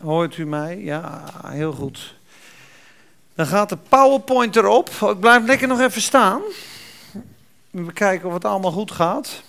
Hoort 0.00 0.36
u 0.36 0.46
mij? 0.46 0.78
Ja, 0.78 1.24
heel 1.46 1.72
goed. 1.72 2.14
Dan 3.34 3.46
gaat 3.46 3.68
de 3.68 3.76
PowerPoint 3.76 4.56
erop. 4.56 4.88
Ik 4.88 5.20
blijf 5.20 5.44
lekker 5.44 5.68
nog 5.68 5.80
even 5.80 6.02
staan. 6.02 6.42
We 7.70 7.92
kijken 7.92 8.28
of 8.28 8.34
het 8.34 8.44
allemaal 8.44 8.72
goed 8.72 8.90
gaat. 8.90 9.42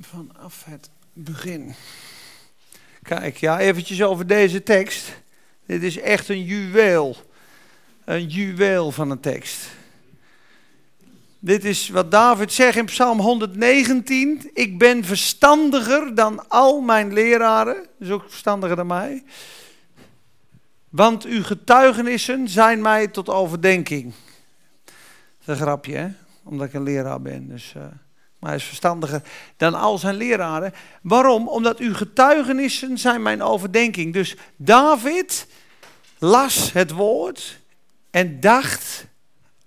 Vanaf 0.00 0.64
het 0.64 0.90
begin. 1.12 1.74
Kijk, 3.02 3.36
ja, 3.36 3.58
eventjes 3.58 4.02
over 4.02 4.26
deze 4.26 4.62
tekst. 4.62 5.22
Dit 5.66 5.82
is 5.82 5.98
echt 5.98 6.28
een 6.28 6.44
juweel. 6.44 7.16
Een 8.06 8.26
juweel 8.26 8.92
van 8.92 9.10
een 9.10 9.20
tekst. 9.20 9.68
Dit 11.38 11.64
is 11.64 11.88
wat 11.88 12.10
David 12.10 12.52
zegt 12.52 12.76
in 12.76 12.84
Psalm 12.84 13.20
119. 13.20 14.50
Ik 14.54 14.78
ben 14.78 15.04
verstandiger 15.04 16.14
dan 16.14 16.48
al 16.48 16.80
mijn 16.80 17.12
leraren. 17.12 17.86
Dus 17.98 18.10
ook 18.10 18.24
verstandiger 18.28 18.76
dan 18.76 18.86
mij. 18.86 19.24
Want 20.88 21.24
uw 21.24 21.42
getuigenissen 21.42 22.48
zijn 22.48 22.82
mij 22.82 23.08
tot 23.08 23.28
overdenking. 23.28 24.14
Dat 24.84 24.94
is 25.38 25.46
een 25.46 25.56
grapje, 25.56 25.96
hè? 25.96 26.08
Omdat 26.42 26.66
ik 26.66 26.74
een 26.74 26.82
leraar 26.82 27.22
ben. 27.22 27.48
Dus, 27.48 27.74
uh, 27.76 27.82
maar 28.38 28.50
hij 28.50 28.58
is 28.58 28.64
verstandiger 28.64 29.22
dan 29.56 29.74
al 29.74 29.98
zijn 29.98 30.16
leraren. 30.16 30.72
Waarom? 31.02 31.48
Omdat 31.48 31.78
uw 31.78 31.94
getuigenissen 31.94 32.98
zijn 32.98 33.22
mijn 33.22 33.42
overdenking. 33.42 34.12
Dus 34.12 34.36
David 34.56 35.46
las 36.18 36.72
het 36.72 36.90
woord 36.90 37.64
en 38.16 38.40
dacht 38.40 39.06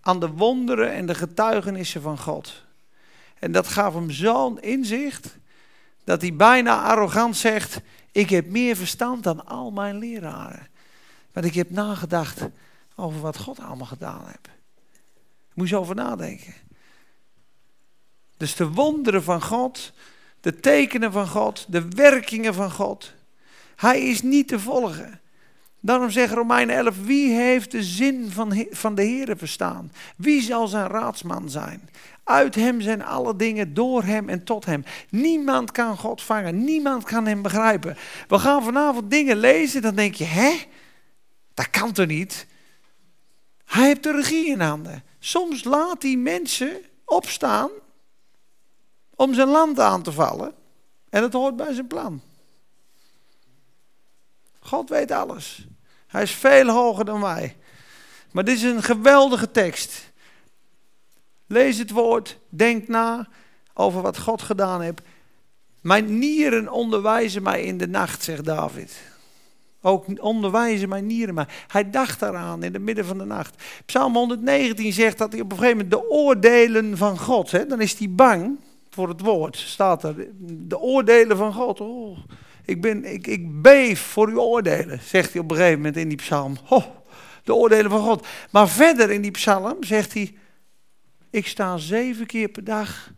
aan 0.01 0.19
de 0.19 0.27
wonderen 0.27 0.91
en 0.91 1.05
de 1.05 1.15
getuigenissen 1.15 2.01
van 2.01 2.17
God. 2.17 2.63
En 3.39 3.51
dat 3.51 3.67
gaf 3.67 3.93
hem 3.93 4.11
zo'n 4.11 4.61
inzicht 4.61 5.37
dat 6.03 6.21
hij 6.21 6.33
bijna 6.33 6.83
arrogant 6.83 7.37
zegt: 7.37 7.81
Ik 8.11 8.29
heb 8.29 8.47
meer 8.47 8.75
verstand 8.75 9.23
dan 9.23 9.45
al 9.45 9.71
mijn 9.71 9.97
leraren. 9.97 10.67
Want 11.31 11.45
ik 11.45 11.53
heb 11.53 11.69
nagedacht 11.69 12.41
over 12.95 13.21
wat 13.21 13.37
God 13.37 13.59
allemaal 13.59 13.87
gedaan 13.87 14.25
heeft. 14.25 14.49
Moet 15.53 15.69
je 15.69 15.77
over 15.77 15.95
nadenken. 15.95 16.53
Dus 18.37 18.55
de 18.55 18.67
wonderen 18.67 19.23
van 19.23 19.41
God, 19.41 19.93
de 20.41 20.59
tekenen 20.59 21.11
van 21.11 21.27
God, 21.27 21.65
de 21.67 21.87
werkingen 21.87 22.53
van 22.53 22.71
God. 22.71 23.13
Hij 23.75 24.01
is 24.01 24.21
niet 24.21 24.47
te 24.47 24.59
volgen. 24.59 25.19
Daarom 25.79 26.09
zegt 26.09 26.33
Romein 26.33 26.69
11, 26.69 27.03
wie 27.03 27.31
heeft 27.31 27.71
de 27.71 27.83
zin 27.83 28.31
van, 28.31 28.65
van 28.71 28.95
de 28.95 29.01
Heer 29.03 29.37
verstaan? 29.37 29.91
Wie 30.17 30.41
zal 30.41 30.67
zijn 30.67 30.87
raadsman 30.87 31.49
zijn? 31.49 31.89
Uit 32.23 32.55
hem 32.55 32.81
zijn 32.81 33.03
alle 33.03 33.35
dingen, 33.35 33.73
door 33.73 34.03
hem 34.03 34.29
en 34.29 34.43
tot 34.43 34.65
hem. 34.65 34.83
Niemand 35.09 35.71
kan 35.71 35.97
God 35.97 36.21
vangen, 36.21 36.63
niemand 36.63 37.03
kan 37.03 37.25
hem 37.25 37.41
begrijpen. 37.41 37.97
We 38.27 38.39
gaan 38.39 38.63
vanavond 38.63 39.11
dingen 39.11 39.37
lezen, 39.37 39.81
dan 39.81 39.95
denk 39.95 40.15
je, 40.15 40.23
hè? 40.23 40.51
Dat 41.53 41.69
kan 41.69 41.91
toch 41.91 42.07
niet? 42.07 42.47
Hij 43.65 43.85
heeft 43.85 44.03
de 44.03 44.11
regie 44.11 44.47
in 44.47 44.59
handen. 44.59 45.03
Soms 45.19 45.63
laat 45.63 46.01
hij 46.03 46.15
mensen 46.15 46.77
opstaan 47.05 47.69
om 49.15 49.33
zijn 49.33 49.47
land 49.47 49.79
aan 49.79 50.01
te 50.01 50.11
vallen. 50.11 50.53
En 51.09 51.21
dat 51.21 51.33
hoort 51.33 51.55
bij 51.55 51.73
zijn 51.73 51.87
plan. 51.87 52.21
God 54.69 54.89
weet 54.89 55.11
alles. 55.11 55.67
Hij 56.07 56.21
is 56.21 56.31
veel 56.31 56.67
hoger 56.67 57.05
dan 57.05 57.21
wij. 57.21 57.57
Maar 58.31 58.43
dit 58.43 58.55
is 58.55 58.63
een 58.63 58.83
geweldige 58.83 59.51
tekst. 59.51 60.11
Lees 61.47 61.77
het 61.77 61.91
woord, 61.91 62.39
denk 62.49 62.87
na 62.87 63.27
over 63.73 64.01
wat 64.01 64.19
God 64.19 64.41
gedaan 64.41 64.81
heeft. 64.81 65.01
Mijn 65.81 66.19
nieren 66.19 66.71
onderwijzen 66.71 67.43
mij 67.43 67.63
in 67.63 67.77
de 67.77 67.87
nacht, 67.87 68.23
zegt 68.23 68.45
David. 68.45 69.01
Ook 69.81 70.05
onderwijzen 70.21 70.89
mijn 70.89 71.05
nieren 71.05 71.33
mij. 71.33 71.47
Hij 71.67 71.89
dacht 71.89 72.19
daaraan 72.19 72.63
in 72.63 72.73
het 72.73 72.81
midden 72.81 73.05
van 73.05 73.17
de 73.17 73.25
nacht. 73.25 73.63
Psalm 73.85 74.15
119 74.15 74.93
zegt 74.93 75.17
dat 75.17 75.31
hij 75.31 75.41
op 75.41 75.51
een 75.51 75.57
gegeven 75.57 75.77
moment 75.77 75.95
de 75.95 76.09
oordelen 76.09 76.97
van 76.97 77.19
God, 77.19 77.51
hè, 77.51 77.65
dan 77.65 77.81
is 77.81 77.97
hij 77.97 78.09
bang 78.09 78.59
voor 78.89 79.07
het 79.07 79.21
woord, 79.21 79.57
staat 79.57 80.03
er. 80.03 80.27
De 80.41 80.79
oordelen 80.79 81.37
van 81.37 81.53
God. 81.53 81.81
Oh, 81.81 82.17
ik, 82.69 82.81
ben, 82.81 83.05
ik, 83.05 83.27
ik 83.27 83.61
beef 83.61 83.99
voor 83.99 84.27
uw 84.27 84.39
oordelen, 84.39 84.99
zegt 85.01 85.33
hij 85.33 85.41
op 85.41 85.51
een 85.51 85.57
gegeven 85.57 85.77
moment 85.77 85.97
in 85.97 86.07
die 86.07 86.17
psalm. 86.17 86.57
Oh, 86.69 86.85
de 87.43 87.55
oordelen 87.55 87.91
van 87.91 88.01
God. 88.01 88.27
Maar 88.51 88.69
verder 88.69 89.11
in 89.11 89.21
die 89.21 89.31
psalm 89.31 89.83
zegt 89.83 90.13
hij, 90.13 90.35
ik 91.29 91.47
sta 91.47 91.77
zeven 91.77 92.25
keer 92.25 92.49
per 92.49 92.63
dag, 92.63 93.11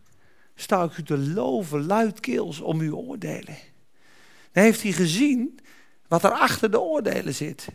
sta 0.54 0.82
ik 0.82 0.96
u 0.96 1.02
te 1.02 1.18
loven 1.18 1.86
luidkeels 1.86 2.60
om 2.60 2.80
uw 2.80 2.96
oordelen. 2.96 3.56
Dan 4.52 4.62
heeft 4.62 4.82
hij 4.82 4.92
gezien 4.92 5.58
wat 6.08 6.24
er 6.24 6.30
achter 6.30 6.70
de 6.70 6.80
oordelen 6.80 7.34
zit. 7.34 7.68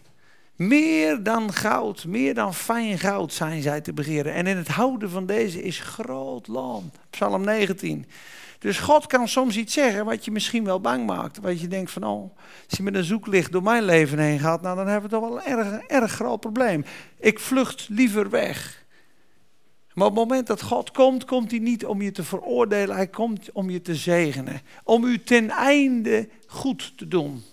Meer 0.55 1.23
dan 1.23 1.53
goud, 1.53 2.05
meer 2.05 2.33
dan 2.33 2.53
fijn 2.53 2.99
goud 2.99 3.33
zijn 3.33 3.61
zij 3.61 3.81
te 3.81 3.93
begeren. 3.93 4.33
En 4.33 4.47
in 4.47 4.57
het 4.57 4.67
houden 4.67 5.09
van 5.09 5.25
deze 5.25 5.61
is 5.61 5.79
groot 5.79 6.47
loon. 6.47 6.91
Psalm 7.09 7.43
19. 7.43 8.05
Dus 8.59 8.79
God 8.79 9.07
kan 9.07 9.27
soms 9.27 9.57
iets 9.57 9.73
zeggen 9.73 10.05
wat 10.05 10.25
je 10.25 10.31
misschien 10.31 10.63
wel 10.63 10.81
bang 10.81 11.05
maakt. 11.05 11.39
Wat 11.39 11.61
je 11.61 11.67
denkt 11.67 11.91
van, 11.91 12.03
oh, 12.03 12.37
als 12.69 12.77
je 12.77 12.83
met 12.83 12.95
een 12.95 13.03
zoeklicht 13.03 13.51
door 13.51 13.63
mijn 13.63 13.83
leven 13.83 14.19
heen 14.19 14.39
gaat, 14.39 14.61
nou 14.61 14.75
dan 14.75 14.87
hebben 14.87 15.09
we 15.09 15.15
toch 15.15 15.29
wel 15.29 15.37
een 15.37 15.57
erg, 15.57 15.81
erg 15.87 16.11
groot 16.11 16.39
probleem. 16.39 16.85
Ik 17.19 17.39
vlucht 17.39 17.87
liever 17.89 18.29
weg. 18.29 18.85
Maar 19.93 20.07
op 20.07 20.15
het 20.15 20.27
moment 20.27 20.47
dat 20.47 20.61
God 20.61 20.91
komt, 20.91 21.25
komt 21.25 21.51
hij 21.51 21.59
niet 21.59 21.85
om 21.85 22.01
je 22.01 22.11
te 22.11 22.23
veroordelen, 22.23 22.95
hij 22.95 23.07
komt 23.07 23.51
om 23.51 23.69
je 23.69 23.81
te 23.81 23.95
zegenen. 23.95 24.61
Om 24.83 25.03
u 25.03 25.23
ten 25.23 25.49
einde 25.49 26.29
goed 26.47 26.97
te 26.97 27.07
doen. 27.07 27.43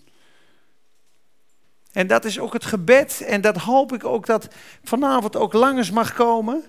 En 1.93 2.07
dat 2.07 2.25
is 2.25 2.39
ook 2.39 2.53
het 2.53 2.65
gebed 2.65 3.21
en 3.21 3.41
dat 3.41 3.57
hoop 3.57 3.93
ik 3.93 4.05
ook 4.05 4.27
dat 4.27 4.49
vanavond 4.83 5.37
ook 5.37 5.53
langs 5.53 5.91
mag 5.91 6.15
komen. 6.15 6.65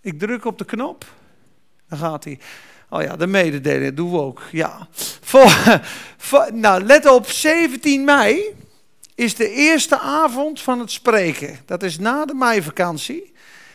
Ik 0.00 0.18
druk 0.18 0.44
op 0.44 0.58
de 0.58 0.64
knop. 0.64 1.04
Dan 1.92 2.00
gaat 2.00 2.24
hij. 2.24 2.38
Oh 2.88 3.02
ja, 3.02 3.16
de 3.16 3.26
mededeling 3.26 3.94
doen 3.94 4.10
we 4.10 4.18
ook. 4.18 4.42
Ja. 4.50 4.88
Voor, 6.16 6.50
nou, 6.52 6.82
let 6.82 7.06
op, 7.06 7.26
17 7.26 8.04
mei 8.04 8.54
is 9.14 9.34
de 9.34 9.50
eerste 9.50 9.98
avond 9.98 10.60
van 10.60 10.78
het 10.78 10.90
spreken. 10.90 11.58
Dat 11.66 11.82
is 11.82 11.98
na 11.98 12.24
de 12.24 12.34
meivakantie. 12.34 13.32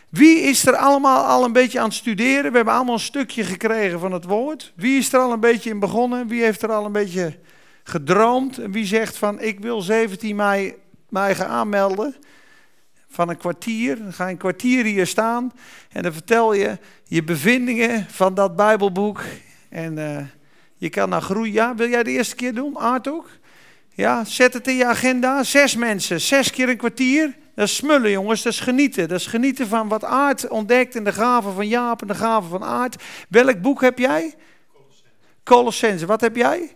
Wie 0.10 0.40
is 0.40 0.66
er 0.66 0.76
allemaal 0.76 1.24
al 1.24 1.44
een 1.44 1.52
beetje 1.52 1.80
aan 1.80 1.86
het 1.86 1.94
studeren? 1.94 2.52
We 2.52 2.56
hebben 2.56 2.74
allemaal 2.74 2.94
een 2.94 3.00
stukje 3.00 3.44
gekregen 3.44 4.00
van 4.00 4.12
het 4.12 4.26
woord. 4.26 4.74
Wie 4.76 4.98
is 4.98 5.14
er 5.14 5.20
al 5.20 5.32
een 5.32 5.40
beetje 5.40 5.70
in 5.70 5.80
begonnen? 5.80 6.28
Wie 6.28 6.44
heeft 6.44 6.62
er 6.62 6.72
al 6.72 6.86
een 6.86 6.92
beetje 6.92 7.38
gedroomd? 7.84 8.58
En 8.58 8.72
wie 8.72 8.86
zegt 8.86 9.18
van 9.18 9.42
ik 9.42 9.60
wil 9.60 9.82
17 9.82 10.36
mei 10.36 10.76
mij 11.10 11.36
gaan 11.36 11.48
aanmelden? 11.48 12.16
Van 13.18 13.30
een 13.30 13.38
kwartier. 13.38 13.98
Dan 13.98 14.14
ga 14.14 14.26
je 14.26 14.32
een 14.32 14.38
kwartier 14.38 14.86
hier 14.86 15.08
staan 15.08 15.52
en 15.92 16.04
dan 16.04 16.14
vertel 16.14 16.54
je 16.54 16.78
je 17.04 17.24
bevindingen 17.24 18.06
van 18.10 18.34
dat 18.34 18.56
Bijbelboek. 18.56 19.22
En 19.70 19.98
uh, 19.98 20.18
je 20.76 20.90
kan 20.90 21.10
naar 21.10 21.22
groeien. 21.22 21.54
Ja, 21.54 21.76
wil 21.76 21.90
jij 21.90 22.04
de 22.04 22.12
eerste 22.12 22.36
keer 22.36 22.54
doen, 22.54 22.78
Aart 22.80 23.08
ook? 23.08 23.30
Ja, 23.94 24.24
zet 24.26 24.54
het 24.54 24.68
in 24.68 24.76
je 24.76 24.86
agenda. 24.86 25.44
Zes 25.44 25.76
mensen, 25.76 26.22
zes 26.22 26.52
keer 26.52 26.70
een 26.70 26.78
kwartier. 26.78 27.36
Dat 27.56 27.68
is 27.68 27.76
smullen, 27.76 28.12
jongens. 28.12 28.42
Dat 28.42 28.54
is 28.54 28.60
genieten. 28.60 29.08
Dat 29.08 29.20
is 29.20 29.28
genieten 29.28 29.68
van 29.68 29.88
wat 29.88 30.04
Aard 30.04 30.48
ontdekt 30.48 30.96
in 30.96 31.04
de 31.04 31.14
gaven 31.14 31.54
van 31.54 31.68
Jaap 31.68 32.02
en 32.02 32.08
de 32.08 32.16
gaven 32.16 32.50
van 32.50 32.64
Aard. 32.64 33.04
Welk 33.30 33.62
boek 33.62 33.82
heb 33.82 34.00
jij? 34.00 34.34
Colossense. 35.44 36.06
Wat 36.06 36.22
heb 36.22 36.36
jij? 36.36 36.76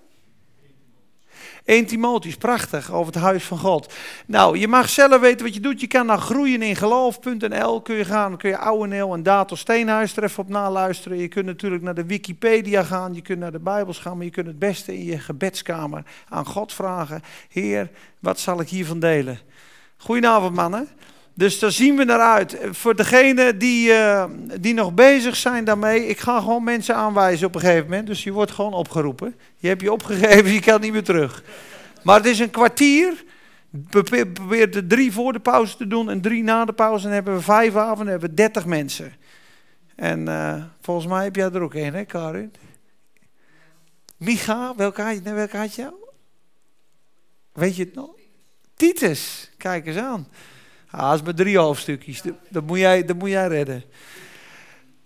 1 1.65 1.85
Timotheus, 1.85 2.35
prachtig, 2.35 2.91
over 2.91 3.13
het 3.13 3.21
huis 3.21 3.43
van 3.43 3.57
God. 3.57 3.93
Nou, 4.25 4.57
je 4.57 4.67
mag 4.67 4.89
zelf 4.89 5.21
weten 5.21 5.45
wat 5.45 5.53
je 5.53 5.59
doet. 5.59 5.81
Je 5.81 5.87
kan 5.87 6.05
naar 6.05 6.17
groeieningeloof.nl 6.17 7.81
kun 7.81 7.95
je 7.95 8.05
gaan. 8.05 8.37
kun 8.37 8.49
je 8.49 8.57
Ouweneel 8.57 9.13
en 9.13 9.23
Dato 9.23 9.55
Steenhuis 9.55 10.17
er 10.17 10.23
even 10.23 10.43
op 10.43 10.49
naluisteren. 10.49 11.17
Je 11.17 11.27
kunt 11.27 11.45
natuurlijk 11.45 11.83
naar 11.83 11.93
de 11.93 12.05
Wikipedia 12.05 12.83
gaan. 12.83 13.13
Je 13.13 13.21
kunt 13.21 13.39
naar 13.39 13.51
de 13.51 13.59
Bijbels 13.59 13.99
gaan. 13.99 14.15
Maar 14.17 14.25
je 14.25 14.31
kunt 14.31 14.47
het 14.47 14.59
beste 14.59 14.97
in 14.97 15.05
je 15.05 15.19
gebedskamer 15.19 16.03
aan 16.29 16.45
God 16.45 16.73
vragen. 16.73 17.21
Heer, 17.49 17.89
wat 18.19 18.39
zal 18.39 18.59
ik 18.59 18.69
hiervan 18.69 18.99
delen? 18.99 19.39
Goedenavond 19.97 20.55
mannen. 20.55 20.87
Dus 21.33 21.59
daar 21.59 21.71
zien 21.71 21.95
we 21.95 22.03
naar 22.03 22.19
uit. 22.19 22.57
Voor 22.71 22.95
degenen 22.95 23.57
die, 23.57 23.89
uh, 23.89 24.25
die 24.59 24.73
nog 24.73 24.93
bezig 24.93 25.35
zijn 25.35 25.63
daarmee, 25.63 26.07
ik 26.07 26.19
ga 26.19 26.39
gewoon 26.39 26.63
mensen 26.63 26.95
aanwijzen 26.95 27.47
op 27.47 27.55
een 27.55 27.61
gegeven 27.61 27.89
moment. 27.89 28.07
Dus 28.07 28.23
je 28.23 28.31
wordt 28.31 28.51
gewoon 28.51 28.73
opgeroepen. 28.73 29.35
Je 29.57 29.67
hebt 29.67 29.81
je 29.81 29.91
opgegeven, 29.91 30.51
je 30.53 30.61
kan 30.61 30.81
niet 30.81 30.91
meer 30.91 31.03
terug. 31.03 31.43
Maar 32.03 32.15
het 32.15 32.25
is 32.25 32.39
een 32.39 32.49
kwartier. 32.49 33.23
We 33.69 34.03
proberen 34.03 34.73
er 34.73 34.87
drie 34.87 35.11
voor 35.11 35.33
de 35.33 35.39
pauze 35.39 35.77
te 35.77 35.87
doen 35.87 36.09
en 36.09 36.21
drie 36.21 36.43
na 36.43 36.65
de 36.65 36.73
pauze. 36.73 37.03
Dan 37.03 37.13
hebben 37.13 37.35
we 37.35 37.41
vijf 37.41 37.75
avonden, 37.75 38.07
hebben 38.07 38.29
we 38.29 38.35
dertig 38.35 38.65
mensen. 38.65 39.13
En 39.95 40.27
uh, 40.27 40.63
volgens 40.81 41.07
mij 41.07 41.23
heb 41.23 41.35
jij 41.35 41.51
er 41.51 41.61
ook 41.61 41.73
één, 41.73 41.93
hè 41.93 42.05
Karin? 42.05 42.53
Micha, 44.17 44.73
welke 44.75 45.01
had, 45.01 45.23
je, 45.23 45.33
welke 45.33 45.57
had 45.57 45.75
je? 45.75 45.93
Weet 47.53 47.75
je 47.75 47.83
het 47.83 47.93
nog? 47.93 48.09
Titus, 48.75 49.51
kijk 49.57 49.85
eens 49.85 49.97
aan. 49.97 50.27
Ah, 50.91 51.09
dat 51.09 51.19
is 51.19 51.25
maar 51.25 51.33
drie 51.33 51.57
hoofdstukjes. 51.57 52.21
Dat 52.49 52.67
moet 52.67 52.79
jij, 52.79 53.05
dat 53.05 53.17
moet 53.17 53.29
jij 53.29 53.47
redden. 53.47 53.83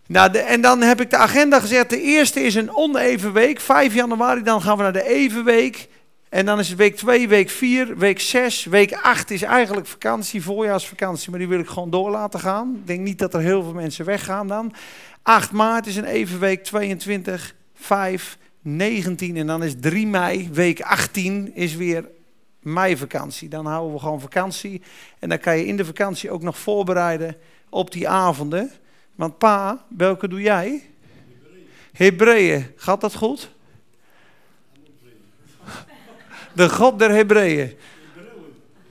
Nou, 0.07 0.31
de, 0.31 0.39
en 0.39 0.61
dan 0.61 0.81
heb 0.81 1.01
ik 1.01 1.09
de 1.09 1.17
agenda 1.17 1.59
gezet. 1.59 1.89
De 1.89 2.01
eerste 2.01 2.39
is 2.39 2.55
een 2.55 2.75
oneven 2.75 3.33
week. 3.33 3.59
5 3.59 3.93
januari, 3.93 4.43
dan 4.43 4.61
gaan 4.61 4.77
we 4.77 4.83
naar 4.83 4.93
de 4.93 5.07
evenweek. 5.07 5.87
En 6.29 6.45
dan 6.45 6.59
is 6.59 6.67
het 6.69 6.77
week 6.77 6.95
2, 6.95 7.27
week 7.27 7.49
4, 7.49 7.97
week 7.97 8.19
6. 8.19 8.65
Week 8.65 8.93
8 8.93 9.31
is 9.31 9.41
eigenlijk 9.41 9.87
vakantie, 9.87 10.43
voorjaarsvakantie. 10.43 11.29
Maar 11.29 11.39
die 11.39 11.47
wil 11.47 11.59
ik 11.59 11.67
gewoon 11.67 11.89
door 11.89 12.09
laten 12.09 12.39
gaan. 12.39 12.75
Ik 12.75 12.87
denk 12.87 12.99
niet 12.99 13.19
dat 13.19 13.33
er 13.33 13.39
heel 13.39 13.63
veel 13.63 13.73
mensen 13.73 14.05
weggaan 14.05 14.47
dan. 14.47 14.73
8 15.21 15.51
maart 15.51 15.87
is 15.87 15.95
een 15.95 16.05
evenweek, 16.05 16.63
22, 16.63 17.55
5, 17.73 18.37
19. 18.61 19.37
En 19.37 19.47
dan 19.47 19.63
is 19.63 19.73
3 19.79 20.07
mei, 20.07 20.49
week 20.53 20.81
18, 20.81 21.55
is 21.55 21.75
weer 21.75 22.05
meivakantie. 22.65 23.49
Dan 23.49 23.65
houden 23.65 23.93
we 23.93 23.99
gewoon 23.99 24.21
vakantie. 24.21 24.81
En 25.19 25.29
dan 25.29 25.39
kan 25.39 25.57
je 25.57 25.65
in 25.65 25.77
de 25.77 25.85
vakantie 25.85 26.31
ook 26.31 26.41
nog 26.41 26.57
voorbereiden 26.57 27.37
op 27.69 27.91
die 27.91 28.09
avonden. 28.09 28.71
Want 29.15 29.37
pa, 29.37 29.85
welke 29.97 30.27
doe 30.27 30.41
jij? 30.41 30.89
Hebreeën. 31.91 32.65
Gaat 32.75 33.01
dat 33.01 33.15
goed? 33.15 33.49
De 36.53 36.69
God 36.69 36.99
der 36.99 37.09
Hebreeën. 37.09 37.77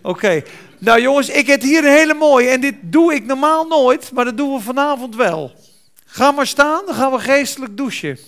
Oké. 0.02 0.42
Nou 0.78 1.00
jongens, 1.00 1.28
ik 1.28 1.46
heb 1.46 1.62
hier 1.62 1.84
een 1.84 1.92
hele 1.92 2.14
mooie. 2.14 2.48
En 2.48 2.60
dit 2.60 2.74
doe 2.82 3.14
ik 3.14 3.24
normaal 3.24 3.66
nooit, 3.66 4.12
maar 4.12 4.24
dat 4.24 4.36
doen 4.36 4.54
we 4.54 4.60
vanavond 4.60 5.16
wel. 5.16 5.52
Ga 6.04 6.30
maar 6.30 6.46
staan, 6.46 6.82
dan 6.86 6.94
gaan 6.94 7.12
we 7.12 7.18
geestelijk 7.18 7.76
douchen. 7.76 8.18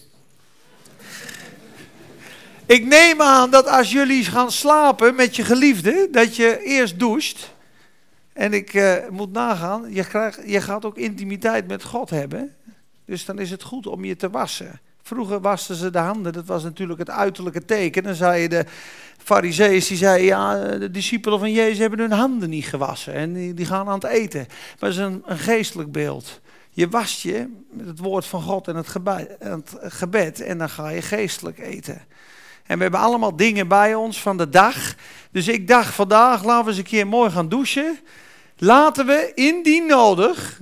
Ik 2.67 2.87
neem 2.87 3.23
aan 3.23 3.51
dat 3.51 3.69
als 3.69 3.93
jullie 3.93 4.25
gaan 4.25 4.53
slapen 4.53 5.15
met 5.15 5.37
je 5.37 5.45
geliefde, 5.45 6.09
dat 6.11 6.37
je 6.37 6.63
eerst 6.63 6.99
doucht. 6.99 7.55
En 8.33 8.53
ik 8.53 8.75
uh, 8.75 8.95
moet 9.11 9.33
nagaan, 9.33 9.93
je, 9.93 10.05
krijgt, 10.05 10.41
je 10.47 10.61
gaat 10.61 10.85
ook 10.85 10.97
intimiteit 10.97 11.67
met 11.67 11.85
God 11.85 12.11
hebben. 12.11 12.55
Dus 13.05 13.25
dan 13.25 13.39
is 13.39 13.51
het 13.51 13.63
goed 13.63 13.87
om 13.87 14.05
je 14.05 14.17
te 14.17 14.31
wassen. 14.31 14.81
Vroeger 15.03 15.41
wasten 15.41 15.75
ze 15.75 15.91
de 15.91 15.99
handen, 15.99 16.33
dat 16.33 16.47
was 16.47 16.63
natuurlijk 16.63 16.99
het 16.99 17.11
uiterlijke 17.11 17.65
teken. 17.65 18.03
Dan 18.03 18.15
zei 18.15 18.49
de 18.49 18.65
fariseeën, 19.19 19.83
die 19.89 19.97
zeiden, 19.97 20.27
ja, 20.27 20.79
de 20.79 20.91
discipelen 20.91 21.39
van 21.39 21.53
Jezus 21.53 21.79
hebben 21.79 21.99
hun 21.99 22.13
handen 22.13 22.51
niet 22.51 22.67
gewassen. 22.67 23.13
En 23.13 23.55
die, 23.55 23.67
gaan 23.67 23.89
aan 23.89 23.95
het 23.95 24.05
eten. 24.05 24.47
Maar 24.49 24.77
dat 24.79 24.91
is 24.91 24.97
een, 24.97 25.23
een 25.27 25.39
geestelijk 25.39 25.93
beeld. 25.93 26.41
Je 26.71 26.89
wast 26.89 27.21
je 27.21 27.49
met 27.71 27.87
het 27.87 27.99
woord 27.99 28.27
van 28.27 28.43
God 28.43 28.69
en 28.69 28.77
het 28.77 28.89
gebed 29.81 30.41
en 30.41 30.59
dan 30.59 30.69
ga 30.69 30.89
je 30.89 31.03
geestelijk 31.03 31.59
eten. 31.59 32.03
En 32.67 32.77
we 32.77 32.83
hebben 32.83 33.01
allemaal 33.01 33.37
dingen 33.37 33.69
bij 33.69 33.95
ons 33.95 34.23
van 34.23 34.37
de 34.37 34.49
dag. 34.49 34.95
Dus 35.31 35.49
ik 35.49 35.69
dacht 35.69 35.95
vandaag, 35.95 36.45
laten 36.45 36.65
we 36.65 36.71
eens 36.71 36.79
een 36.79 36.85
keer 36.85 37.07
mooi 37.07 37.31
gaan 37.31 37.49
douchen. 37.49 37.99
Laten 38.57 39.07
we 39.07 39.33
indien 39.35 39.87
nodig 39.87 40.61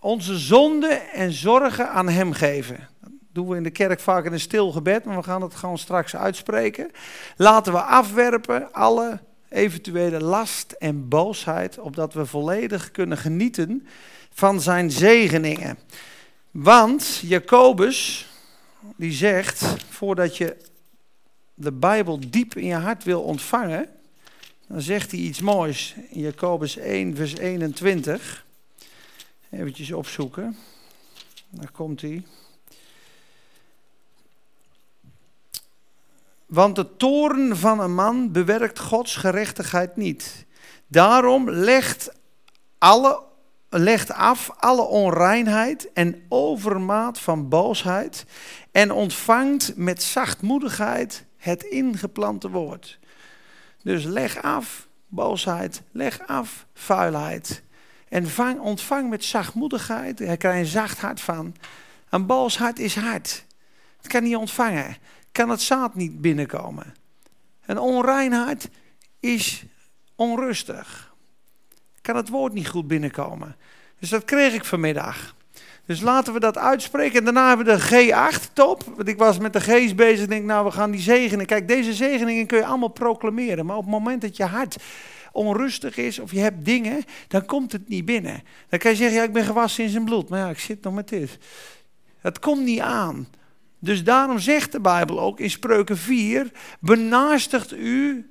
onze 0.00 0.38
zonden 0.38 1.10
en 1.12 1.32
zorgen 1.32 1.90
aan 1.90 2.08
hem 2.08 2.32
geven. 2.32 2.88
Dat 3.00 3.10
doen 3.32 3.48
we 3.48 3.56
in 3.56 3.62
de 3.62 3.70
kerk 3.70 4.00
vaak 4.00 4.24
in 4.24 4.32
een 4.32 4.40
stil 4.40 4.72
gebed, 4.72 5.04
maar 5.04 5.16
we 5.16 5.22
gaan 5.22 5.42
het 5.42 5.54
gewoon 5.54 5.78
straks 5.78 6.16
uitspreken. 6.16 6.90
Laten 7.36 7.72
we 7.72 7.80
afwerpen 7.82 8.72
alle 8.72 9.20
eventuele 9.48 10.20
last 10.20 10.72
en 10.72 11.08
boosheid, 11.08 11.78
opdat 11.78 12.14
we 12.14 12.26
volledig 12.26 12.90
kunnen 12.90 13.18
genieten 13.18 13.86
van 14.32 14.60
zijn 14.60 14.90
zegeningen. 14.90 15.78
Want 16.50 17.20
Jacobus, 17.22 18.28
die 18.96 19.12
zegt, 19.12 19.64
voordat 19.88 20.36
je 20.36 20.56
de 21.60 21.72
Bijbel 21.72 22.20
diep 22.30 22.56
in 22.56 22.66
je 22.66 22.74
hart 22.74 23.04
wil 23.04 23.22
ontvangen, 23.22 23.88
dan 24.66 24.80
zegt 24.80 25.10
hij 25.10 25.20
iets 25.20 25.40
moois 25.40 25.94
in 26.08 26.20
Jacobus 26.20 26.76
1, 26.76 27.16
vers 27.16 27.36
21. 27.36 28.44
Even 29.50 29.96
opzoeken. 29.96 30.56
Daar 31.48 31.70
komt 31.70 32.00
hij. 32.00 32.22
Want 36.46 36.76
de 36.76 36.96
toren 36.96 37.56
van 37.56 37.80
een 37.80 37.94
man 37.94 38.32
bewerkt 38.32 38.78
Gods 38.78 39.16
gerechtigheid 39.16 39.96
niet. 39.96 40.44
Daarom 40.86 41.50
legt, 41.50 42.12
alle, 42.78 43.22
legt 43.68 44.12
af 44.12 44.50
alle 44.58 44.82
onreinheid 44.82 45.92
en 45.92 46.22
overmaat 46.28 47.18
van 47.18 47.48
boosheid 47.48 48.24
en 48.70 48.92
ontvangt 48.92 49.72
met 49.76 50.02
zachtmoedigheid 50.02 51.28
het 51.40 51.62
ingeplante 51.62 52.50
woord. 52.50 52.98
Dus 53.82 54.04
leg 54.04 54.42
af 54.42 54.88
boosheid, 55.08 55.82
leg 55.92 56.26
af 56.26 56.66
vuilheid. 56.74 57.62
En 58.08 58.28
vang, 58.28 58.60
ontvang 58.60 59.10
met 59.10 59.24
zachtmoedigheid. 59.24 60.18
Hij 60.18 60.36
krijgt 60.36 60.58
een 60.58 60.66
zacht 60.66 61.00
hart 61.00 61.20
van. 61.20 61.54
Een 62.08 62.26
boos 62.26 62.58
hart 62.58 62.78
is 62.78 62.96
hard. 62.96 63.46
Het 63.96 64.06
kan 64.06 64.22
niet 64.22 64.36
ontvangen. 64.36 64.96
Kan 65.32 65.48
het 65.48 65.60
zaad 65.60 65.94
niet 65.94 66.20
binnenkomen. 66.20 66.94
Een 67.66 67.78
onrein 67.78 68.32
hart 68.32 68.68
is 69.20 69.64
onrustig. 70.14 71.14
Kan 72.00 72.16
het 72.16 72.28
woord 72.28 72.52
niet 72.52 72.68
goed 72.68 72.86
binnenkomen. 72.86 73.56
Dus 73.98 74.08
dat 74.08 74.24
kreeg 74.24 74.54
ik 74.54 74.64
vanmiddag. 74.64 75.34
Dus 75.86 76.00
laten 76.00 76.32
we 76.32 76.40
dat 76.40 76.58
uitspreken. 76.58 77.18
En 77.18 77.24
daarna 77.24 77.48
hebben 77.48 77.66
we 77.66 77.76
de 77.76 78.08
G8 78.08 78.52
top. 78.52 78.84
Want 78.96 79.08
ik 79.08 79.18
was 79.18 79.38
met 79.38 79.52
de 79.52 79.60
G's 79.60 79.94
bezig. 79.94 80.26
denk, 80.26 80.44
nou, 80.44 80.64
we 80.64 80.70
gaan 80.70 80.90
die 80.90 81.00
zegenen. 81.00 81.46
Kijk, 81.46 81.68
deze 81.68 81.92
zegeningen 81.92 82.46
kun 82.46 82.58
je 82.58 82.64
allemaal 82.64 82.88
proclameren. 82.88 83.66
Maar 83.66 83.76
op 83.76 83.82
het 83.82 83.92
moment 83.92 84.20
dat 84.20 84.36
je 84.36 84.44
hart 84.44 84.76
onrustig 85.32 85.96
is 85.96 86.18
of 86.18 86.32
je 86.32 86.40
hebt 86.40 86.64
dingen, 86.64 87.04
dan 87.28 87.44
komt 87.46 87.72
het 87.72 87.88
niet 87.88 88.04
binnen. 88.04 88.42
Dan 88.68 88.78
kan 88.78 88.90
je 88.90 88.96
zeggen, 88.96 89.16
ja, 89.16 89.22
ik 89.24 89.32
ben 89.32 89.44
gewassen 89.44 89.84
in 89.84 89.90
zijn 89.90 90.04
bloed. 90.04 90.28
Maar 90.28 90.38
ja, 90.38 90.48
ik 90.48 90.58
zit 90.58 90.82
nog 90.82 90.94
met 90.94 91.08
dit. 91.08 91.38
Het 92.18 92.38
komt 92.38 92.64
niet 92.64 92.80
aan. 92.80 93.28
Dus 93.78 94.04
daarom 94.04 94.38
zegt 94.38 94.72
de 94.72 94.80
Bijbel 94.80 95.20
ook 95.20 95.40
in 95.40 95.50
Spreuken 95.50 95.96
4: 95.96 96.50
benaastigt 96.80 97.72
u 97.72 98.30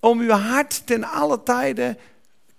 om 0.00 0.20
uw 0.20 0.30
hart 0.30 0.86
ten 0.86 1.04
alle 1.04 1.42
tijden 1.42 1.98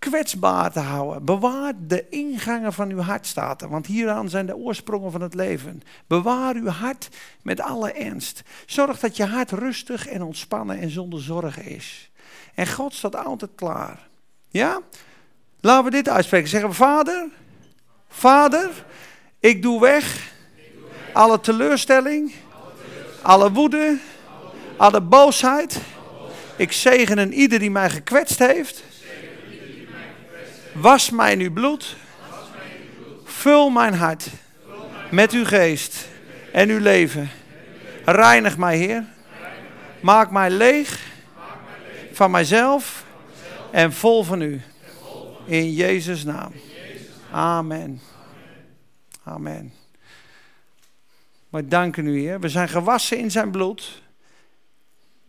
kwetsbaar 0.10 0.72
te 0.72 0.80
houden. 0.80 1.26
Bewaar 1.26 1.74
de 1.88 2.10
ingangen 2.10 2.74
van 2.74 2.90
uw 2.90 3.00
hart, 3.00 3.28
staat. 3.28 3.62
Want 3.62 3.86
hieraan 3.86 4.30
zijn 4.30 4.46
de 4.46 4.56
oorsprongen 4.56 5.12
van 5.12 5.22
het 5.22 5.34
leven. 5.34 5.82
Bewaar 6.08 6.56
uw 6.56 6.68
hart 6.68 7.10
met 7.42 7.60
alle 7.60 7.92
ernst. 7.92 8.42
Zorg 8.66 9.00
dat 9.00 9.18
je 9.18 9.26
hart 9.26 9.52
rustig 9.52 10.08
en 10.08 10.22
ontspannen 10.22 10.80
en 10.80 10.90
zonder 10.90 11.22
zorgen 11.22 11.66
is. 11.66 12.12
En 12.54 12.68
God 12.68 12.94
staat 12.94 13.16
altijd 13.16 13.52
klaar. 13.56 14.08
Ja? 14.50 14.80
Laten 15.60 15.86
we 15.86 15.92
dit 15.92 16.10
uitspreken. 16.10 16.50
Zeggen 16.50 16.70
we, 16.70 16.76
Vader, 16.76 17.28
Vader, 18.08 18.70
ik 19.40 19.62
doe 19.62 19.80
weg 19.80 20.34
alle 21.14 21.40
teleurstelling, 21.40 22.34
alle 23.22 23.52
woede, 23.52 23.98
alle 24.78 25.02
boosheid. 25.02 25.80
Ik 26.58 26.72
zegen 26.72 27.18
een 27.18 27.34
ieder 27.34 27.60
die 27.60 27.72
mij 27.72 27.90
gekwetst 27.90 28.40
heeft. 28.40 28.90
Was 30.74 31.10
mij 31.10 31.36
nu 31.36 31.52
bloed. 31.52 31.96
Vul 33.24 33.70
mijn 33.70 33.94
hart 33.94 34.28
met 35.12 35.32
uw 35.32 35.46
geest 35.46 36.08
en 36.52 36.70
uw 36.70 36.80
leven. 36.80 37.30
Reinig 38.06 38.58
mij, 38.58 38.78
Heer. 38.78 39.06
Maak 40.02 40.32
mij 40.32 40.50
leeg 40.50 41.00
van 42.12 42.32
mijzelf 42.32 43.06
en 43.72 43.94
vol 43.94 44.24
van 44.24 44.42
u. 44.42 44.62
In 45.46 45.74
Jezus' 45.74 46.24
naam. 46.24 46.54
Amen. 47.32 48.02
Amen. 49.24 49.74
Maar 51.50 51.68
danken 51.68 52.08
u, 52.08 52.20
Heer. 52.20 52.40
We 52.40 52.50
zijn 52.50 52.70
gewassen 52.70 53.18
in 53.18 53.32
zijn 53.32 53.52
bloed. 53.52 54.02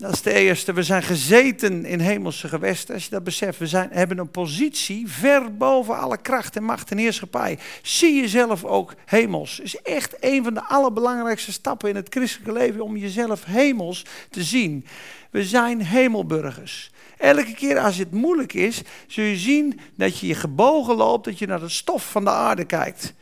Dat 0.02 0.12
is 0.12 0.22
de 0.22 0.32
eerste. 0.32 0.72
We 0.72 0.82
zijn 0.82 1.02
gezeten 1.02 1.84
in 1.84 2.00
hemelse 2.00 2.48
gewesten. 2.48 2.94
Als 2.94 3.04
je 3.04 3.10
dat 3.10 3.24
beseft, 3.24 3.58
we 3.58 3.66
zijn, 3.66 3.88
hebben 3.92 4.18
een 4.18 4.30
positie 4.30 5.08
ver 5.08 5.56
boven 5.56 5.98
alle 5.98 6.20
kracht 6.20 6.56
en 6.56 6.64
macht 6.64 6.90
en 6.90 6.98
heerschappij. 6.98 7.58
Zie 7.82 8.20
jezelf 8.20 8.64
ook 8.64 8.94
hemels. 9.04 9.56
Het 9.56 9.66
is 9.66 9.82
echt 9.82 10.16
een 10.20 10.44
van 10.44 10.54
de 10.54 10.64
allerbelangrijkste 10.64 11.52
stappen 11.52 11.88
in 11.88 11.96
het 11.96 12.06
christelijke 12.10 12.52
leven 12.52 12.80
om 12.80 12.96
jezelf 12.96 13.44
hemels 13.44 14.04
te 14.30 14.42
zien. 14.42 14.86
We 15.30 15.44
zijn 15.44 15.82
hemelburgers. 15.82 16.90
Elke 17.18 17.54
keer 17.54 17.78
als 17.78 17.96
het 17.96 18.10
moeilijk 18.10 18.52
is, 18.52 18.82
zul 19.06 19.24
je 19.24 19.36
zien 19.36 19.80
dat 19.96 20.18
je 20.18 20.26
je 20.26 20.34
gebogen 20.34 20.94
loopt, 20.94 21.24
dat 21.24 21.38
je 21.38 21.46
naar 21.46 21.60
het 21.60 21.72
stof 21.72 22.10
van 22.10 22.24
de 22.24 22.30
aarde 22.30 22.64
kijkt. 22.64 23.14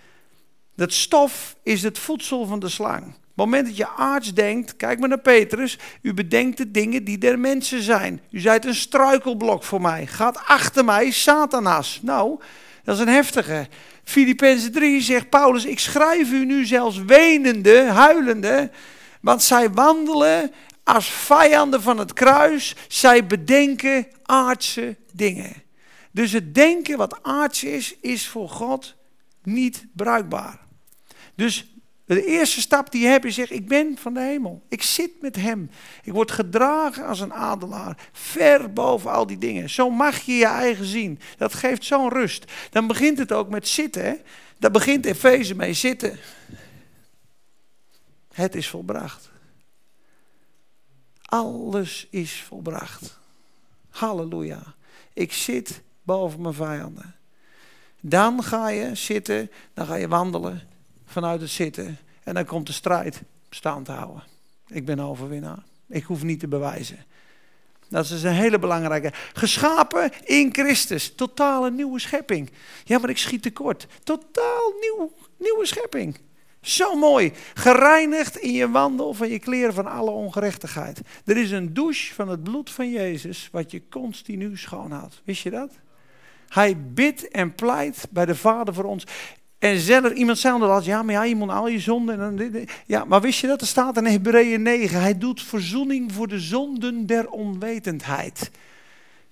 Dat 0.76 0.92
stof 0.92 1.56
is 1.62 1.82
het 1.82 1.98
voedsel 1.98 2.46
van 2.46 2.58
de 2.58 2.68
slang 2.68 3.14
het 3.40 3.50
moment 3.50 3.66
dat 3.66 3.76
je 3.76 3.86
arts 3.86 4.34
denkt, 4.34 4.76
kijk 4.76 4.98
maar 4.98 5.08
naar 5.08 5.18
Petrus, 5.18 5.78
u 6.02 6.14
bedenkt 6.14 6.56
de 6.56 6.70
dingen 6.70 7.04
die 7.04 7.18
der 7.18 7.38
mensen 7.38 7.82
zijn. 7.82 8.20
U 8.30 8.40
zijt 8.40 8.64
een 8.64 8.74
struikelblok 8.74 9.64
voor 9.64 9.80
mij. 9.80 10.06
Gaat 10.06 10.38
achter 10.46 10.84
mij, 10.84 11.10
Satanas. 11.10 12.00
Nou, 12.02 12.40
dat 12.84 12.94
is 12.94 13.00
een 13.00 13.08
heftige. 13.08 13.68
Filippenzen 14.04 14.72
3 14.72 15.00
zegt 15.00 15.28
Paulus, 15.28 15.64
ik 15.64 15.78
schrijf 15.78 16.30
u 16.30 16.44
nu 16.44 16.66
zelfs 16.66 16.98
wenende, 16.98 17.82
huilende, 17.82 18.70
want 19.20 19.42
zij 19.42 19.70
wandelen 19.70 20.52
als 20.84 21.10
vijanden 21.10 21.82
van 21.82 21.98
het 21.98 22.12
kruis. 22.12 22.76
Zij 22.88 23.26
bedenken 23.26 24.06
aardse 24.22 24.96
dingen. 25.12 25.52
Dus 26.10 26.32
het 26.32 26.54
denken 26.54 26.96
wat 26.96 27.18
aards 27.22 27.64
is, 27.64 27.94
is 28.00 28.28
voor 28.28 28.48
God 28.48 28.94
niet 29.42 29.86
bruikbaar. 29.92 30.58
Dus 31.34 31.69
de 32.14 32.24
eerste 32.24 32.60
stap 32.60 32.90
die 32.90 33.02
je 33.02 33.06
hebt 33.06 33.24
is 33.24 33.34
zeg, 33.34 33.50
ik 33.50 33.68
ben 33.68 33.98
van 33.98 34.14
de 34.14 34.20
hemel. 34.20 34.62
Ik 34.68 34.82
zit 34.82 35.10
met 35.20 35.36
hem. 35.36 35.70
Ik 36.02 36.12
word 36.12 36.30
gedragen 36.30 37.06
als 37.06 37.20
een 37.20 37.32
adelaar. 37.32 38.08
Ver 38.12 38.72
boven 38.72 39.10
al 39.10 39.26
die 39.26 39.38
dingen. 39.38 39.70
Zo 39.70 39.90
mag 39.90 40.20
je 40.20 40.32
je 40.32 40.46
eigen 40.46 40.84
zien. 40.84 41.18
Dat 41.36 41.54
geeft 41.54 41.84
zo'n 41.84 42.08
rust. 42.08 42.52
Dan 42.70 42.86
begint 42.86 43.18
het 43.18 43.32
ook 43.32 43.48
met 43.48 43.68
zitten. 43.68 44.04
Hè? 44.04 44.14
Daar 44.58 44.70
begint 44.70 45.06
Efeze 45.06 45.54
mee 45.54 45.72
zitten. 45.72 46.18
Het 48.32 48.54
is 48.54 48.68
volbracht. 48.68 49.30
Alles 51.22 52.06
is 52.10 52.42
volbracht. 52.42 53.18
Halleluja. 53.90 54.74
Ik 55.12 55.32
zit 55.32 55.82
boven 56.02 56.40
mijn 56.42 56.54
vijanden. 56.54 57.14
Dan 58.00 58.42
ga 58.42 58.68
je 58.68 58.94
zitten, 58.94 59.50
dan 59.74 59.86
ga 59.86 59.94
je 59.94 60.08
wandelen 60.08 60.69
vanuit 61.10 61.40
het 61.40 61.50
zitten. 61.50 61.98
En 62.22 62.34
dan 62.34 62.44
komt 62.44 62.66
de 62.66 62.72
strijd 62.72 63.22
staan 63.50 63.84
te 63.84 63.92
houden. 63.92 64.22
Ik 64.68 64.84
ben 64.84 65.00
overwinnaar. 65.00 65.62
Ik 65.88 66.04
hoef 66.04 66.22
niet 66.22 66.40
te 66.40 66.48
bewijzen. 66.48 67.04
Dat 67.88 68.10
is 68.10 68.22
een 68.22 68.32
hele 68.32 68.58
belangrijke. 68.58 69.12
Geschapen 69.32 70.10
in 70.24 70.48
Christus. 70.52 71.14
Totale 71.14 71.70
nieuwe 71.70 71.98
schepping. 71.98 72.50
Ja, 72.84 72.98
maar 72.98 73.10
ik 73.10 73.18
schiet 73.18 73.42
tekort. 73.42 73.86
Totaal 74.02 74.72
nieuw, 74.80 75.12
nieuwe 75.38 75.66
schepping. 75.66 76.18
Zo 76.62 76.94
mooi. 76.94 77.32
Gereinigd 77.54 78.36
in 78.36 78.52
je 78.52 78.70
wandel 78.70 79.14
van 79.14 79.28
je 79.28 79.38
kleren 79.38 79.74
van 79.74 79.86
alle 79.86 80.10
ongerechtigheid. 80.10 81.00
Er 81.24 81.36
is 81.36 81.50
een 81.50 81.74
douche 81.74 82.14
van 82.14 82.28
het 82.28 82.42
bloed 82.42 82.70
van 82.70 82.90
Jezus 82.90 83.48
wat 83.52 83.70
je 83.70 83.88
continu 83.88 84.56
schoonhoudt. 84.56 85.22
Wist 85.24 85.42
je 85.42 85.50
dat? 85.50 85.70
Hij 86.48 86.76
bidt 86.92 87.28
en 87.28 87.54
pleit 87.54 88.06
bij 88.10 88.26
de 88.26 88.34
Vader 88.34 88.74
voor 88.74 88.84
ons. 88.84 89.04
En 89.60 89.78
zelf, 89.78 90.12
iemand 90.12 90.38
zei 90.38 90.58
dat, 90.58 90.84
ja, 90.84 91.02
maar 91.02 91.26
ja, 91.26 91.36
moet 91.36 91.50
al 91.50 91.68
je 91.68 91.78
zonden. 91.78 92.20
En, 92.20 92.66
ja, 92.86 93.04
maar 93.04 93.20
wist 93.20 93.40
je 93.40 93.46
dat? 93.46 93.60
Er 93.60 93.66
staat 93.66 93.96
in 93.96 94.06
Hebreeën 94.06 94.62
9, 94.62 95.00
hij 95.00 95.18
doet 95.18 95.42
verzoening 95.42 96.12
voor 96.12 96.28
de 96.28 96.38
zonden 96.38 97.06
der 97.06 97.30
onwetendheid. 97.30 98.50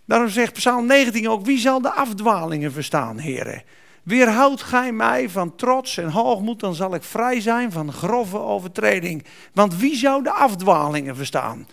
Daarom 0.05 0.29
zegt 0.29 0.53
Psalm 0.53 0.87
19 0.87 1.29
ook, 1.29 1.45
wie 1.45 1.59
zal 1.59 1.81
de 1.81 1.93
afdwalingen 1.93 2.73
verstaan, 2.73 3.19
heren? 3.19 3.63
Weerhoud 4.03 4.63
gij 4.63 4.93
mij 4.93 5.29
van 5.29 5.57
trots 5.57 5.97
en 5.97 6.11
hoogmoed, 6.11 6.61
dan 6.61 6.75
zal 6.75 6.95
ik 6.95 7.03
vrij 7.03 7.41
zijn 7.41 7.73
van 7.73 7.93
grove 7.93 8.39
overtreding. 8.39 9.25
Want 9.53 9.77
wie 9.77 9.97
zou 9.97 10.23
de 10.23 10.33
afdwalingen 10.33 11.17
verstaan? 11.17 11.67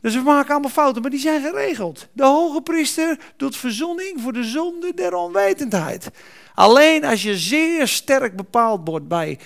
Dus 0.00 0.14
we 0.14 0.20
maken 0.20 0.50
allemaal 0.50 0.70
fouten, 0.70 1.02
maar 1.02 1.10
die 1.10 1.20
zijn 1.20 1.42
geregeld. 1.42 2.08
De 2.12 2.24
hoge 2.24 2.60
priester 2.60 3.18
doet 3.36 3.56
verzoening 3.56 4.20
voor 4.20 4.32
de 4.32 4.44
zonde 4.44 4.92
der 4.94 5.14
onwetendheid. 5.14 6.10
Alleen 6.54 7.04
als 7.04 7.22
je 7.22 7.38
zeer 7.38 7.88
sterk 7.88 8.36
bepaald 8.36 8.88
wordt 8.88 9.08
bij 9.08 9.38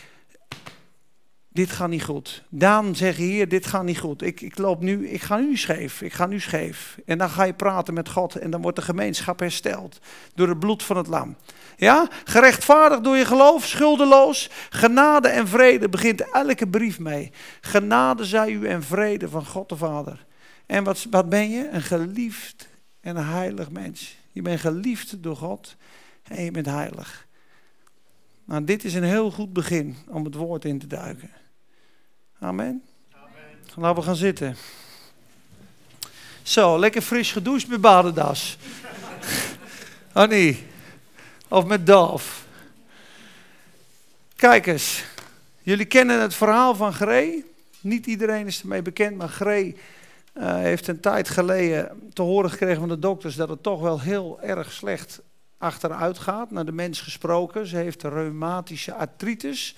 dit 1.56 1.70
gaat 1.70 1.88
niet 1.88 2.04
goed. 2.04 2.42
Dan 2.48 2.96
zeg 2.96 3.16
je 3.16 3.22
hier, 3.22 3.48
dit 3.48 3.66
gaat 3.66 3.84
niet 3.84 3.98
goed. 3.98 4.22
Ik, 4.22 4.40
ik 4.40 4.58
loop 4.58 4.80
nu, 4.80 5.08
ik 5.08 5.22
ga 5.22 5.36
nu 5.36 5.56
scheef, 5.56 6.02
ik 6.02 6.12
ga 6.12 6.26
nu 6.26 6.40
scheef. 6.40 6.98
En 7.04 7.18
dan 7.18 7.30
ga 7.30 7.44
je 7.44 7.54
praten 7.54 7.94
met 7.94 8.08
God 8.08 8.36
en 8.36 8.50
dan 8.50 8.62
wordt 8.62 8.76
de 8.76 8.82
gemeenschap 8.82 9.40
hersteld 9.40 9.98
door 10.34 10.48
het 10.48 10.58
bloed 10.58 10.82
van 10.82 10.96
het 10.96 11.06
lam. 11.06 11.36
Ja, 11.76 12.08
gerechtvaardigd 12.24 13.04
door 13.04 13.16
je 13.16 13.24
geloof, 13.24 13.66
schuldeloos. 13.66 14.50
Genade 14.70 15.28
en 15.28 15.48
vrede 15.48 15.88
begint 15.88 16.30
elke 16.30 16.68
brief 16.68 16.98
mee. 16.98 17.32
Genade 17.60 18.24
zij 18.24 18.50
u 18.50 18.66
en 18.66 18.82
vrede 18.82 19.28
van 19.28 19.46
God 19.46 19.68
de 19.68 19.76
Vader. 19.76 20.24
En 20.66 20.84
wat, 20.84 21.06
wat 21.10 21.28
ben 21.28 21.50
je? 21.50 21.68
Een 21.68 21.82
geliefd 21.82 22.68
en 23.00 23.16
heilig 23.16 23.70
mens. 23.70 24.16
Je 24.32 24.42
bent 24.42 24.60
geliefd 24.60 25.22
door 25.22 25.36
God 25.36 25.76
en 26.28 26.44
je 26.44 26.50
bent 26.50 26.66
heilig. 26.66 27.26
Nou, 28.44 28.64
dit 28.64 28.84
is 28.84 28.94
een 28.94 29.04
heel 29.04 29.30
goed 29.30 29.52
begin 29.52 29.96
om 30.08 30.24
het 30.24 30.34
woord 30.34 30.64
in 30.64 30.78
te 30.78 30.86
duiken. 30.86 31.30
Amen. 32.38 32.82
Amen. 33.12 33.32
Laten 33.74 34.00
we 34.00 34.02
gaan 34.02 34.16
zitten. 34.16 34.56
Zo, 36.42 36.78
lekker 36.78 37.02
fris 37.02 37.32
gedoucht 37.32 37.68
met 37.68 37.80
badendas. 37.80 38.58
oh 40.14 40.28
nee. 40.34 40.66
Of 41.48 41.64
met 41.64 41.86
Dolf. 41.86 42.46
Kijk 44.36 44.66
eens. 44.66 45.04
Jullie 45.62 45.84
kennen 45.84 46.20
het 46.20 46.34
verhaal 46.34 46.74
van 46.74 46.92
Gree. 46.92 47.44
Niet 47.80 48.06
iedereen 48.06 48.46
is 48.46 48.60
ermee 48.60 48.82
bekend, 48.82 49.16
maar 49.16 49.28
Gree 49.28 49.76
uh, 50.34 50.54
heeft 50.54 50.88
een 50.88 51.00
tijd 51.00 51.28
geleden 51.28 52.10
te 52.12 52.22
horen 52.22 52.50
gekregen 52.50 52.78
van 52.78 52.88
de 52.88 52.98
dokters 52.98 53.34
dat 53.34 53.48
het 53.48 53.62
toch 53.62 53.80
wel 53.80 54.00
heel 54.00 54.40
erg 54.42 54.72
slecht 54.72 55.20
achteruit 55.58 56.18
gaat. 56.18 56.50
Naar 56.50 56.64
de 56.64 56.72
mens 56.72 57.00
gesproken. 57.00 57.66
Ze 57.66 57.76
heeft 57.76 58.02
reumatische 58.02 58.94
artritis. 58.94 59.76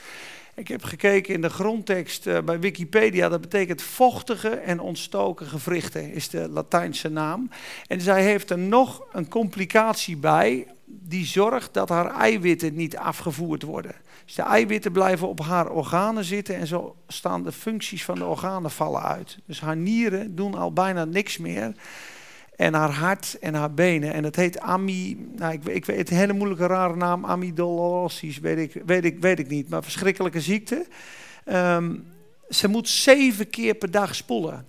Ik 0.58 0.68
heb 0.68 0.84
gekeken 0.84 1.34
in 1.34 1.40
de 1.40 1.50
grondtekst 1.50 2.26
uh, 2.26 2.38
bij 2.40 2.60
Wikipedia. 2.60 3.28
Dat 3.28 3.40
betekent 3.40 3.82
vochtige 3.82 4.48
en 4.48 4.80
ontstoken 4.80 5.46
gewrichten, 5.46 6.12
is 6.12 6.28
de 6.28 6.48
Latijnse 6.48 7.08
naam. 7.08 7.50
En 7.86 8.00
zij 8.00 8.22
heeft 8.22 8.50
er 8.50 8.58
nog 8.58 9.02
een 9.12 9.28
complicatie 9.28 10.16
bij. 10.16 10.66
Die 10.84 11.26
zorgt 11.26 11.74
dat 11.74 11.88
haar 11.88 12.14
eiwitten 12.14 12.74
niet 12.74 12.96
afgevoerd 12.96 13.62
worden. 13.62 13.94
Dus 14.24 14.34
de 14.34 14.42
eiwitten 14.42 14.92
blijven 14.92 15.28
op 15.28 15.40
haar 15.40 15.70
organen 15.70 16.24
zitten 16.24 16.54
en 16.54 16.66
zo 16.66 16.96
staan 17.06 17.42
de 17.42 17.52
functies 17.52 18.04
van 18.04 18.18
de 18.18 18.24
organen 18.24 18.70
vallen 18.70 19.02
uit. 19.02 19.38
Dus 19.44 19.60
haar 19.60 19.76
nieren 19.76 20.34
doen 20.34 20.54
al 20.54 20.72
bijna 20.72 21.04
niks 21.04 21.38
meer. 21.38 21.74
En 22.58 22.74
haar 22.74 22.90
hart 22.90 23.36
en 23.40 23.54
haar 23.54 23.74
benen. 23.74 24.12
En 24.12 24.24
het 24.24 24.36
heet 24.36 24.60
ami, 24.60 25.28
nou, 25.36 25.52
ik, 25.52 25.64
ik 25.64 25.84
weet 25.84 26.10
een 26.10 26.16
hele 26.16 26.32
moeilijke 26.32 26.66
rare 26.66 26.96
naam, 26.96 27.24
amydalosis, 27.24 28.38
weet 28.38 28.58
ik, 28.58 28.82
weet 28.86 29.04
ik, 29.04 29.20
weet 29.20 29.38
ik 29.38 29.48
niet. 29.48 29.68
Maar 29.68 29.82
verschrikkelijke 29.82 30.40
ziekte. 30.40 30.86
Ehm, 31.44 31.94
ze 32.48 32.68
moet 32.68 32.88
zeven 32.88 33.50
keer 33.50 33.74
per 33.74 33.90
dag 33.90 34.14
spoelen. 34.14 34.66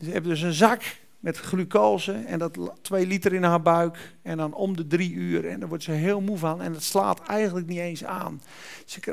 Ze 0.00 0.10
hebben 0.10 0.30
dus 0.30 0.40
een 0.42 0.52
zak 0.52 0.82
met 1.18 1.38
glucose 1.38 2.12
en 2.12 2.38
dat 2.38 2.58
twee 2.82 3.06
liter 3.06 3.32
in 3.32 3.42
haar 3.42 3.62
buik. 3.62 4.14
En 4.22 4.36
dan 4.36 4.54
om 4.54 4.76
de 4.76 4.86
drie 4.86 5.12
uur 5.12 5.48
en 5.48 5.60
daar 5.60 5.68
wordt 5.68 5.84
ze 5.84 5.90
heel 5.90 6.20
moe 6.20 6.38
van. 6.38 6.62
En 6.62 6.72
het 6.72 6.82
slaat 6.82 7.22
eigenlijk 7.26 7.66
niet 7.66 7.78
eens 7.78 8.04
aan. 8.04 8.42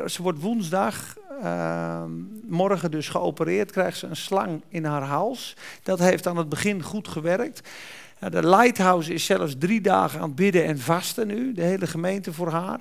Ze, 0.08 0.22
wordt 0.22 0.42
woensdag, 0.42 1.18
uh, 1.44 2.04
morgen 2.48 2.92
dus 2.92 3.10
geopereerd, 3.10 3.72
krijgt 3.72 3.98
ze 3.98 4.08
een 4.08 4.16
slang 4.16 4.62
in 4.68 4.86
haar 4.86 5.04
hals. 5.04 5.56
Dat 5.84 6.00
heeft 6.00 6.28
aan 6.28 6.38
het 6.38 6.50
begin 6.50 6.84
goed 6.84 7.08
gewerkt. 7.08 7.70
De 8.20 8.48
Lighthouse 8.48 9.14
is 9.14 9.26
zelfs 9.26 9.56
drie 9.58 9.82
dagen 9.82 10.20
aan 10.20 10.28
het 10.28 10.36
bidden 10.36 10.66
en 10.66 10.80
vasten 10.80 11.28
nu, 11.28 11.54
de 11.54 11.62
hele 11.62 11.88
gemeente 11.88 12.34
voor 12.34 12.52
haar. 12.52 12.80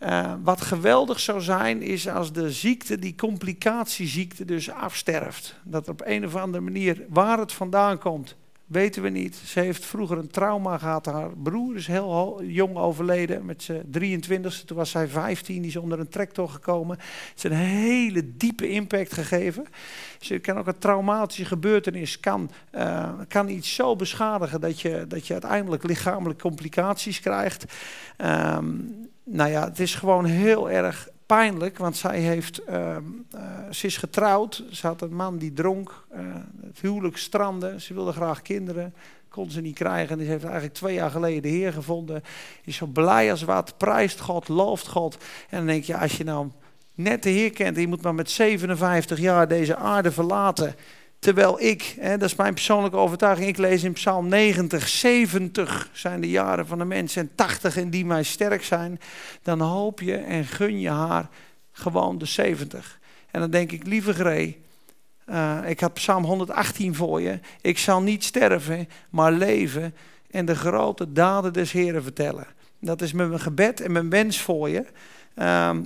Uh, 0.00 0.34
wat 0.42 0.60
geweldig 0.60 1.20
zou 1.20 1.40
zijn, 1.40 1.82
is 1.82 2.08
als 2.08 2.32
de 2.32 2.52
ziekte, 2.52 2.98
die 2.98 3.14
complicatieziekte, 3.14 4.44
dus 4.44 4.70
afsterft. 4.70 5.54
Dat 5.62 5.88
op 5.88 6.02
een 6.04 6.26
of 6.26 6.36
andere 6.36 6.64
manier, 6.64 7.04
waar 7.08 7.38
het 7.38 7.52
vandaan 7.52 7.98
komt, 7.98 8.36
weten 8.72 9.02
we 9.02 9.08
niet. 9.08 9.36
Ze 9.36 9.60
heeft 9.60 9.84
vroeger 9.84 10.18
een 10.18 10.30
trauma 10.30 10.78
gehad. 10.78 11.06
Haar 11.06 11.36
broer 11.36 11.76
is 11.76 11.86
heel 11.86 12.42
jong 12.42 12.76
overleden, 12.76 13.44
met 13.44 13.62
zijn 13.62 13.84
23ste. 13.98 14.64
Toen 14.64 14.76
was 14.76 14.90
zij 14.90 15.08
15, 15.08 15.60
die 15.60 15.70
is 15.70 15.76
onder 15.76 16.00
een 16.00 16.08
tractor 16.08 16.48
gekomen. 16.48 16.98
Het 16.98 17.32
is 17.36 17.42
een 17.42 17.52
hele 17.52 18.36
diepe 18.36 18.68
impact 18.68 19.12
gegeven. 19.12 19.66
Ze 20.20 20.38
kan 20.38 20.58
ook 20.58 20.66
een 20.66 20.78
traumatische 20.78 21.44
gebeurtenis, 21.44 22.20
kan, 22.20 22.50
uh, 22.74 23.10
kan 23.28 23.48
iets 23.48 23.74
zo 23.74 23.96
beschadigen 23.96 24.60
dat 24.60 24.80
je, 24.80 25.04
dat 25.08 25.26
je 25.26 25.32
uiteindelijk 25.32 25.82
lichamelijke 25.82 26.42
complicaties 26.42 27.20
krijgt. 27.20 27.64
Um, 28.18 29.10
nou 29.24 29.50
ja, 29.50 29.64
het 29.64 29.80
is 29.80 29.94
gewoon 29.94 30.24
heel 30.24 30.70
erg 30.70 31.08
pijnlijk, 31.32 31.78
want 31.78 31.96
zij 31.96 32.18
heeft, 32.18 32.60
uh, 32.68 32.96
ze 33.70 33.86
is 33.86 33.96
getrouwd. 33.96 34.64
Ze 34.70 34.86
had 34.86 35.02
een 35.02 35.14
man 35.14 35.38
die 35.38 35.52
dronk. 35.52 36.04
Uh, 36.14 36.20
het 36.66 36.80
huwelijk 36.80 37.16
strandde. 37.16 37.80
Ze 37.80 37.94
wilde 37.94 38.12
graag 38.12 38.42
kinderen. 38.42 38.94
Kon 39.28 39.50
ze 39.50 39.60
niet 39.60 39.74
krijgen. 39.74 40.18
En 40.18 40.24
ze 40.24 40.30
heeft 40.30 40.44
eigenlijk 40.44 40.74
twee 40.74 40.94
jaar 40.94 41.10
geleden 41.10 41.42
de 41.42 41.48
Heer 41.48 41.72
gevonden. 41.72 42.22
Is 42.64 42.76
zo 42.76 42.86
blij 42.86 43.30
als 43.30 43.42
wat. 43.42 43.74
Prijst 43.76 44.20
God, 44.20 44.48
looft 44.48 44.88
God. 44.88 45.16
En 45.48 45.56
dan 45.58 45.66
denk 45.66 45.84
je, 45.84 45.96
als 45.96 46.16
je 46.16 46.24
nou 46.24 46.48
net 46.94 47.22
de 47.22 47.30
Heer 47.30 47.50
kent. 47.50 47.76
En 47.76 47.82
je 47.82 47.88
moet 47.88 48.02
maar 48.02 48.14
met 48.14 48.30
57 48.30 49.18
jaar 49.18 49.48
deze 49.48 49.76
aarde 49.76 50.12
verlaten. 50.12 50.74
Terwijl 51.22 51.60
ik, 51.60 51.94
hè, 52.00 52.18
dat 52.18 52.28
is 52.28 52.34
mijn 52.34 52.54
persoonlijke 52.54 52.96
overtuiging, 52.96 53.48
ik 53.48 53.56
lees 53.56 53.82
in 53.82 53.92
Psalm 53.92 54.28
90, 54.28 54.88
70 54.88 55.90
zijn 55.92 56.20
de 56.20 56.30
jaren 56.30 56.66
van 56.66 56.78
de 56.78 56.84
mens 56.84 57.16
en 57.16 57.30
80 57.34 57.76
in 57.76 57.90
die 57.90 58.04
mij 58.04 58.22
sterk 58.22 58.64
zijn. 58.64 59.00
Dan 59.42 59.60
hoop 59.60 60.00
je 60.00 60.16
en 60.16 60.44
gun 60.44 60.80
je 60.80 60.88
haar 60.88 61.28
gewoon 61.72 62.18
de 62.18 62.24
70. 62.24 62.98
En 63.30 63.40
dan 63.40 63.50
denk 63.50 63.72
ik, 63.72 63.86
lieve 63.86 64.14
Gree, 64.14 64.62
uh, 65.26 65.58
ik 65.66 65.80
had 65.80 65.94
Psalm 65.94 66.24
118 66.24 66.94
voor 66.94 67.20
je. 67.20 67.40
Ik 67.60 67.78
zal 67.78 68.02
niet 68.02 68.24
sterven, 68.24 68.88
maar 69.10 69.32
leven 69.32 69.94
en 70.30 70.44
de 70.44 70.56
grote 70.56 71.12
daden 71.12 71.52
des 71.52 71.72
Heren 71.72 72.02
vertellen. 72.02 72.46
Dat 72.78 73.02
is 73.02 73.12
mijn 73.12 73.40
gebed 73.40 73.80
en 73.80 73.92
mijn 73.92 74.10
wens 74.10 74.40
voor 74.40 74.68
je. 74.68 74.84
Uh, 75.34 75.76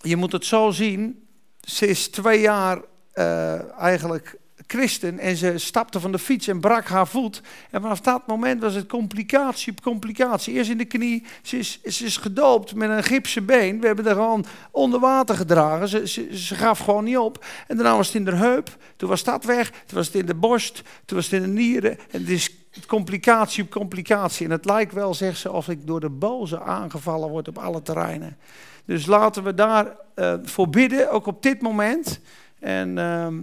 je 0.00 0.16
moet 0.16 0.32
het 0.32 0.44
zo 0.44 0.70
zien, 0.70 1.26
ze 1.60 1.86
is 1.86 2.08
twee 2.08 2.40
jaar 2.40 2.80
uh, 3.14 3.78
eigenlijk 3.78 4.42
christen 4.66 5.18
en 5.18 5.36
ze 5.36 5.58
stapte 5.58 6.00
van 6.00 6.12
de 6.12 6.18
fiets 6.18 6.48
en 6.48 6.60
brak 6.60 6.86
haar 6.86 7.06
voet. 7.06 7.42
En 7.70 7.80
vanaf 7.80 8.00
dat 8.00 8.26
moment 8.26 8.60
was 8.60 8.74
het 8.74 8.86
complicatie 8.86 9.72
op 9.72 9.80
complicatie. 9.80 10.54
Eerst 10.54 10.70
in 10.70 10.78
de 10.78 10.84
knie, 10.84 11.24
ze 11.42 11.58
is, 11.58 11.82
ze 11.82 12.04
is 12.04 12.16
gedoopt 12.16 12.74
met 12.74 12.90
een 12.90 13.02
gipsen 13.02 13.44
been. 13.44 13.80
We 13.80 13.86
hebben 13.86 14.04
haar 14.04 14.14
gewoon 14.14 14.44
onder 14.70 15.00
water 15.00 15.36
gedragen. 15.36 15.88
Ze, 15.88 16.06
ze, 16.36 16.54
gaf 16.54 16.78
gewoon 16.78 17.04
niet 17.04 17.18
op. 17.18 17.44
En 17.66 17.76
daarna 17.76 17.96
was 17.96 18.06
het 18.06 18.16
in 18.16 18.24
de 18.24 18.34
heup, 18.34 18.76
toen 18.96 19.08
was 19.08 19.24
dat 19.24 19.44
weg. 19.44 19.70
Toen 19.70 19.96
was 19.96 20.06
het 20.06 20.16
in 20.16 20.26
de 20.26 20.34
borst, 20.34 20.82
toen 21.04 21.16
was 21.16 21.30
het 21.30 21.42
in 21.42 21.42
de 21.42 21.60
nieren. 21.60 21.98
En 22.10 22.20
het 22.20 22.30
is 22.30 22.50
complicatie 22.86 23.62
op 23.62 23.70
complicatie. 23.70 24.46
En 24.46 24.52
het 24.52 24.64
lijkt 24.64 24.92
wel, 24.92 25.14
zegt 25.14 25.38
ze, 25.38 25.52
of 25.52 25.68
ik 25.68 25.86
door 25.86 26.00
de 26.00 26.10
boze 26.10 26.60
aangevallen 26.60 27.28
word 27.28 27.48
op 27.48 27.58
alle 27.58 27.82
terreinen. 27.82 28.36
Dus 28.84 29.06
laten 29.06 29.42
we 29.42 29.54
daar 29.54 29.96
uh, 30.16 30.34
voor 30.42 30.68
bidden, 30.68 31.10
ook 31.10 31.26
op 31.26 31.42
dit 31.42 31.60
moment. 31.60 32.20
En 32.60 32.98
ehm, 32.98 33.34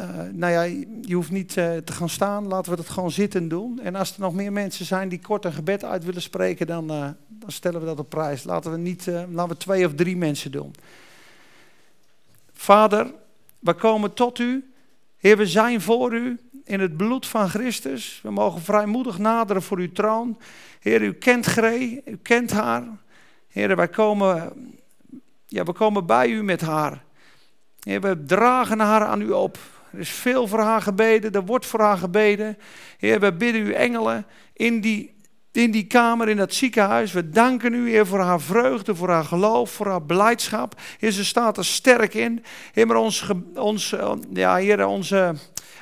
uh, 0.00 0.06
nou 0.32 0.52
ja, 0.52 0.62
je 1.02 1.14
hoeft 1.14 1.30
niet 1.30 1.56
uh, 1.56 1.76
te 1.76 1.92
gaan 1.92 2.08
staan, 2.08 2.46
laten 2.46 2.70
we 2.70 2.76
dat 2.76 2.88
gewoon 2.88 3.10
zitten 3.10 3.48
doen. 3.48 3.80
En 3.80 3.94
als 3.94 4.14
er 4.14 4.20
nog 4.20 4.34
meer 4.34 4.52
mensen 4.52 4.84
zijn 4.84 5.08
die 5.08 5.20
kort 5.20 5.44
een 5.44 5.52
gebed 5.52 5.84
uit 5.84 6.04
willen 6.04 6.22
spreken, 6.22 6.66
dan, 6.66 6.92
uh, 6.92 7.08
dan 7.28 7.50
stellen 7.50 7.80
we 7.80 7.86
dat 7.86 7.98
op 7.98 8.08
prijs. 8.08 8.44
Laten 8.44 8.70
we, 8.70 8.76
niet, 8.76 9.06
laten 9.06 9.48
we 9.48 9.56
twee 9.56 9.86
of 9.86 9.94
drie 9.94 10.16
mensen 10.16 10.50
doen. 10.50 10.74
Vader, 12.52 13.12
we 13.58 13.74
komen 13.74 14.14
tot 14.14 14.38
u. 14.38 14.72
Heer, 15.16 15.36
we 15.36 15.46
zijn 15.46 15.80
voor 15.80 16.14
u 16.14 16.38
in 16.64 16.80
het 16.80 16.96
bloed 16.96 17.26
van 17.26 17.48
Christus. 17.48 18.20
We 18.22 18.30
mogen 18.30 18.62
vrijmoedig 18.62 19.18
naderen 19.18 19.62
voor 19.62 19.78
uw 19.78 19.92
troon. 19.92 20.38
Heer, 20.80 21.02
u 21.02 21.12
kent 21.12 21.46
Gree, 21.46 22.02
u 22.04 22.16
kent 22.22 22.50
haar. 22.50 22.84
Heer, 23.48 23.76
wij 23.76 23.88
komen, 23.88 24.52
ja, 25.46 25.64
we 25.64 25.72
komen 25.72 26.06
bij 26.06 26.28
u 26.28 26.42
met 26.42 26.60
haar. 26.60 27.04
Heer, 27.80 28.00
we 28.00 28.24
dragen 28.24 28.80
haar 28.80 29.04
aan 29.04 29.20
u 29.20 29.30
op. 29.30 29.58
Er 29.96 30.02
is 30.02 30.10
veel 30.10 30.46
voor 30.46 30.60
haar 30.60 30.82
gebeden, 30.82 31.32
er 31.32 31.44
wordt 31.44 31.66
voor 31.66 31.80
haar 31.80 31.96
gebeden. 31.96 32.58
Heer, 32.98 33.20
we 33.20 33.32
bidden 33.32 33.66
u 33.66 33.72
engelen 33.72 34.26
in 34.52 34.80
die, 34.80 35.14
in 35.52 35.70
die 35.70 35.86
kamer, 35.86 36.28
in 36.28 36.36
dat 36.36 36.54
ziekenhuis. 36.54 37.12
We 37.12 37.28
danken 37.28 37.74
u, 37.74 37.90
Heer, 37.90 38.06
voor 38.06 38.20
haar 38.20 38.40
vreugde, 38.40 38.94
voor 38.94 39.10
haar 39.10 39.24
geloof, 39.24 39.70
voor 39.70 39.86
haar 39.86 40.02
blijdschap. 40.02 40.80
Heer, 40.98 41.10
ze 41.10 41.24
staat 41.24 41.56
er 41.56 41.64
sterk 41.64 42.14
in. 42.14 42.44
Heer, 42.72 42.86
maar 42.86 42.96
ons, 42.96 43.30
ons, 43.54 43.94
ja, 44.32 44.56
heer, 44.56 44.86
onze 44.86 45.34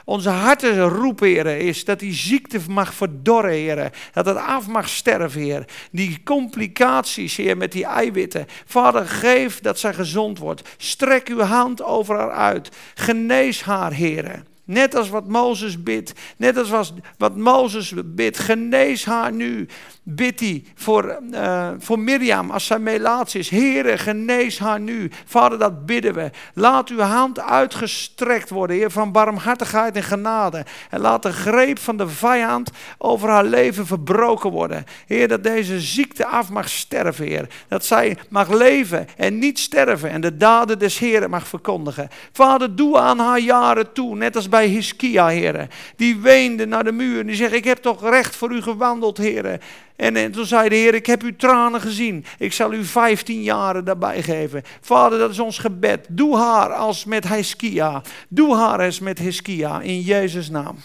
onze 0.05 0.29
harten 0.29 0.89
roepen, 0.89 1.29
Heer, 1.29 1.47
is 1.47 1.85
dat 1.85 1.99
die 1.99 2.13
ziekte 2.13 2.61
mag 2.69 2.95
verdorren. 2.95 3.91
Dat 4.13 4.27
het 4.27 4.37
af 4.37 4.67
mag 4.67 4.89
sterven, 4.89 5.41
Heer. 5.41 5.65
Die 5.91 6.21
complicaties, 6.25 7.37
Heer, 7.37 7.57
met 7.57 7.73
die 7.73 7.85
eiwitten. 7.85 8.47
Vader, 8.67 9.07
geef 9.07 9.61
dat 9.61 9.79
zij 9.79 9.95
gezond 9.95 10.39
wordt. 10.39 10.63
Strek 10.77 11.29
uw 11.29 11.41
hand 11.41 11.83
over 11.83 12.17
haar 12.17 12.31
uit. 12.31 12.69
Genees 12.95 13.63
haar, 13.63 13.93
Heer. 13.93 14.43
Net 14.65 14.95
als 14.95 15.09
wat 15.09 15.29
Mozes 15.29 15.83
bidt. 15.83 16.13
Net 16.37 16.57
als 16.57 16.93
wat 17.19 17.37
Mozes 17.37 17.93
bidt. 18.05 18.39
Genees 18.39 19.05
haar 19.05 19.33
nu. 19.33 19.67
Bid 20.07 20.41
hij 20.41 20.65
voor, 20.75 21.19
uh, 21.33 21.69
voor 21.79 21.99
Mirjam 21.99 22.51
als 22.51 22.67
zij 22.67 22.79
melaats 22.79 23.35
is. 23.35 23.49
Heere, 23.49 23.99
genees 23.99 24.59
haar 24.59 24.81
nu. 24.81 25.11
Vader, 25.25 25.59
dat 25.59 25.87
bidden 25.87 26.15
we. 26.15 26.31
Laat 26.55 26.89
uw 26.89 26.99
hand 26.99 27.41
uitgestrekt 27.41 28.51
worden, 28.51 28.77
Heer, 28.77 28.91
van 28.91 29.13
barmhartigheid 29.13 29.97
en 29.97 30.03
genade. 30.03 30.65
En 30.91 31.01
laat 31.01 31.23
de 31.23 31.33
greep 31.33 31.79
van 31.79 31.97
de 31.97 32.09
vijand 32.09 32.71
over 32.99 33.29
haar 33.29 33.45
leven 33.45 33.87
verbroken 33.87 34.51
worden. 34.51 34.85
Heer, 35.07 35.29
dat 35.29 35.43
deze 35.43 35.81
ziekte 35.81 36.27
af 36.27 36.51
mag 36.51 36.69
sterven, 36.69 37.27
Heer. 37.27 37.49
Dat 37.69 37.85
zij 37.85 38.17
mag 38.29 38.53
leven 38.53 39.09
en 39.17 39.39
niet 39.39 39.59
sterven. 39.59 40.11
En 40.11 40.21
de 40.21 40.37
daden 40.37 40.79
des 40.79 40.99
Heeren 40.99 41.31
mag 41.31 41.49
verkondigen. 41.49 42.09
Vader, 42.33 42.77
doe 42.77 42.99
aan 42.99 43.19
haar 43.19 43.41
jaren 43.41 43.93
toe, 43.93 44.17
net 44.17 44.37
als 44.37 44.49
bij 44.55 44.67
Hiskia, 44.67 45.29
Heer. 45.29 45.69
Die 45.97 46.17
weende 46.17 46.67
naar 46.67 46.85
de 46.85 46.93
muur 46.93 47.21
en 47.21 47.27
die 47.27 47.37
zegt, 47.37 47.53
ik 47.53 47.65
heb 47.65 47.79
toch 47.79 48.03
recht 48.03 48.37
voor 48.37 48.53
u 48.53 48.63
gewandeld, 48.63 49.19
Heer. 49.19 49.61
En, 49.97 50.17
en 50.17 50.33
toen 50.33 50.47
zei 50.47 50.69
de 50.69 50.75
Heer, 50.75 50.95
ik 50.95 51.07
heb 51.07 51.23
uw 51.23 51.37
tranen 51.37 51.81
gezien. 51.81 52.25
Ik 52.39 52.53
zal 52.53 52.73
u 52.73 52.85
15 52.85 53.43
jaren 53.43 53.85
daarbij 53.85 54.23
geven. 54.23 54.63
Vader, 54.81 55.19
dat 55.19 55.31
is 55.31 55.39
ons 55.39 55.59
gebed. 55.59 56.07
Doe 56.09 56.37
haar 56.37 56.73
als 56.73 57.05
met 57.05 57.29
Hiskia. 57.29 58.03
Doe 58.29 58.57
haar 58.57 58.79
als 58.85 59.01
met 59.01 59.19
Hiskia. 59.19 59.81
In 59.81 60.01
Jezus' 60.01 60.51
naam. 60.51 60.77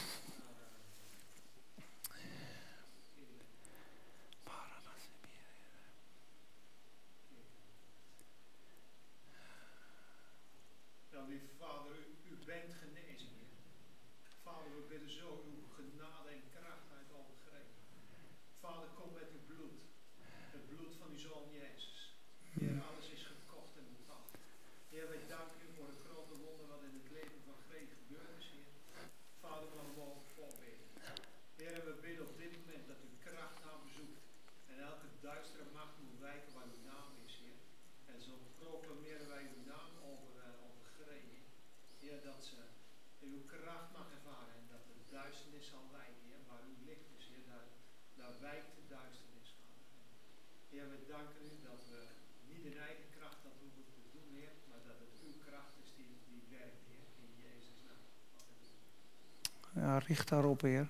Heer. 60.68 60.88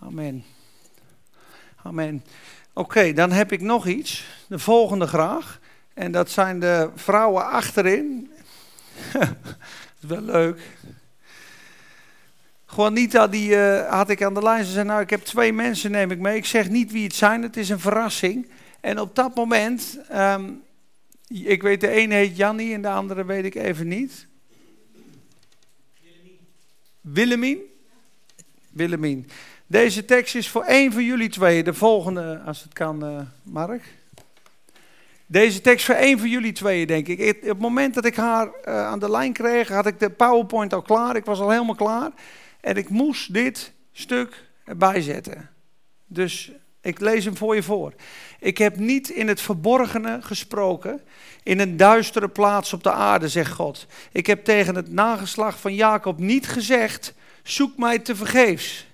Amen. 0.00 0.44
Amen. 1.82 2.24
Oké, 2.72 3.12
dan 3.12 3.32
heb 3.32 3.52
ik 3.52 3.60
nog 3.60 3.86
iets. 3.86 4.26
De 4.48 4.58
volgende 4.58 5.06
graag. 5.06 5.60
En 5.94 6.12
dat 6.12 6.30
zijn 6.30 6.60
de 6.60 6.90
vrouwen 6.94 7.46
achterin. 7.46 8.30
wel 10.00 10.20
leuk. 10.20 10.60
Juanita, 12.76 13.28
die 13.28 13.50
uh, 13.50 13.88
had 13.88 14.10
ik 14.10 14.22
aan 14.22 14.34
de 14.34 14.42
lijn. 14.42 14.64
Ze 14.64 14.72
zei, 14.72 14.86
nou, 14.86 15.00
ik 15.00 15.10
heb 15.10 15.20
twee 15.20 15.52
mensen, 15.52 15.90
neem 15.90 16.10
ik 16.10 16.18
mee. 16.18 16.36
Ik 16.36 16.46
zeg 16.46 16.68
niet 16.68 16.92
wie 16.92 17.04
het 17.04 17.14
zijn, 17.14 17.42
het 17.42 17.56
is 17.56 17.68
een 17.68 17.80
verrassing. 17.80 18.48
En 18.80 19.00
op 19.00 19.14
dat 19.14 19.34
moment, 19.34 19.98
um, 20.12 20.62
ik 21.28 21.62
weet 21.62 21.80
de 21.80 21.88
ene 21.88 22.14
heet 22.14 22.36
Jannie 22.36 22.74
en 22.74 22.82
de 22.82 22.88
andere 22.88 23.24
weet 23.24 23.44
ik 23.44 23.54
even 23.54 23.88
niet. 23.88 24.26
Willemien. 27.00 27.71
Willemien? 28.72 29.28
Deze 29.66 30.04
tekst 30.04 30.34
is 30.34 30.48
voor 30.48 30.62
één 30.62 30.92
van 30.92 31.04
jullie 31.04 31.28
twee. 31.28 31.62
De 31.62 31.74
volgende, 31.74 32.40
als 32.46 32.62
het 32.62 32.72
kan, 32.72 33.04
uh, 33.04 33.20
Mark. 33.42 33.82
Deze 35.26 35.60
tekst 35.60 35.86
voor 35.86 35.94
één 35.94 36.18
van 36.18 36.28
jullie 36.28 36.52
twee, 36.52 36.86
denk 36.86 37.08
ik. 37.08 37.36
Op 37.42 37.48
het 37.48 37.58
moment 37.58 37.94
dat 37.94 38.04
ik 38.04 38.16
haar 38.16 38.46
uh, 38.46 38.86
aan 38.86 38.98
de 38.98 39.10
lijn 39.10 39.32
kreeg, 39.32 39.68
had 39.68 39.86
ik 39.86 40.00
de 40.00 40.10
PowerPoint 40.10 40.74
al 40.74 40.82
klaar. 40.82 41.16
Ik 41.16 41.24
was 41.24 41.40
al 41.40 41.50
helemaal 41.50 41.74
klaar. 41.74 42.10
En 42.60 42.76
ik 42.76 42.88
moest 42.88 43.32
dit 43.32 43.72
stuk 43.92 44.44
erbij 44.64 45.00
zetten. 45.00 45.50
Dus 46.06 46.52
ik 46.80 47.00
lees 47.00 47.24
hem 47.24 47.36
voor 47.36 47.54
je 47.54 47.62
voor. 47.62 47.92
Ik 48.40 48.58
heb 48.58 48.76
niet 48.76 49.08
in 49.08 49.28
het 49.28 49.40
verborgene 49.40 50.18
gesproken, 50.22 51.00
in 51.42 51.60
een 51.60 51.76
duistere 51.76 52.28
plaats 52.28 52.72
op 52.72 52.82
de 52.82 52.92
aarde, 52.92 53.28
zegt 53.28 53.52
God. 53.52 53.86
Ik 54.12 54.26
heb 54.26 54.44
tegen 54.44 54.74
het 54.74 54.92
nageslag 54.92 55.60
van 55.60 55.74
Jacob 55.74 56.18
niet 56.18 56.48
gezegd 56.48 57.14
zoek 57.42 57.76
mij 57.76 57.98
te 57.98 58.16
vergeefs. 58.16 58.86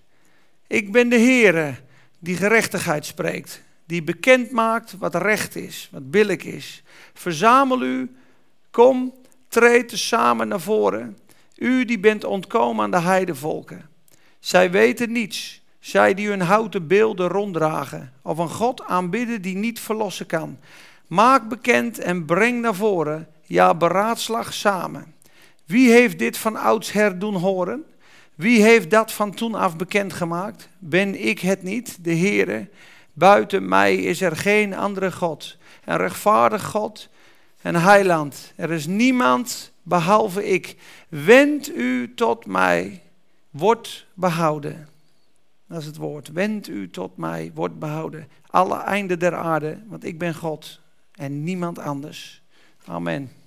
Ik 0.66 0.92
ben 0.92 1.08
de 1.08 1.18
Heere 1.18 1.74
die 2.18 2.36
gerechtigheid 2.36 3.06
spreekt, 3.06 3.62
die 3.86 4.02
bekend 4.02 4.50
maakt 4.50 4.98
wat 4.98 5.14
recht 5.14 5.56
is, 5.56 5.88
wat 5.92 6.10
billig 6.10 6.42
is. 6.42 6.82
Verzamel 7.14 7.82
u, 7.82 8.16
kom, 8.70 9.14
treed 9.48 9.92
samen 9.98 10.48
naar 10.48 10.60
voren. 10.60 11.18
U 11.56 11.84
die 11.84 11.98
bent 11.98 12.24
ontkomen 12.24 12.84
aan 12.84 12.90
de 12.90 13.00
heidevolken. 13.00 13.88
Zij 14.38 14.70
weten 14.70 15.12
niets, 15.12 15.62
zij 15.80 16.14
die 16.14 16.28
hun 16.28 16.40
houten 16.40 16.86
beelden 16.86 17.28
ronddragen, 17.28 18.12
of 18.22 18.38
een 18.38 18.48
God 18.48 18.84
aanbidden 18.84 19.42
die 19.42 19.56
niet 19.56 19.80
verlossen 19.80 20.26
kan. 20.26 20.58
Maak 21.06 21.48
bekend 21.48 21.98
en 21.98 22.24
breng 22.24 22.60
naar 22.60 22.74
voren, 22.74 23.28
ja, 23.42 23.74
beraadslag 23.74 24.54
samen. 24.54 25.14
Wie 25.64 25.90
heeft 25.90 26.18
dit 26.18 26.38
van 26.38 26.56
oudsher 26.56 27.18
doen 27.18 27.34
horen? 27.34 27.84
Wie 28.38 28.62
heeft 28.62 28.90
dat 28.90 29.12
van 29.12 29.34
toen 29.34 29.54
af 29.54 29.76
bekendgemaakt? 29.76 30.68
Ben 30.78 31.26
ik 31.26 31.38
het 31.38 31.62
niet, 31.62 32.04
de 32.04 32.14
Heere? 32.16 32.68
Buiten 33.12 33.68
mij 33.68 33.96
is 33.96 34.20
er 34.20 34.36
geen 34.36 34.74
andere 34.74 35.12
God. 35.12 35.56
Een 35.84 35.96
rechtvaardig 35.96 36.64
God, 36.64 37.08
een 37.62 37.76
heiland. 37.76 38.52
Er 38.56 38.70
is 38.70 38.86
niemand 38.86 39.72
behalve 39.82 40.48
ik. 40.48 40.76
Wend 41.08 41.76
u 41.76 42.14
tot 42.14 42.46
mij 42.46 43.02
wordt 43.50 44.06
behouden. 44.14 44.88
Dat 45.66 45.80
is 45.80 45.86
het 45.86 45.96
woord. 45.96 46.28
Wend 46.28 46.68
u 46.68 46.90
tot 46.90 47.16
mij, 47.16 47.50
wordt 47.54 47.78
behouden. 47.78 48.28
Alle 48.46 48.78
einden 48.78 49.18
der 49.18 49.34
aarde, 49.34 49.82
want 49.86 50.04
ik 50.04 50.18
ben 50.18 50.34
God 50.34 50.80
en 51.12 51.44
niemand 51.44 51.78
anders. 51.78 52.42
Amen. 52.84 53.37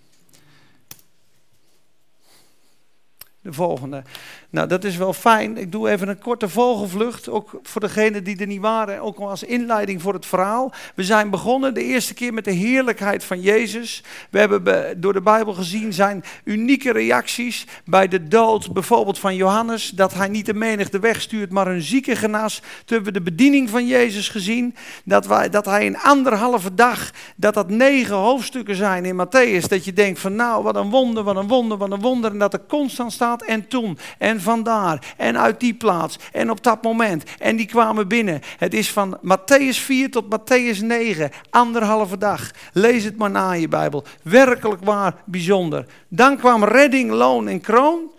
De 3.44 3.54
volgende. 3.54 4.04
Nou, 4.50 4.68
dat 4.68 4.84
is 4.84 4.98
wel 4.98 5.14
fijn. 5.14 5.58
Ik 5.58 5.72
doe 5.72 5.90
even 5.90 6.08
een 6.08 6.20
korte 6.20 6.50
vogelvlucht, 6.50 7.30
ook 7.30 7.60
voor 7.64 7.82
degenen 7.82 8.24
die 8.24 8.38
er 8.40 8.48
niet 8.48 8.62
waren, 8.62 9.02
ook 9.02 9.20
als 9.20 9.44
inleiding 9.44 10.02
voor 10.02 10.14
het 10.14 10.26
verhaal. 10.26 10.72
We 10.96 11.04
zijn 11.04 11.30
begonnen 11.30 11.74
de 11.74 11.84
eerste 11.84 12.14
keer 12.14 12.34
met 12.34 12.46
de 12.46 12.52
heerlijkheid 12.52 13.24
van 13.24 13.42
Jezus. 13.42 14.04
We 14.30 14.40
hebben 14.40 15.02
door 15.02 15.14
de 15.14 15.22
Bijbel 15.22 15.54
gezien 15.54 15.94
zijn 15.94 16.24
unieke 16.44 16.92
reacties 16.92 17.66
bij 17.86 18.08
de 18.08 18.28
dood, 18.28 18.74
bijvoorbeeld 18.74 19.20
van 19.20 19.36
Johannes, 19.36 19.90
dat 19.90 20.14
hij 20.14 20.28
niet 20.28 20.46
de 20.46 20.54
menigte 20.54 21.00
wegstuurt, 21.00 21.52
maar 21.52 21.68
een 21.68 21.82
zieke 21.82 22.16
genas. 22.16 22.60
Toen 22.60 22.96
hebben 22.98 23.14
we 23.14 23.20
de 23.20 23.32
bediening 23.32 23.70
van 23.70 23.88
Jezus 23.88 24.30
gezien, 24.30 24.76
dat, 25.04 25.28
dat 25.52 25.66
hij 25.66 25.86
in 25.86 25.98
anderhalve 25.98 26.74
dag, 26.74 27.12
dat 27.36 27.54
dat 27.54 27.70
negen 27.70 28.16
hoofdstukken 28.16 28.76
zijn 28.76 29.06
in 29.06 29.26
Matthäus, 29.26 29.68
dat 29.68 29.86
je 29.86 29.94
denkt 29.94 30.20
van 30.20 30.36
nou, 30.36 30.64
wat 30.64 30.76
een 30.76 30.90
wonder, 30.90 31.24
wat 31.24 31.36
een 31.36 31.48
wonder, 31.48 31.78
wat 31.78 31.92
een 31.92 32.02
wonder, 32.02 32.32
en 32.32 32.40
dat 32.40 32.54
er 32.54 32.66
constant 32.68 33.12
staat 33.12 33.30
en 33.40 33.68
toen 33.68 33.98
en 34.18 34.42
vandaar 34.42 35.14
en 35.18 35.40
uit 35.40 35.60
die 35.60 35.74
plaats 35.74 36.20
en 36.32 36.50
op 36.50 36.64
dat 36.64 36.84
moment. 36.84 37.24
En 37.40 37.56
die 37.56 37.66
kwamen 37.66 38.08
binnen. 38.08 38.42
Het 38.58 38.74
is 38.74 38.92
van 38.92 39.20
Matthäus 39.24 39.78
4 39.80 40.12
tot 40.12 40.26
Matthäus 40.26 40.80
9, 40.82 41.32
anderhalve 41.50 42.18
dag. 42.18 42.52
Lees 42.74 43.04
het 43.04 43.18
maar 43.18 43.32
na 43.32 43.54
in 43.54 43.62
je 43.62 43.68
Bijbel. 43.68 44.04
Werkelijk 44.24 44.84
waar 44.84 45.16
bijzonder. 45.26 45.86
Dan 46.08 46.38
kwam 46.38 46.64
redding, 46.64 47.12
loon 47.12 47.48
en 47.48 47.62
kroon. 47.62 48.12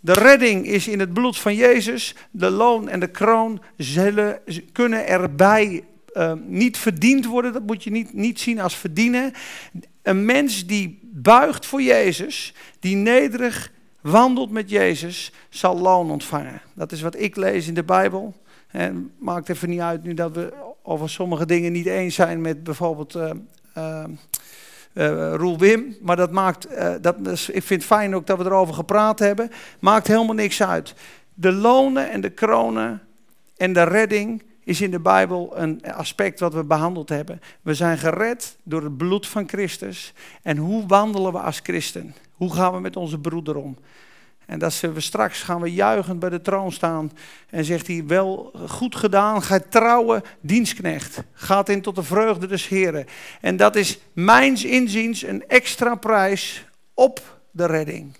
De 0.00 0.12
redding 0.12 0.66
is 0.66 0.88
in 0.88 1.00
het 1.00 1.12
bloed 1.12 1.38
van 1.38 1.54
Jezus. 1.54 2.14
De 2.30 2.50
loon 2.50 2.88
en 2.88 3.00
de 3.00 3.10
kroon 3.10 3.60
zullen, 3.76 4.38
kunnen 4.72 5.08
erbij 5.08 5.84
uh, 6.14 6.32
niet 6.46 6.78
verdiend 6.78 7.26
worden. 7.26 7.52
Dat 7.52 7.66
moet 7.66 7.84
je 7.84 7.90
niet, 7.90 8.12
niet 8.12 8.40
zien 8.40 8.60
als 8.60 8.76
verdienen. 8.76 9.32
Een 10.02 10.24
mens 10.24 10.66
die 10.66 10.98
buigt 11.02 11.66
voor 11.66 11.82
Jezus, 11.82 12.54
die 12.80 12.96
nederig 12.96 13.72
wandelt 14.00 14.50
met 14.50 14.70
Jezus, 14.70 15.32
zal 15.48 15.78
loon 15.78 16.10
ontvangen. 16.10 16.62
Dat 16.74 16.92
is 16.92 17.00
wat 17.00 17.18
ik 17.18 17.36
lees 17.36 17.66
in 17.66 17.74
de 17.74 17.84
Bijbel. 17.84 18.34
En 18.66 19.12
maakt 19.18 19.48
even 19.48 19.68
niet 19.68 19.80
uit 19.80 20.02
nu 20.02 20.14
dat 20.14 20.34
we 20.34 20.52
over 20.82 21.10
sommige 21.10 21.46
dingen 21.46 21.72
niet 21.72 21.86
eens 21.86 22.14
zijn 22.14 22.40
met 22.40 22.64
bijvoorbeeld 22.64 23.16
uh, 23.76 24.04
Roel 25.34 25.58
Wim. 25.58 25.96
Maar 26.00 26.16
dat 26.16 26.30
maakt, 26.30 26.68
dat, 27.00 27.16
ik 27.52 27.62
vind 27.62 27.68
het 27.68 27.84
fijn 27.84 28.14
ook 28.14 28.26
dat 28.26 28.38
we 28.38 28.44
erover 28.44 28.74
gepraat 28.74 29.18
hebben. 29.18 29.50
Maakt 29.80 30.06
helemaal 30.06 30.34
niks 30.34 30.62
uit. 30.62 30.94
De 31.34 31.52
lonen 31.52 32.10
en 32.10 32.20
de 32.20 32.30
kronen 32.30 33.02
en 33.56 33.72
de 33.72 33.82
redding 33.82 34.42
is 34.64 34.80
in 34.80 34.90
de 34.90 35.00
Bijbel 35.00 35.52
een 35.58 35.82
aspect 35.92 36.40
wat 36.40 36.54
we 36.54 36.64
behandeld 36.64 37.08
hebben. 37.08 37.40
We 37.62 37.74
zijn 37.74 37.98
gered 37.98 38.56
door 38.62 38.82
het 38.82 38.96
bloed 38.96 39.26
van 39.26 39.48
Christus. 39.48 40.12
En 40.42 40.56
hoe 40.56 40.86
wandelen 40.86 41.32
we 41.32 41.38
als 41.38 41.60
christen? 41.62 42.14
Hoe 42.40 42.54
gaan 42.54 42.72
we 42.72 42.80
met 42.80 42.96
onze 42.96 43.18
broeder 43.18 43.56
om? 43.56 43.78
En 44.46 44.58
dat 44.58 44.72
ze 44.72 44.92
we 44.92 45.00
straks 45.00 45.42
gaan 45.42 45.60
we 45.60 45.72
juichend 45.72 46.18
bij 46.18 46.28
de 46.28 46.40
troon 46.40 46.72
staan. 46.72 47.12
En 47.50 47.64
zegt 47.64 47.86
hij, 47.86 48.06
wel 48.06 48.52
goed 48.68 48.96
gedaan, 48.96 49.42
gij 49.42 49.60
trouwe 49.60 50.22
dienstknecht. 50.40 51.22
Gaat 51.32 51.68
in 51.68 51.82
tot 51.82 51.94
de 51.94 52.02
vreugde 52.02 52.46
des 52.46 52.68
Heren. 52.68 53.06
En 53.40 53.56
dat 53.56 53.76
is 53.76 53.98
mijns 54.12 54.64
inziens 54.64 55.22
een 55.22 55.48
extra 55.48 55.94
prijs 55.94 56.64
op 56.94 57.40
de 57.50 57.66
redding. 57.66 58.16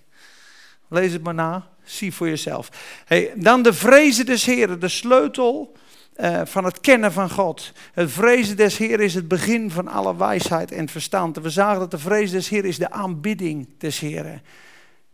Lees 0.89 1.13
het 1.13 1.23
maar 1.23 1.35
na, 1.35 1.69
zie 1.85 2.15
voor 2.15 2.29
jezelf. 2.29 2.69
Hey, 3.05 3.33
dan 3.37 3.63
de 3.63 3.73
vrezen 3.73 4.27
des 4.27 4.45
Heren, 4.45 4.81
de 4.81 4.89
sleutel 4.89 5.77
uh, 6.17 6.41
van 6.45 6.65
het 6.65 6.81
kennen 6.81 7.13
van 7.13 7.31
God. 7.31 7.73
Het 7.93 8.11
vrezen 8.11 8.57
des 8.57 8.77
Heer 8.77 9.01
is 9.01 9.15
het 9.15 9.29
begin 9.29 9.71
van 9.71 9.89
alle 9.89 10.17
wijsheid 10.17 10.73
en 10.73 10.89
verstand. 10.89 11.37
We 11.37 11.51
zagen 11.51 11.79
dat 11.79 11.91
de 11.91 11.99
vrees 11.99 12.31
des 12.31 12.49
Heer 12.49 12.65
is 12.65 12.79
de 12.79 12.91
aanbidding 12.91 13.69
des 13.79 13.99
Heeren. 13.99 14.43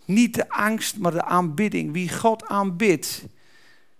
Niet 0.04 0.34
de 0.34 0.48
angst, 0.48 0.98
maar 0.98 1.12
de 1.12 1.24
aanbidding. 1.24 1.92
Wie 1.92 2.12
God 2.12 2.46
aanbidt, 2.46 3.24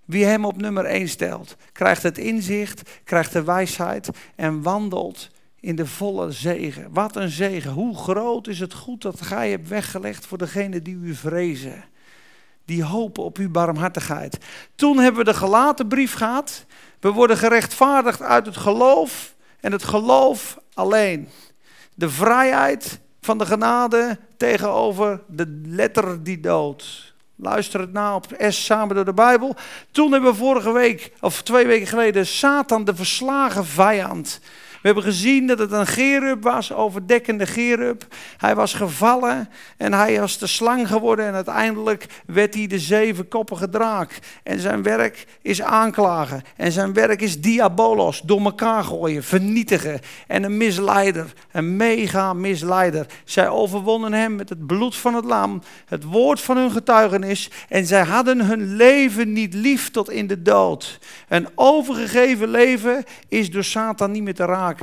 wie 0.04 0.24
hem 0.24 0.44
op 0.44 0.56
nummer 0.56 0.84
1 0.84 1.08
stelt, 1.08 1.56
krijgt 1.72 2.02
het 2.02 2.18
inzicht, 2.18 2.90
krijgt 3.04 3.32
de 3.32 3.42
wijsheid 3.42 4.08
en 4.34 4.62
wandelt 4.62 5.30
in 5.60 5.76
de 5.76 5.86
volle 5.86 6.30
zegen. 6.30 6.92
Wat 6.92 7.16
een 7.16 7.28
zegen. 7.28 7.72
Hoe 7.72 7.96
groot 7.96 8.46
is 8.46 8.60
het 8.60 8.74
goed 8.74 9.02
dat 9.02 9.20
gij 9.20 9.50
hebt 9.50 9.68
weggelegd 9.68 10.26
voor 10.26 10.38
degene 10.38 10.82
die 10.82 10.98
u 11.02 11.14
vrezen. 11.14 11.84
Die 12.64 12.84
hopen 12.84 13.22
op 13.22 13.38
uw 13.38 13.50
barmhartigheid. 13.50 14.38
Toen 14.74 14.98
hebben 14.98 15.24
we 15.24 15.30
de 15.30 15.36
gelaten 15.36 15.88
brief 15.88 16.14
gehad. 16.14 16.66
We 17.06 17.12
worden 17.12 17.36
gerechtvaardigd 17.36 18.22
uit 18.22 18.46
het 18.46 18.56
geloof 18.56 19.34
en 19.60 19.72
het 19.72 19.84
geloof 19.84 20.58
alleen. 20.74 21.28
De 21.94 22.10
vrijheid 22.10 23.00
van 23.20 23.38
de 23.38 23.46
genade 23.46 24.18
tegenover 24.36 25.22
de 25.26 25.62
letter 25.66 26.22
die 26.22 26.40
doodt. 26.40 27.14
Luister 27.36 27.80
het 27.80 27.92
na 27.92 28.14
op 28.14 28.26
S 28.48 28.64
samen 28.64 28.94
door 28.94 29.04
de 29.04 29.14
Bijbel. 29.14 29.56
Toen 29.90 30.12
hebben 30.12 30.30
we 30.30 30.36
vorige 30.36 30.72
week, 30.72 31.12
of 31.20 31.42
twee 31.42 31.66
weken 31.66 31.86
geleden, 31.86 32.26
Satan 32.26 32.84
de 32.84 32.94
verslagen 32.94 33.66
vijand 33.66 34.40
hebben 34.86 35.04
gezien 35.04 35.46
dat 35.46 35.58
het 35.58 35.72
een 35.72 35.86
gerub 35.86 36.42
was, 36.42 36.72
overdekkende 36.72 37.46
gerub. 37.46 38.06
Hij 38.36 38.54
was 38.54 38.74
gevallen 38.74 39.48
en 39.76 39.92
hij 39.92 40.20
was 40.20 40.38
de 40.38 40.46
slang 40.46 40.88
geworden 40.88 41.26
en 41.26 41.34
uiteindelijk 41.34 42.06
werd 42.26 42.54
hij 42.54 42.66
de 42.66 42.78
zevenkoppige 42.78 43.68
draak. 43.68 44.18
En 44.42 44.60
zijn 44.60 44.82
werk 44.82 45.26
is 45.42 45.62
aanklagen 45.62 46.42
en 46.56 46.72
zijn 46.72 46.92
werk 46.92 47.20
is 47.20 47.40
diabolos, 47.40 48.20
door 48.20 48.40
elkaar 48.40 48.84
gooien, 48.84 49.22
vernietigen. 49.22 50.00
En 50.26 50.42
een 50.42 50.56
misleider, 50.56 51.32
een 51.52 51.76
mega 51.76 52.32
misleider. 52.32 53.06
Zij 53.24 53.48
overwonnen 53.48 54.12
hem 54.12 54.36
met 54.36 54.48
het 54.48 54.66
bloed 54.66 54.96
van 54.96 55.14
het 55.14 55.24
lam, 55.24 55.62
het 55.86 56.04
woord 56.04 56.40
van 56.40 56.56
hun 56.56 56.70
getuigenis 56.70 57.50
en 57.68 57.86
zij 57.86 58.02
hadden 58.02 58.40
hun 58.40 58.76
leven 58.76 59.32
niet 59.32 59.54
lief 59.54 59.90
tot 59.90 60.10
in 60.10 60.26
de 60.26 60.42
dood. 60.42 60.98
Een 61.28 61.48
overgegeven 61.54 62.48
leven 62.48 63.04
is 63.28 63.50
door 63.50 63.64
Satan 63.64 64.10
niet 64.10 64.22
meer 64.22 64.34
te 64.34 64.44
raken. 64.44 64.75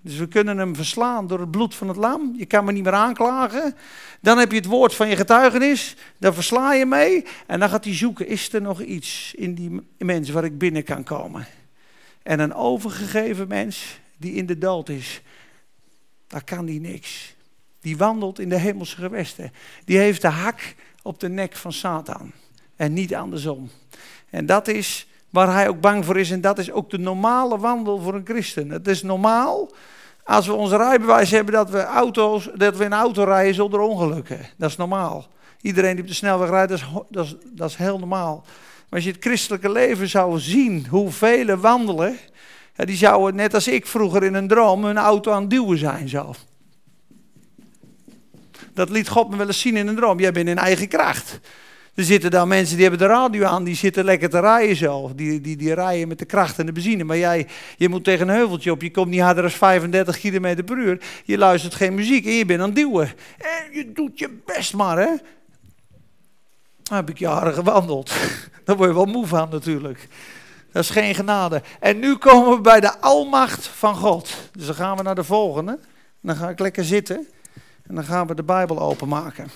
Dus 0.00 0.16
we 0.16 0.28
kunnen 0.28 0.58
hem 0.58 0.76
verslaan 0.76 1.26
door 1.26 1.40
het 1.40 1.50
bloed 1.50 1.74
van 1.74 1.88
het 1.88 1.96
lam. 1.96 2.34
Je 2.36 2.46
kan 2.46 2.64
me 2.64 2.72
niet 2.72 2.84
meer 2.84 2.92
aanklagen. 2.92 3.74
Dan 4.20 4.38
heb 4.38 4.50
je 4.50 4.56
het 4.56 4.66
woord 4.66 4.94
van 4.94 5.08
je 5.08 5.16
getuigenis. 5.16 5.96
Daar 6.18 6.34
versla 6.34 6.72
je 6.72 6.86
mee. 6.86 7.24
En 7.46 7.60
dan 7.60 7.68
gaat 7.68 7.84
hij 7.84 7.94
zoeken, 7.94 8.26
is 8.26 8.52
er 8.52 8.62
nog 8.62 8.82
iets 8.82 9.34
in 9.36 9.54
die 9.54 9.80
mens 9.98 10.30
waar 10.30 10.44
ik 10.44 10.58
binnen 10.58 10.84
kan 10.84 11.04
komen? 11.04 11.46
En 12.22 12.40
een 12.40 12.54
overgegeven 12.54 13.48
mens 13.48 14.00
die 14.16 14.32
in 14.32 14.46
de 14.46 14.58
dood 14.58 14.88
is, 14.88 15.22
daar 16.26 16.44
kan 16.44 16.64
die 16.64 16.80
niks. 16.80 17.34
Die 17.80 17.96
wandelt 17.96 18.38
in 18.38 18.48
de 18.48 18.58
hemelse 18.58 18.96
gewesten. 18.96 19.52
Die 19.84 19.98
heeft 19.98 20.22
de 20.22 20.28
hak 20.28 20.74
op 21.02 21.20
de 21.20 21.28
nek 21.28 21.56
van 21.56 21.72
Satan. 21.72 22.32
En 22.76 22.92
niet 22.92 23.14
andersom. 23.14 23.70
En 24.30 24.46
dat 24.46 24.68
is 24.68 25.06
waar 25.34 25.52
hij 25.52 25.68
ook 25.68 25.80
bang 25.80 26.04
voor 26.04 26.18
is. 26.18 26.30
En 26.30 26.40
dat 26.40 26.58
is 26.58 26.70
ook 26.70 26.90
de 26.90 26.98
normale 26.98 27.58
wandel 27.58 28.00
voor 28.00 28.14
een 28.14 28.24
christen. 28.24 28.70
Het 28.70 28.88
is 28.88 29.02
normaal 29.02 29.70
als 30.24 30.46
we 30.46 30.52
ons 30.52 30.70
rijbewijs 30.70 31.30
hebben 31.30 31.54
dat 31.54 31.70
we, 31.70 31.82
auto's, 31.82 32.48
dat 32.54 32.76
we 32.76 32.84
in 32.84 32.92
een 32.92 32.98
auto 32.98 33.24
rijden 33.24 33.54
zonder 33.54 33.80
ongelukken. 33.80 34.40
Dat 34.56 34.70
is 34.70 34.76
normaal. 34.76 35.26
Iedereen 35.60 35.92
die 35.92 36.02
op 36.02 36.08
de 36.08 36.14
snelweg 36.14 36.48
rijdt, 36.48 36.68
dat 37.10 37.24
is, 37.24 37.36
dat 37.52 37.70
is, 37.70 37.76
heel 37.76 37.98
normaal. 37.98 38.44
Maar 38.44 38.88
als 38.90 39.04
je 39.04 39.10
het 39.10 39.24
christelijke 39.24 39.72
leven 39.72 40.08
zou 40.08 40.38
zien, 40.38 40.86
hoe 40.90 41.10
velen 41.10 41.60
wandelen, 41.60 42.16
die 42.76 42.96
zouden 42.96 43.34
net 43.34 43.54
als 43.54 43.68
ik 43.68 43.86
vroeger 43.86 44.22
in 44.22 44.34
een 44.34 44.48
droom 44.48 44.84
hun 44.84 44.98
auto 44.98 45.32
aan 45.32 45.40
het 45.40 45.50
duwen 45.50 45.78
zijn 45.78 46.08
zelf. 46.08 46.44
Dat 48.72 48.88
liet 48.88 49.08
God 49.08 49.30
me 49.30 49.36
wel 49.36 49.46
eens 49.46 49.60
zien 49.60 49.76
in 49.76 49.86
een 49.86 49.96
droom. 49.96 50.20
Jij 50.20 50.32
bent 50.32 50.48
in 50.48 50.58
eigen 50.58 50.88
kracht. 50.88 51.40
Er 51.94 52.04
zitten 52.04 52.30
daar 52.30 52.46
mensen 52.46 52.76
die 52.76 52.88
hebben 52.88 53.08
de 53.08 53.14
radio 53.14 53.44
aan, 53.44 53.64
die 53.64 53.74
zitten 53.74 54.04
lekker 54.04 54.30
te 54.30 54.40
rijden 54.40 54.76
zelf. 54.76 55.12
Die, 55.12 55.40
die, 55.40 55.56
die 55.56 55.74
rijden 55.74 56.08
met 56.08 56.18
de 56.18 56.24
kracht 56.24 56.58
en 56.58 56.66
de 56.66 56.72
benzine. 56.72 57.04
Maar 57.04 57.16
jij, 57.16 57.46
je 57.76 57.88
moet 57.88 58.04
tegen 58.04 58.28
een 58.28 58.34
heuveltje 58.34 58.70
op, 58.70 58.82
je 58.82 58.90
komt 58.90 59.08
niet 59.08 59.20
harder 59.20 59.42
dan 59.42 59.50
35 59.50 60.18
km 60.18 60.64
per 60.64 60.76
uur. 60.76 61.02
Je 61.24 61.38
luistert 61.38 61.74
geen 61.74 61.94
muziek 61.94 62.24
en 62.24 62.32
je 62.32 62.44
bent 62.44 62.60
aan 62.60 62.66
het 62.66 62.76
duwen. 62.76 63.12
En 63.38 63.72
je 63.72 63.92
doet 63.92 64.18
je 64.18 64.40
best 64.46 64.74
maar, 64.74 64.98
hè. 64.98 65.16
Dan 66.82 66.96
heb 66.96 67.10
ik 67.10 67.18
jaren 67.18 67.54
gewandeld. 67.54 68.12
Daar 68.64 68.76
word 68.76 68.88
je 68.88 68.94
wel 68.94 69.04
moe 69.04 69.26
van 69.26 69.48
natuurlijk. 69.50 70.08
Dat 70.72 70.82
is 70.82 70.90
geen 70.90 71.14
genade. 71.14 71.62
En 71.80 71.98
nu 71.98 72.16
komen 72.16 72.54
we 72.54 72.60
bij 72.60 72.80
de 72.80 73.00
almacht 73.00 73.66
van 73.66 73.94
God. 73.96 74.36
Dus 74.52 74.66
dan 74.66 74.74
gaan 74.74 74.96
we 74.96 75.02
naar 75.02 75.14
de 75.14 75.24
volgende. 75.24 75.78
Dan 76.20 76.36
ga 76.36 76.48
ik 76.48 76.58
lekker 76.58 76.84
zitten. 76.84 77.26
En 77.86 77.94
dan 77.94 78.04
gaan 78.04 78.26
we 78.26 78.34
de 78.34 78.42
Bijbel 78.42 78.80
openmaken. 78.80 79.48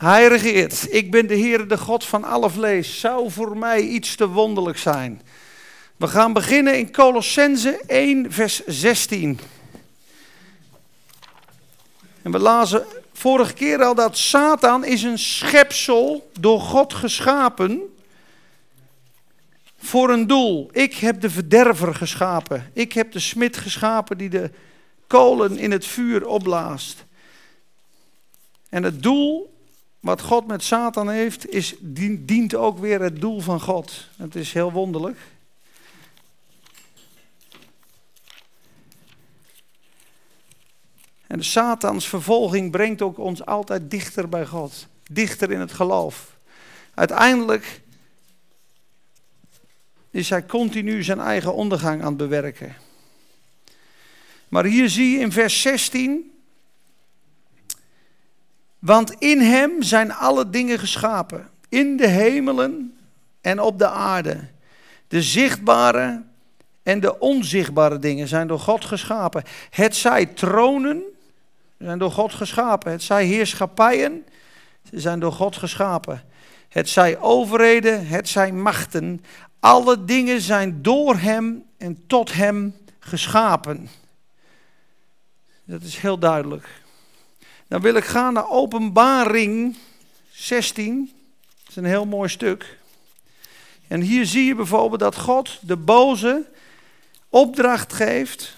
Hij 0.00 0.28
regeert. 0.28 0.86
Ik 0.94 1.10
ben 1.10 1.26
de 1.26 1.34
Heer, 1.34 1.68
de 1.68 1.78
God 1.78 2.04
van 2.04 2.24
alle 2.24 2.50
vlees. 2.50 3.00
Zou 3.00 3.30
voor 3.30 3.56
mij 3.56 3.80
iets 3.80 4.14
te 4.14 4.28
wonderlijk 4.28 4.78
zijn. 4.78 5.22
We 5.96 6.06
gaan 6.06 6.32
beginnen 6.32 6.78
in 6.78 6.92
Colossense 6.92 7.80
1, 7.86 8.32
vers 8.32 8.64
16. 8.66 9.40
En 12.22 12.32
we 12.32 12.38
lazen 12.38 12.86
vorige 13.12 13.52
keer 13.52 13.82
al 13.82 13.94
dat 13.94 14.18
Satan 14.18 14.84
is 14.84 15.02
een 15.02 15.18
schepsel 15.18 16.30
door 16.38 16.60
God 16.60 16.94
geschapen 16.94 17.96
voor 19.78 20.10
een 20.10 20.26
doel. 20.26 20.68
Ik 20.72 20.94
heb 20.94 21.20
de 21.20 21.30
verderver 21.30 21.94
geschapen. 21.94 22.70
Ik 22.72 22.92
heb 22.92 23.12
de 23.12 23.20
smid 23.20 23.56
geschapen 23.56 24.18
die 24.18 24.30
de 24.30 24.50
kolen 25.06 25.58
in 25.58 25.70
het 25.70 25.86
vuur 25.86 26.26
opblaast. 26.26 27.04
En 28.68 28.82
het 28.82 29.02
doel 29.02 29.58
wat 30.00 30.20
God 30.20 30.46
met 30.46 30.62
Satan 30.62 31.10
heeft, 31.10 31.48
is, 31.48 31.74
dient 32.18 32.54
ook 32.54 32.78
weer 32.78 33.00
het 33.00 33.20
doel 33.20 33.40
van 33.40 33.60
God. 33.60 34.08
Het 34.16 34.34
is 34.34 34.52
heel 34.52 34.72
wonderlijk. 34.72 35.18
En 41.26 41.44
Satans 41.44 42.08
vervolging 42.08 42.70
brengt 42.70 43.02
ook 43.02 43.18
ons 43.18 43.46
altijd 43.46 43.90
dichter 43.90 44.28
bij 44.28 44.46
God. 44.46 44.86
Dichter 45.10 45.50
in 45.50 45.60
het 45.60 45.72
geloof. 45.72 46.36
Uiteindelijk 46.94 47.80
is 50.10 50.30
hij 50.30 50.46
continu 50.46 51.02
zijn 51.02 51.20
eigen 51.20 51.54
ondergang 51.54 52.00
aan 52.00 52.08
het 52.08 52.16
bewerken. 52.16 52.76
Maar 54.48 54.64
hier 54.64 54.88
zie 54.88 55.10
je 55.10 55.18
in 55.18 55.32
vers 55.32 55.60
16. 55.60 56.29
Want 58.80 59.10
in 59.10 59.40
hem 59.40 59.82
zijn 59.82 60.12
alle 60.12 60.50
dingen 60.50 60.78
geschapen. 60.78 61.48
In 61.68 61.96
de 61.96 62.06
hemelen 62.06 62.98
en 63.40 63.60
op 63.60 63.78
de 63.78 63.88
aarde. 63.88 64.40
De 65.08 65.22
zichtbare 65.22 66.22
en 66.82 67.00
de 67.00 67.18
onzichtbare 67.18 67.98
dingen 67.98 68.28
zijn 68.28 68.46
door 68.46 68.60
God 68.60 68.84
geschapen. 68.84 69.42
Het 69.70 69.96
zij 69.96 70.26
tronen, 70.26 71.02
zijn 71.78 71.98
door 71.98 72.12
God 72.12 72.34
geschapen. 72.34 72.90
Het 72.90 73.02
zij 73.02 73.24
heerschappijen, 73.24 74.24
ze 74.90 75.00
zijn 75.00 75.20
door 75.20 75.32
God 75.32 75.56
geschapen. 75.56 76.22
Het 76.68 76.88
zij 76.88 77.18
overheden, 77.18 78.06
het 78.06 78.28
zij 78.28 78.52
machten. 78.52 79.24
Alle 79.60 80.04
dingen 80.04 80.40
zijn 80.40 80.82
door 80.82 81.16
hem 81.16 81.64
en 81.76 81.98
tot 82.06 82.32
hem 82.32 82.76
geschapen. 82.98 83.88
Dat 85.64 85.82
is 85.82 85.96
heel 85.96 86.18
duidelijk. 86.18 86.79
Dan 87.70 87.80
wil 87.80 87.94
ik 87.94 88.04
gaan 88.04 88.32
naar 88.32 88.50
Openbaring 88.50 89.76
16. 90.30 91.12
Dat 91.58 91.68
is 91.68 91.76
een 91.76 91.84
heel 91.84 92.06
mooi 92.06 92.28
stuk. 92.28 92.78
En 93.88 94.00
hier 94.00 94.26
zie 94.26 94.44
je 94.44 94.54
bijvoorbeeld 94.54 95.00
dat 95.00 95.16
God 95.16 95.58
de 95.62 95.76
boze 95.76 96.44
opdracht 97.28 97.92
geeft 97.92 98.56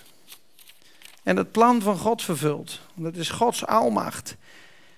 en 1.23 1.37
het 1.37 1.53
plan 1.53 1.83
van 1.83 1.99
God 1.99 2.23
vervult. 2.23 2.81
Dat 2.95 3.17
is 3.17 3.31
Gods 3.31 3.67
almacht. 3.67 4.37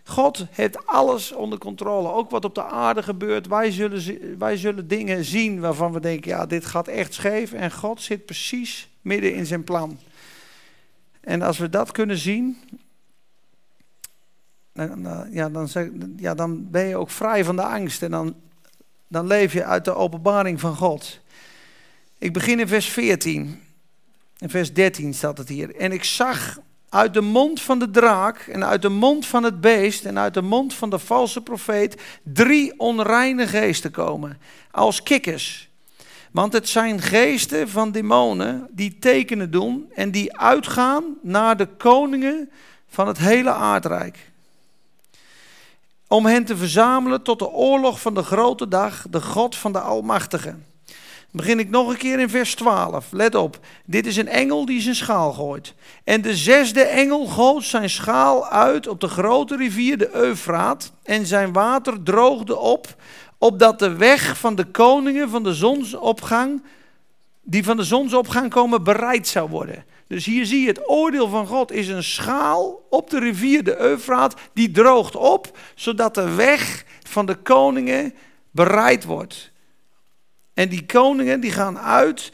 God 0.04 0.46
heeft 0.50 0.86
alles 0.86 1.32
onder 1.32 1.58
controle. 1.58 2.12
Ook 2.12 2.30
wat 2.30 2.44
op 2.44 2.54
de 2.54 2.64
aarde 2.64 3.02
gebeurt. 3.02 3.46
Wij 3.46 3.70
zullen, 3.70 4.38
wij 4.38 4.56
zullen 4.56 4.88
dingen 4.88 5.24
zien 5.24 5.60
waarvan 5.60 5.92
we 5.92 6.00
denken, 6.00 6.30
ja, 6.30 6.46
dit 6.46 6.64
gaat 6.64 6.88
echt 6.88 7.14
scheef. 7.14 7.52
En 7.52 7.72
God 7.72 8.02
zit 8.02 8.24
precies 8.24 8.88
midden 9.00 9.34
in 9.34 9.46
zijn 9.46 9.64
plan. 9.64 9.98
En 11.20 11.42
als 11.42 11.58
we 11.58 11.70
dat 11.70 11.92
kunnen 11.92 12.18
zien, 12.18 12.58
dan, 14.74 15.26
ja, 15.30 15.48
dan, 15.48 15.68
ja, 16.16 16.34
dan 16.34 16.70
ben 16.70 16.84
je 16.84 16.96
ook 16.96 17.10
vrij 17.10 17.44
van 17.44 17.56
de 17.56 17.62
angst. 17.62 18.02
En 18.02 18.10
dan, 18.10 18.34
dan 19.08 19.26
leef 19.26 19.52
je 19.52 19.64
uit 19.64 19.84
de 19.84 19.94
openbaring 19.94 20.60
van 20.60 20.76
God. 20.76 21.20
Ik 22.18 22.32
begin 22.32 22.60
in 22.60 22.68
vers 22.68 22.88
14. 22.88 23.62
In 24.38 24.50
vers 24.50 24.72
13 24.72 25.14
staat 25.14 25.38
het 25.38 25.48
hier. 25.48 25.76
En 25.76 25.92
ik 25.92 26.04
zag 26.04 26.58
uit 26.88 27.14
de 27.14 27.20
mond 27.20 27.60
van 27.60 27.78
de 27.78 27.90
draak 27.90 28.38
en 28.38 28.64
uit 28.64 28.82
de 28.82 28.88
mond 28.88 29.26
van 29.26 29.42
het 29.42 29.60
beest 29.60 30.04
en 30.04 30.18
uit 30.18 30.34
de 30.34 30.42
mond 30.42 30.74
van 30.74 30.90
de 30.90 30.98
valse 30.98 31.40
profeet 31.40 32.02
drie 32.22 32.78
onreine 32.78 33.46
geesten 33.46 33.90
komen, 33.90 34.38
als 34.70 35.02
kikkers. 35.02 35.68
Want 36.30 36.52
het 36.52 36.68
zijn 36.68 37.00
geesten 37.00 37.68
van 37.68 37.92
demonen 37.92 38.68
die 38.70 38.98
tekenen 38.98 39.50
doen 39.50 39.90
en 39.94 40.10
die 40.10 40.38
uitgaan 40.38 41.04
naar 41.22 41.56
de 41.56 41.66
koningen 41.66 42.50
van 42.88 43.06
het 43.06 43.18
hele 43.18 43.52
aardrijk. 43.52 44.32
Om 46.14 46.26
hen 46.26 46.44
te 46.44 46.56
verzamelen 46.56 47.22
tot 47.22 47.38
de 47.38 47.50
oorlog 47.50 48.00
van 48.00 48.14
de 48.14 48.22
grote 48.22 48.68
dag, 48.68 49.06
de 49.10 49.20
God 49.20 49.56
van 49.56 49.72
de 49.72 49.80
Almachtige 49.80 50.54
begin 51.30 51.58
ik 51.58 51.70
nog 51.70 51.88
een 51.88 51.96
keer 51.96 52.20
in 52.20 52.28
vers 52.28 52.54
12. 52.54 53.06
Let 53.10 53.34
op, 53.34 53.58
dit 53.84 54.06
is 54.06 54.16
een 54.16 54.28
engel 54.28 54.66
die 54.66 54.80
zijn 54.80 54.94
schaal 54.94 55.32
gooit. 55.32 55.74
En 56.04 56.22
de 56.22 56.36
zesde 56.36 56.82
engel 56.82 57.26
goot 57.26 57.64
zijn 57.64 57.90
schaal 57.90 58.48
uit 58.48 58.88
op 58.88 59.00
de 59.00 59.08
grote 59.08 59.56
rivier 59.56 59.98
de 59.98 60.14
Eufraat. 60.14 60.92
En 61.02 61.26
zijn 61.26 61.52
water 61.52 62.02
droogde 62.02 62.58
op, 62.58 63.02
opdat 63.38 63.78
de 63.78 63.96
weg 63.96 64.38
van 64.38 64.54
de 64.54 64.64
koningen 64.64 65.28
van 65.30 65.42
de 65.42 65.54
zonsopgang, 65.54 66.62
die 67.42 67.64
van 67.64 67.76
de 67.76 67.84
zonsopgang 67.84 68.50
komen, 68.50 68.84
bereid 68.84 69.28
zou 69.28 69.48
worden. 69.50 69.84
Dus 70.06 70.24
hier 70.24 70.46
zie 70.46 70.60
je 70.60 70.66
het 70.66 70.88
oordeel 70.88 71.28
van 71.28 71.46
God 71.46 71.72
is 71.72 71.88
een 71.88 72.02
schaal 72.04 72.86
op 72.90 73.10
de 73.10 73.18
rivier 73.18 73.64
de 73.64 73.80
Eufraat, 73.80 74.34
die 74.52 74.70
droogt 74.70 75.16
op, 75.16 75.58
zodat 75.74 76.14
de 76.14 76.34
weg 76.34 76.84
van 77.08 77.26
de 77.26 77.34
koningen 77.34 78.14
bereid 78.50 79.04
wordt. 79.04 79.52
En 80.54 80.68
die 80.68 80.86
koningen 80.86 81.40
die 81.40 81.50
gaan 81.50 81.78
uit 81.78 82.32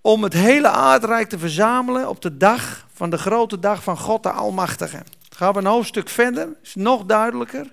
om 0.00 0.22
het 0.22 0.32
hele 0.32 0.68
aardrijk 0.68 1.28
te 1.28 1.38
verzamelen 1.38 2.08
op 2.08 2.22
de 2.22 2.36
dag 2.36 2.86
van 2.92 3.10
de 3.10 3.18
grote 3.18 3.58
dag 3.58 3.82
van 3.82 3.98
God 3.98 4.22
de 4.22 4.30
Almachtige. 4.30 5.02
gaan 5.30 5.52
we 5.52 5.58
een 5.58 5.66
hoofdstuk 5.66 6.08
verder, 6.08 6.56
is 6.62 6.74
nog 6.74 7.04
duidelijker. 7.04 7.72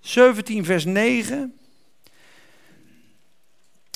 17 0.00 0.64
vers 0.64 0.84
9. 0.84 1.58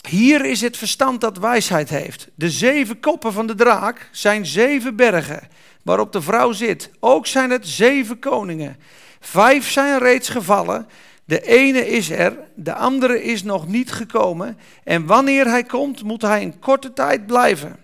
Hier 0.08 0.44
is 0.44 0.60
het 0.60 0.76
verstand 0.76 1.20
dat 1.20 1.38
wijsheid 1.38 1.88
heeft. 1.88 2.28
De 2.34 2.50
zeven 2.50 3.00
koppen 3.00 3.32
van 3.32 3.46
de 3.46 3.54
draak 3.54 4.08
zijn 4.12 4.46
zeven 4.46 4.96
bergen 4.96 5.48
waarop 5.82 6.12
de 6.12 6.22
vrouw 6.22 6.52
zit. 6.52 6.90
Ook 7.00 7.26
zijn 7.26 7.50
het 7.50 7.68
zeven 7.68 8.18
koningen. 8.18 8.76
Vijf 9.20 9.70
zijn 9.70 9.98
reeds 9.98 10.28
gevallen 10.28 10.86
de 11.28 11.40
ene 11.40 11.88
is 11.88 12.10
er, 12.10 12.38
de 12.54 12.74
andere 12.74 13.22
is 13.22 13.42
nog 13.42 13.68
niet 13.68 13.92
gekomen. 13.92 14.58
En 14.84 15.06
wanneer 15.06 15.46
hij 15.46 15.62
komt, 15.62 16.02
moet 16.02 16.22
hij 16.22 16.42
een 16.42 16.58
korte 16.58 16.92
tijd 16.92 17.26
blijven. 17.26 17.76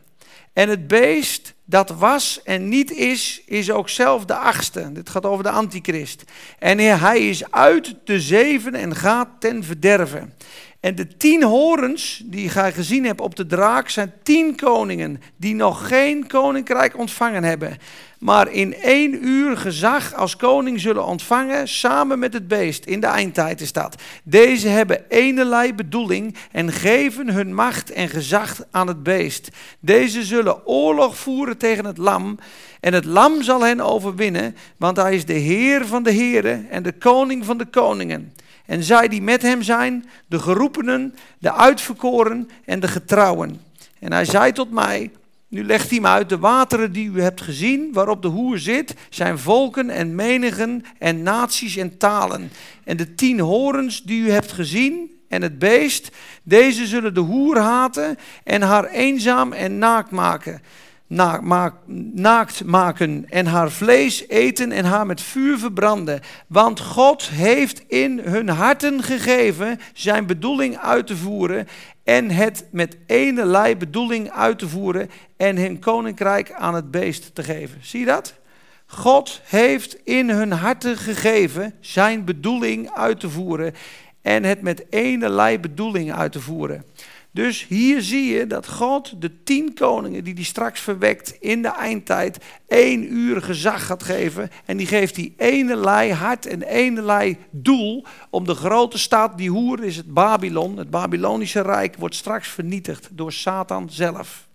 En 0.53 0.69
het 0.69 0.87
beest 0.87 1.55
dat 1.65 1.91
was 1.91 2.43
en 2.43 2.69
niet 2.69 2.91
is, 2.91 3.43
is 3.47 3.71
ook 3.71 3.89
zelf 3.89 4.25
de 4.25 4.35
achtste. 4.35 4.93
Dit 4.93 5.09
gaat 5.09 5.27
over 5.27 5.45
de 5.45 5.51
antichrist. 5.51 6.25
En 6.59 6.79
hij 6.79 7.29
is 7.29 7.51
uit 7.51 7.95
de 8.05 8.21
zeven 8.21 8.75
en 8.75 8.97
gaat 8.97 9.29
ten 9.39 9.65
verderven. 9.65 10.35
En 10.85 10.95
de 10.95 11.17
tien 11.17 11.43
horens 11.43 12.23
die 12.25 12.49
gij 12.49 12.73
gezien 12.73 13.05
hebt 13.05 13.21
op 13.21 13.37
de 13.37 13.47
draak 13.47 13.89
zijn 13.89 14.13
tien 14.23 14.57
koningen 14.57 15.21
die 15.37 15.55
nog 15.55 15.89
geen 15.89 16.27
koninkrijk 16.27 16.99
ontvangen 16.99 17.45
hebben 17.45 17.79
maar 18.25 18.53
in 18.53 18.75
één 18.75 19.27
uur 19.27 19.57
gezag 19.57 20.15
als 20.15 20.37
koning 20.37 20.81
zullen 20.81 21.05
ontvangen, 21.05 21.69
samen 21.69 22.19
met 22.19 22.33
het 22.33 22.49
beest. 22.49 22.85
In 22.85 23.01
de 23.01 23.07
eindtijd 23.07 23.61
is 23.61 23.73
dat. 23.73 24.03
Deze 24.23 24.69
hebben 24.69 25.05
enelei 25.09 25.75
bedoeling 25.75 26.37
en 26.53 26.73
geven 26.73 27.31
hun 27.31 27.55
macht 27.55 27.93
en 27.93 28.09
gezag 28.09 28.65
aan 28.71 28.87
het 28.87 29.03
beest. 29.03 29.49
Deze 29.81 30.25
zullen 30.25 30.67
oorlog 30.67 31.17
voeren 31.17 31.57
tegen 31.57 31.85
het 31.85 31.99
lam. 31.99 32.39
En 32.81 32.93
het 32.93 33.05
lam 33.05 33.43
zal 33.43 33.61
hen 33.61 33.81
overwinnen, 33.81 34.57
want 34.77 34.97
hij 34.97 35.15
is 35.15 35.25
de 35.25 35.33
Heer 35.33 35.87
van 35.87 36.03
de 36.03 36.11
heren 36.11 36.71
en 36.71 36.83
de 36.83 36.93
koning 36.93 37.45
van 37.45 37.59
de 37.59 37.67
koningen. 37.67 38.33
En 38.67 38.83
zij 38.83 39.09
die 39.09 39.23
met 39.23 39.43
hem 39.43 39.63
zijn, 39.63 40.11
de 40.27 40.39
geroepenen, 40.39 41.15
de 41.39 41.53
uitverkoren 41.53 42.51
en 42.65 42.81
de 42.81 42.89
getrouwen. 42.89 43.61
En 43.99 44.13
hij 44.13 44.25
zei 44.25 44.53
tot 44.53 44.71
mij, 44.71 45.11
nu 45.49 45.65
legt 45.65 45.91
hij 45.91 46.01
me 46.01 46.09
uit, 46.09 46.29
de 46.29 46.39
wateren 46.39 46.93
die 46.93 47.11
u 47.11 47.21
hebt 47.21 47.41
gezien, 47.41 47.93
waarop 47.93 48.23
de 48.23 48.29
hoer 48.29 48.59
zit, 48.59 48.95
zijn 49.11 49.39
volken 49.39 49.91
en 49.91 50.15
menigen 50.15 50.85
en 50.99 51.23
naties 51.23 51.77
en 51.77 51.97
talen. 51.99 52.51
En 52.85 52.97
de 52.97 53.15
tien 53.15 53.41
horens 53.41 54.03
die 54.03 54.23
u 54.23 54.31
hebt 54.31 54.53
gezien 54.53 55.11
en 55.29 55.43
het 55.43 55.59
beest, 55.59 56.11
deze 56.43 56.87
zullen 56.87 57.15
de 57.15 57.21
hoer 57.21 57.59
haten 57.59 58.17
en 58.45 58.63
haar 58.63 58.85
eenzaam 58.85 59.53
en 59.53 59.79
naakt 59.79 60.11
maken 60.11 60.63
naakt 61.07 62.65
maken 62.65 63.27
en 63.29 63.47
haar 63.47 63.71
vlees 63.71 64.29
eten 64.29 64.73
en 64.73 64.85
haar 64.85 65.07
met 65.07 65.21
vuur 65.21 65.59
verbranden. 65.59 66.21
Want 66.47 66.81
God 66.81 67.29
heeft 67.29 67.83
in 67.87 68.19
hun 68.19 68.49
harten 68.49 69.03
gegeven 69.03 69.81
zijn 69.93 70.27
bedoeling 70.27 70.79
uit 70.79 71.07
te 71.07 71.17
voeren 71.17 71.69
en 72.05 72.31
het 72.31 72.67
met 72.71 72.97
ene 73.07 73.45
lei 73.45 73.77
bedoeling 73.77 74.31
uit 74.31 74.59
te 74.59 74.69
voeren 74.69 75.11
en 75.37 75.57
hun 75.57 75.79
koninkrijk 75.79 76.53
aan 76.53 76.75
het 76.75 76.91
beest 76.91 77.35
te 77.35 77.43
geven. 77.43 77.79
Zie 77.83 78.01
je 78.01 78.07
dat? 78.07 78.35
God 78.87 79.41
heeft 79.45 79.97
in 80.05 80.31
hun 80.31 80.53
harten 80.53 80.97
gegeven 80.97 81.75
zijn 81.81 82.25
bedoeling 82.25 82.91
uit 82.91 83.21
te 83.21 83.31
voeren 83.31 83.75
en 84.23 84.45
het 84.45 84.63
met 84.63 84.85
ene 84.91 85.29
lei 85.29 85.61
bedoeling 85.61 86.13
uit 86.13 86.33
te 86.33 86.41
voeren. 86.41 86.85
Dus 87.35 87.67
hier 87.67 88.03
zie 88.03 88.35
je 88.35 88.47
dat 88.47 88.69
God 88.69 89.21
de 89.21 89.43
tien 89.43 89.75
koningen 89.75 90.25
die 90.25 90.35
hij 90.35 90.43
straks 90.43 90.81
verwekt 90.81 91.37
in 91.41 91.63
de 91.63 91.69
eindtijd 91.69 92.39
één 92.69 93.13
uur 93.13 93.43
gezag 93.43 93.87
gaat 93.87 94.03
geven. 94.03 94.51
En 94.65 94.77
die 94.77 94.87
geeft 94.87 95.15
die 95.15 95.35
ene 95.37 95.77
lei 95.77 96.13
hart 96.13 96.47
en 96.47 96.63
ene 96.63 97.37
doel 97.51 98.05
om 98.31 98.45
de 98.45 98.55
grote 98.55 98.99
stad, 98.99 99.39
die 99.39 99.51
hoer 99.51 99.85
is 99.85 99.97
het 99.97 100.15
Babylon, 100.15 100.77
het 100.77 100.91
Babylonische 100.91 101.61
Rijk, 101.61 101.97
wordt 101.97 102.15
straks 102.15 102.49
vernietigd 102.49 103.09
door 103.13 103.33
Satan 103.33 103.91
zelf. 103.91 104.49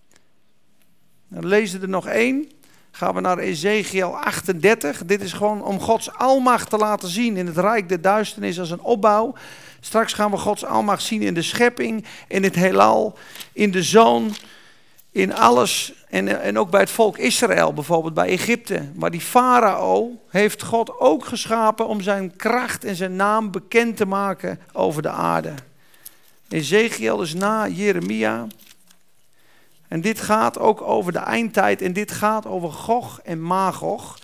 Dan 1.27 1.47
lezen 1.47 1.81
er 1.81 1.89
nog 1.89 2.07
één. 2.07 2.47
Gaan 2.91 3.15
we 3.15 3.21
naar 3.21 3.37
Ezekiel 3.37 4.17
38. 4.17 5.05
Dit 5.05 5.21
is 5.21 5.33
gewoon 5.33 5.63
om 5.63 5.79
Gods 5.79 6.13
almacht 6.13 6.69
te 6.69 6.77
laten 6.77 7.09
zien 7.09 7.37
in 7.37 7.45
het 7.45 7.57
Rijk 7.57 7.89
der 7.89 8.01
Duisternis 8.01 8.59
als 8.59 8.71
een 8.71 8.81
opbouw. 8.81 9.35
Straks 9.79 10.13
gaan 10.13 10.31
we 10.31 10.37
Gods 10.37 10.65
almacht 10.65 11.03
zien 11.03 11.21
in 11.21 11.33
de 11.33 11.41
schepping, 11.41 12.05
in 12.27 12.43
het 12.43 12.55
heelal, 12.55 13.17
in 13.53 13.71
de 13.71 13.83
zoon, 13.83 14.35
in 15.11 15.35
alles. 15.35 15.93
En, 16.09 16.41
en 16.41 16.59
ook 16.59 16.69
bij 16.69 16.79
het 16.79 16.89
volk 16.89 17.17
Israël, 17.17 17.73
bijvoorbeeld 17.73 18.13
bij 18.13 18.27
Egypte. 18.27 18.89
Maar 18.93 19.11
die 19.11 19.21
farao 19.21 20.21
heeft 20.29 20.63
God 20.63 20.99
ook 20.99 21.25
geschapen 21.25 21.87
om 21.87 22.01
zijn 22.01 22.35
kracht 22.35 22.83
en 22.83 22.95
zijn 22.95 23.15
naam 23.15 23.51
bekend 23.51 23.97
te 23.97 24.05
maken 24.05 24.59
over 24.73 25.01
de 25.01 25.09
aarde. 25.09 25.53
Ezekiel 26.49 27.21
is 27.21 27.33
na 27.33 27.67
Jeremia. 27.67 28.47
En 29.87 30.01
dit 30.01 30.21
gaat 30.21 30.59
ook 30.59 30.81
over 30.81 31.11
de 31.11 31.19
eindtijd 31.19 31.81
en 31.81 31.93
dit 31.93 32.11
gaat 32.11 32.45
over 32.45 32.71
Gog 32.71 33.19
en 33.23 33.41
Magog. 33.41 34.19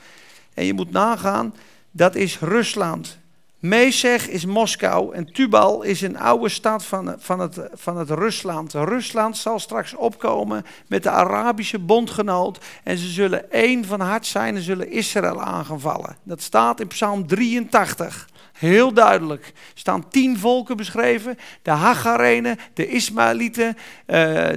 En 0.53 0.65
je 0.65 0.73
moet 0.73 0.91
nagaan, 0.91 1.55
dat 1.91 2.15
is 2.15 2.39
Rusland. 2.39 3.17
Mesech 3.59 4.27
is 4.27 4.45
Moskou 4.45 5.13
en 5.13 5.25
Tubal 5.33 5.81
is 5.81 6.01
een 6.01 6.17
oude 6.17 6.49
stad 6.49 6.85
van, 6.85 7.15
van, 7.17 7.39
het, 7.39 7.69
van 7.73 7.97
het 7.97 8.09
Rusland. 8.09 8.73
Rusland 8.73 9.37
zal 9.37 9.59
straks 9.59 9.95
opkomen 9.95 10.65
met 10.87 11.03
de 11.03 11.09
Arabische 11.09 11.79
bondgenoot 11.79 12.59
en 12.83 12.97
ze 12.97 13.07
zullen 13.07 13.51
één 13.51 13.85
van 13.85 13.99
hart 13.99 14.25
zijn 14.25 14.55
en 14.55 14.61
zullen 14.61 14.91
Israël 14.91 15.41
aangevallen. 15.41 16.17
Dat 16.23 16.41
staat 16.41 16.79
in 16.79 16.87
Psalm 16.87 17.27
83. 17.27 18.27
Heel 18.53 18.93
duidelijk. 18.93 19.45
Er 19.45 19.53
staan 19.73 20.09
tien 20.09 20.37
volken 20.37 20.77
beschreven. 20.77 21.37
De 21.61 21.71
Hagarenen, 21.71 22.57
de 22.73 22.87
Ismaëlieten, 22.87 23.67
uh, 23.67 23.75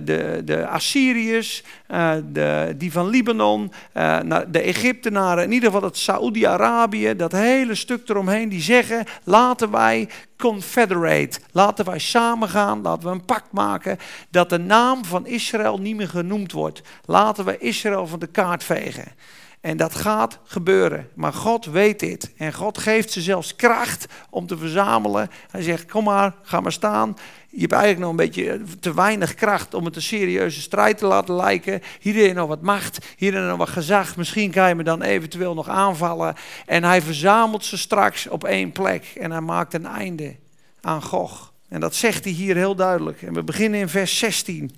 de, 0.03 0.43
de 0.45 0.67
Assyriërs, 0.67 1.63
uh, 1.91 2.13
de, 2.25 2.75
die 2.77 2.93
van 2.93 3.09
Libanon, 3.09 3.73
uh, 3.95 4.21
de 4.49 4.61
Egyptenaren, 4.61 5.45
in 5.45 5.53
ieder 5.53 5.71
geval 5.71 5.89
het 5.89 5.97
Saoedi-Arabië, 5.97 7.17
dat 7.17 7.33
hele 7.33 7.75
stuk 7.75 8.09
eromheen, 8.09 8.49
die 8.49 8.61
zeggen, 8.61 9.05
laten 9.25 9.71
wij 9.71 10.09
confederate, 10.39 11.41
laten 11.53 11.85
wij 11.85 11.99
samengaan, 11.99 12.83
laten 12.83 13.09
we 13.09 13.15
een 13.15 13.25
pact 13.25 13.53
maken, 13.53 13.99
dat 14.31 14.51
de 14.51 14.59
naam 14.59 15.05
van 15.05 15.27
Israël 15.27 15.79
niet 15.79 15.97
meer 15.97 16.09
genoemd 16.09 16.53
wordt. 16.53 16.83
Laten 17.05 17.45
we 17.45 17.59
Israël 17.59 18.07
van 18.07 18.19
de 18.19 18.27
kaart 18.27 18.65
vegen. 18.65 19.13
En 19.61 19.77
dat 19.77 19.95
gaat 19.95 20.39
gebeuren. 20.45 21.09
Maar 21.15 21.33
God 21.33 21.65
weet 21.65 22.01
dit. 22.01 22.33
En 22.37 22.53
God 22.53 22.79
geeft 22.79 23.13
ze 23.13 23.21
zelfs 23.21 23.57
kracht 23.57 24.07
om 24.31 24.47
te 24.47 24.59
verzamelen. 24.59 25.31
Hij 25.51 25.63
zegt: 25.63 25.91
Kom 25.91 26.05
maar, 26.05 26.35
ga 26.43 26.61
maar 26.61 26.73
staan. 26.73 27.17
Je 27.51 27.61
hebt 27.61 27.73
eigenlijk 27.73 28.03
nog 28.03 28.11
een 28.11 28.27
beetje 28.27 28.61
te 28.81 28.95
weinig 28.95 29.35
kracht 29.35 29.75
om 29.75 29.85
het 29.85 29.97
een 29.97 30.03
serieuze 30.03 30.61
strijd 30.61 30.99
te 30.99 31.07
laten 31.07 31.35
lijken. 31.35 31.81
Hierin 32.01 32.35
nog 32.35 32.49
wat 32.49 32.63
macht, 32.63 33.07
hierin 33.17 33.47
nog 33.47 33.59
wat 33.59 33.69
gezag. 33.69 34.17
Misschien 34.17 34.51
kan 34.51 34.69
je 34.69 34.75
me 34.75 34.83
dan 34.83 35.03
eventueel 35.03 35.55
nog 35.55 35.69
aanvallen. 35.69 36.35
En 36.67 36.85
hij 36.85 37.03
verzamelt 37.03 37.65
ze 37.65 37.79
straks 37.79 38.29
op 38.29 38.45
één 38.45 38.73
plek. 38.73 39.13
En 39.21 39.31
hij 39.31 39.41
maakt 39.41 39.75
een 39.75 39.87
einde 39.87 40.37
aan 40.81 41.03
Gog. 41.03 41.53
En 41.69 41.81
dat 41.81 41.95
zegt 41.95 42.25
hij 42.25 42.33
hier 42.33 42.57
heel 42.57 42.75
duidelijk. 42.75 43.23
En 43.23 43.35
we 43.35 43.43
beginnen 43.43 43.81
in 43.81 43.89
vers 43.89 44.19
16. 44.19 44.71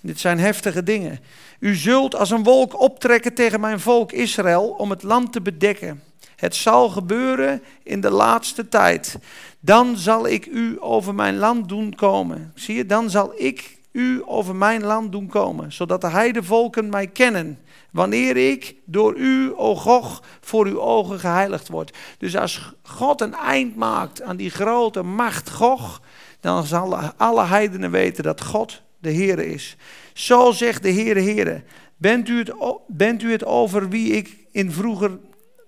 Dit 0.00 0.20
zijn 0.20 0.38
heftige 0.38 0.82
dingen. 0.82 1.20
U 1.58 1.74
zult 1.74 2.14
als 2.14 2.30
een 2.30 2.42
wolk 2.42 2.80
optrekken 2.80 3.34
tegen 3.34 3.60
mijn 3.60 3.80
volk 3.80 4.12
Israël 4.12 4.68
om 4.68 4.90
het 4.90 5.02
land 5.02 5.32
te 5.32 5.40
bedekken. 5.40 6.02
Het 6.36 6.54
zal 6.54 6.88
gebeuren 6.88 7.62
in 7.82 8.00
de 8.00 8.10
laatste 8.10 8.68
tijd. 8.68 9.18
Dan 9.60 9.96
zal 9.96 10.26
ik 10.26 10.46
u 10.46 10.76
over 10.80 11.14
mijn 11.14 11.36
land 11.36 11.68
doen 11.68 11.94
komen. 11.94 12.52
Zie 12.54 12.76
je, 12.76 12.86
dan 12.86 13.10
zal 13.10 13.32
ik 13.36 13.78
u 13.92 14.22
over 14.24 14.56
mijn 14.56 14.82
land 14.82 15.12
doen 15.12 15.26
komen, 15.26 15.72
zodat 15.72 16.00
de 16.00 16.08
heidevolken 16.08 16.88
mij 16.88 17.06
kennen. 17.06 17.58
Wanneer 17.90 18.36
ik 18.36 18.74
door 18.84 19.16
u, 19.16 19.52
o 19.56 19.76
Gog, 19.76 20.22
voor 20.40 20.66
uw 20.66 20.80
ogen 20.80 21.20
geheiligd 21.20 21.68
word. 21.68 21.96
Dus 22.18 22.36
als 22.36 22.74
God 22.82 23.20
een 23.20 23.34
eind 23.34 23.76
maakt 23.76 24.22
aan 24.22 24.36
die 24.36 24.50
grote 24.50 25.02
macht 25.02 25.50
Gog, 25.50 26.00
dan 26.40 26.64
zal 26.64 26.96
alle 26.96 27.44
heidenen 27.44 27.90
weten 27.90 28.24
dat 28.24 28.44
God 28.44 28.82
de 28.98 29.10
Heer 29.10 29.38
is. 29.38 29.76
Zo 30.12 30.52
zegt 30.52 30.82
de 30.82 30.92
Heere, 30.92 31.20
Heere, 31.20 31.62
bent 31.96 32.28
u, 32.28 32.38
het, 32.38 32.52
bent 32.86 33.22
u 33.22 33.32
het 33.32 33.44
over 33.44 33.88
wie 33.88 34.12
ik 34.12 34.36
in 34.52 34.72
vroeger 34.72 35.18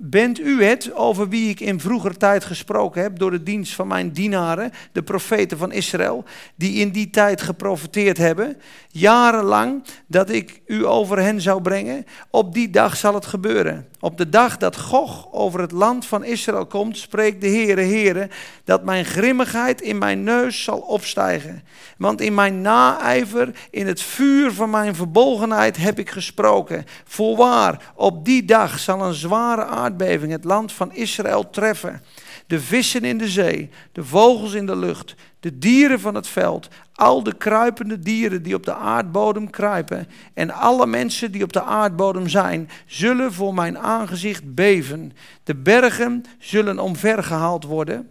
Bent 0.02 0.38
u 0.38 0.64
het 0.64 0.94
over 0.94 1.28
wie 1.28 1.48
ik 1.48 1.60
in 1.60 1.80
vroeger 1.80 2.16
tijd 2.16 2.44
gesproken 2.44 3.02
heb 3.02 3.18
door 3.18 3.30
de 3.30 3.42
dienst 3.42 3.74
van 3.74 3.86
mijn 3.86 4.12
dienaren, 4.12 4.70
de 4.92 5.02
profeten 5.02 5.58
van 5.58 5.72
Israël, 5.72 6.24
die 6.54 6.80
in 6.80 6.90
die 6.90 7.10
tijd 7.10 7.42
geprofeteerd 7.42 8.16
hebben, 8.16 8.56
jarenlang 8.88 9.84
dat 10.06 10.30
ik 10.30 10.60
u 10.66 10.86
over 10.86 11.18
hen 11.18 11.40
zou 11.40 11.62
brengen? 11.62 12.04
Op 12.30 12.54
die 12.54 12.70
dag 12.70 12.96
zal 12.96 13.14
het 13.14 13.26
gebeuren. 13.26 13.88
Op 14.02 14.18
de 14.18 14.28
dag 14.28 14.56
dat 14.56 14.76
Gog 14.76 15.28
over 15.32 15.60
het 15.60 15.72
land 15.72 16.06
van 16.06 16.24
Israël 16.24 16.66
komt, 16.66 16.98
spreekt 16.98 17.40
de 17.40 17.48
Heere, 17.48 17.80
Heere, 17.80 18.28
dat 18.64 18.84
mijn 18.84 19.04
grimmigheid 19.04 19.80
in 19.80 19.98
mijn 19.98 20.22
neus 20.22 20.62
zal 20.62 20.78
opstijgen. 20.78 21.64
Want 21.98 22.20
in 22.20 22.34
mijn 22.34 22.60
naijver, 22.60 23.50
in 23.70 23.86
het 23.86 24.02
vuur 24.02 24.52
van 24.52 24.70
mijn 24.70 24.94
verbolgenheid 24.94 25.76
heb 25.76 25.98
ik 25.98 26.10
gesproken. 26.10 26.86
Voorwaar, 27.04 27.92
op 27.94 28.24
die 28.24 28.44
dag 28.44 28.78
zal 28.78 29.02
een 29.02 29.14
zware 29.14 29.64
aardbeving 29.64 30.32
het 30.32 30.44
land 30.44 30.72
van 30.72 30.94
Israël 30.94 31.50
treffen. 31.50 32.02
De 32.46 32.60
vissen 32.60 33.04
in 33.04 33.18
de 33.18 33.28
zee, 33.28 33.70
de 33.92 34.04
vogels 34.04 34.52
in 34.52 34.66
de 34.66 34.76
lucht, 34.76 35.14
de 35.40 35.58
dieren 35.58 36.00
van 36.00 36.14
het 36.14 36.26
veld, 36.26 36.68
al 37.00 37.22
de 37.22 37.34
kruipende 37.34 37.98
dieren 37.98 38.42
die 38.42 38.54
op 38.54 38.64
de 38.64 38.74
aardbodem 38.74 39.50
kruipen 39.50 40.08
en 40.34 40.50
alle 40.50 40.86
mensen 40.86 41.32
die 41.32 41.42
op 41.42 41.52
de 41.52 41.62
aardbodem 41.62 42.28
zijn, 42.28 42.68
zullen 42.86 43.32
voor 43.32 43.54
mijn 43.54 43.78
aangezicht 43.78 44.54
beven. 44.54 45.12
De 45.44 45.54
bergen 45.54 46.24
zullen 46.38 46.78
omvergehaald 46.78 47.64
worden 47.64 48.10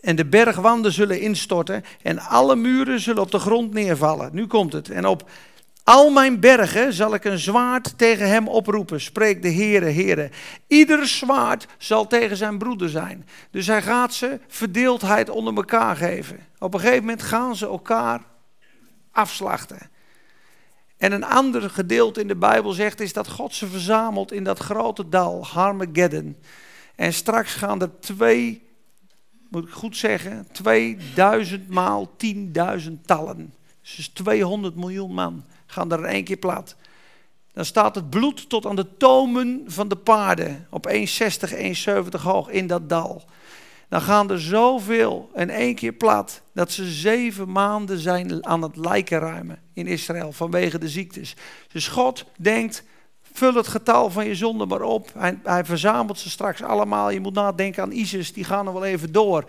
en 0.00 0.16
de 0.16 0.26
bergwanden 0.26 0.92
zullen 0.92 1.20
instorten 1.20 1.84
en 2.02 2.18
alle 2.18 2.56
muren 2.56 3.00
zullen 3.00 3.22
op 3.22 3.30
de 3.30 3.38
grond 3.38 3.72
neervallen. 3.72 4.30
Nu 4.32 4.46
komt 4.46 4.72
het. 4.72 4.90
En 4.90 5.06
op 5.06 5.30
al 5.86 6.10
mijn 6.10 6.40
bergen 6.40 6.92
zal 6.92 7.14
ik 7.14 7.24
een 7.24 7.38
zwaard 7.38 7.98
tegen 7.98 8.28
hem 8.28 8.48
oproepen, 8.48 9.00
spreekt 9.00 9.42
de 9.42 9.52
Heere, 9.52 9.90
Heere. 9.90 10.30
Ieder 10.66 11.06
zwaard 11.06 11.66
zal 11.78 12.06
tegen 12.06 12.36
zijn 12.36 12.58
broeder 12.58 12.88
zijn. 12.88 13.26
Dus 13.50 13.66
hij 13.66 13.82
gaat 13.82 14.14
ze 14.14 14.40
verdeeldheid 14.48 15.30
onder 15.30 15.54
elkaar 15.54 15.96
geven. 15.96 16.38
Op 16.58 16.74
een 16.74 16.80
gegeven 16.80 17.00
moment 17.00 17.22
gaan 17.22 17.56
ze 17.56 17.66
elkaar 17.66 18.20
afslachten. 19.10 19.90
En 20.96 21.12
een 21.12 21.24
ander 21.24 21.70
gedeelte 21.70 22.20
in 22.20 22.28
de 22.28 22.36
Bijbel 22.36 22.72
zegt 22.72 23.00
is 23.00 23.12
dat 23.12 23.28
God 23.28 23.54
ze 23.54 23.66
verzamelt 23.66 24.32
in 24.32 24.44
dat 24.44 24.58
grote 24.58 25.08
dal, 25.08 25.46
Harmageddon. 25.46 26.36
En 26.94 27.12
straks 27.12 27.54
gaan 27.54 27.82
er 27.82 28.00
twee, 28.00 28.68
moet 29.50 29.66
ik 29.66 29.72
goed 29.72 29.96
zeggen, 29.96 30.46
2000 30.52 31.68
maal 31.68 32.10
10.000 32.78 32.92
tallen. 33.04 33.54
Dus 33.82 34.08
200 34.08 34.76
miljoen 34.76 35.12
man 35.12 35.44
gaan 35.76 35.92
er 35.92 35.98
in 35.98 36.04
één 36.04 36.24
keer 36.24 36.36
plat. 36.36 36.76
Dan 37.52 37.64
staat 37.64 37.94
het 37.94 38.10
bloed 38.10 38.48
tot 38.48 38.66
aan 38.66 38.76
de 38.76 38.96
tomen 38.96 39.64
van 39.66 39.88
de 39.88 39.96
paarden 39.96 40.66
op 40.70 40.88
1,60, 40.88 40.94
1,70 40.94 42.22
hoog 42.22 42.48
in 42.48 42.66
dat 42.66 42.88
dal. 42.88 43.24
Dan 43.88 44.00
gaan 44.00 44.30
er 44.30 44.40
zoveel 44.40 45.30
in 45.34 45.50
één 45.50 45.74
keer 45.74 45.92
plat 45.92 46.42
dat 46.52 46.72
ze 46.72 46.90
zeven 46.90 47.52
maanden 47.52 47.98
zijn 47.98 48.46
aan 48.46 48.62
het 48.62 48.76
lijken 48.76 49.18
ruimen 49.18 49.58
in 49.72 49.86
Israël 49.86 50.32
vanwege 50.32 50.78
de 50.78 50.88
ziektes. 50.88 51.36
Dus 51.72 51.88
God 51.88 52.24
denkt, 52.38 52.84
vul 53.36 53.54
het 53.54 53.68
getal 53.68 54.10
van 54.10 54.26
je 54.26 54.34
zonde 54.34 54.66
maar 54.66 54.82
op. 54.82 55.10
Hij, 55.18 55.38
hij 55.42 55.64
verzamelt 55.64 56.18
ze 56.18 56.30
straks 56.30 56.62
allemaal. 56.62 57.10
Je 57.10 57.20
moet 57.20 57.34
nadenken 57.34 57.82
aan 57.82 57.92
ISIS, 57.92 58.32
die 58.32 58.44
gaan 58.44 58.66
er 58.66 58.72
wel 58.72 58.84
even 58.84 59.12
door. 59.12 59.44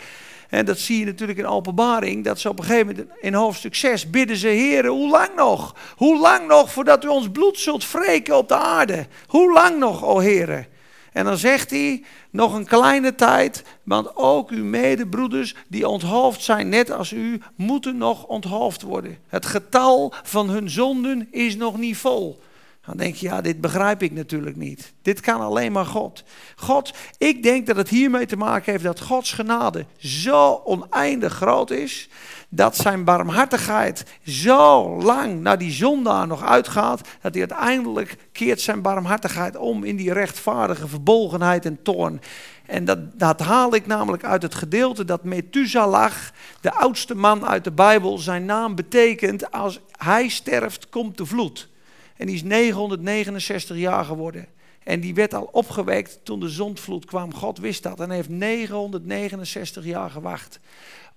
En 0.50 0.66
dat 0.66 0.78
zie 0.78 1.00
je 1.00 1.06
natuurlijk 1.06 1.40
in 1.40 1.48
openbaring, 1.48 2.24
dat 2.24 2.40
ze 2.40 2.50
op 2.50 2.60
een 2.60 2.66
gegeven 2.66 2.88
moment 2.88 3.08
in 3.22 3.34
hoofdstuk 3.34 3.76
6 3.76 4.10
bidden 4.10 4.38
ze, 4.38 4.48
heren, 4.48 4.92
hoe 4.92 5.10
lang 5.10 5.30
nog? 5.36 5.76
Hoe 5.96 6.20
lang 6.20 6.48
nog 6.48 6.72
voordat 6.72 7.04
u 7.04 7.08
ons 7.08 7.30
bloed 7.32 7.60
zult 7.60 7.92
wreken 7.92 8.38
op 8.38 8.48
de 8.48 8.56
aarde? 8.56 9.08
Hoe 9.28 9.54
lang 9.54 9.80
nog, 9.80 10.06
o 10.06 10.20
heren? 10.20 10.68
En 11.14 11.26
dan 11.26 11.38
zegt 11.38 11.70
hij, 11.70 12.04
nog 12.30 12.54
een 12.54 12.66
kleine 12.66 13.16
tijd, 13.16 13.64
want 13.84 14.16
ook 14.16 14.50
uw 14.50 14.64
medebroeders 14.64 15.56
die 15.68 15.88
onthoofd 15.88 16.44
zijn, 16.44 16.70
net 16.70 16.92
als 16.92 17.12
u, 17.12 17.42
moeten 17.56 17.98
nog 17.98 18.26
onthoofd 18.26 18.82
worden. 18.82 19.18
Het 19.28 19.46
getal 19.46 20.14
van 20.24 20.50
hun 20.50 20.70
zonden 20.70 21.28
is 21.32 21.56
nog 21.56 21.78
niet 21.78 21.98
vol. 21.98 22.40
Dan 22.88 22.98
denk 22.98 23.16
je, 23.16 23.28
ja, 23.28 23.42
dit 23.42 23.62
begrijp 23.62 24.04
ik 24.04 24.12
natuurlijk 24.12 24.56
niet. 24.56 24.94
Dit 25.02 25.20
kan 25.20 25.42
alleen 25.42 25.72
maar 25.72 25.86
God. 25.86 26.24
God, 26.56 26.94
ik 27.18 27.44
denk 27.44 27.68
dat 27.68 27.76
het 27.76 27.90
hiermee 27.90 28.26
te 28.26 28.38
maken 28.38 28.72
heeft 28.72 28.84
dat 28.84 29.00
Gods 29.00 29.34
genade 29.34 29.86
zo 29.98 30.62
oneindig 30.66 31.34
groot 31.34 31.72
is. 31.72 32.10
Dat 32.50 32.76
zijn 32.76 33.04
barmhartigheid 33.04 34.06
zo 34.26 34.96
lang 35.02 35.42
naar 35.42 35.58
die 35.58 35.72
zondaar 35.72 36.28
nog 36.28 36.44
uitgaat. 36.44 37.02
Dat 37.22 37.34
hij 37.34 37.48
uiteindelijk 37.50 38.18
keert 38.32 38.62
zijn 38.62 38.82
barmhartigheid 38.82 39.58
om 39.58 39.84
in 39.84 39.96
die 39.96 40.14
rechtvaardige 40.14 40.88
verbolgenheid 40.88 41.66
en 41.66 41.82
toorn. 41.84 42.22
En 42.66 42.86
dat, 42.86 43.20
dat 43.20 43.40
haal 43.40 43.76
ik 43.76 43.86
namelijk 43.86 44.24
uit 44.24 44.42
het 44.42 44.56
gedeelte 44.56 45.06
dat 45.06 45.24
Methuselah, 45.24 46.14
de 46.62 46.74
oudste 46.74 47.16
man 47.16 47.46
uit 47.46 47.64
de 47.64 47.72
Bijbel, 47.72 48.18
zijn 48.18 48.46
naam 48.46 48.76
betekent 48.76 49.52
als 49.52 49.80
hij 49.98 50.28
sterft 50.28 50.90
komt 50.90 51.18
de 51.18 51.26
vloed. 51.26 51.70
En 52.18 52.26
die 52.26 52.36
is 52.36 52.44
969 52.44 53.78
jaar 53.78 54.06
geworden. 54.06 54.46
En 54.84 55.00
die 55.00 55.14
werd 55.14 55.34
al 55.34 55.50
opgewekt 55.52 56.20
toen 56.24 56.40
de 56.40 56.50
zondvloed 56.50 57.06
kwam. 57.06 57.34
God 57.34 57.58
wist 57.58 57.84
dat 57.84 58.00
en 58.00 58.10
heeft 58.10 58.30
969 58.30 59.86
jaar 59.86 60.10
gewacht 60.10 60.60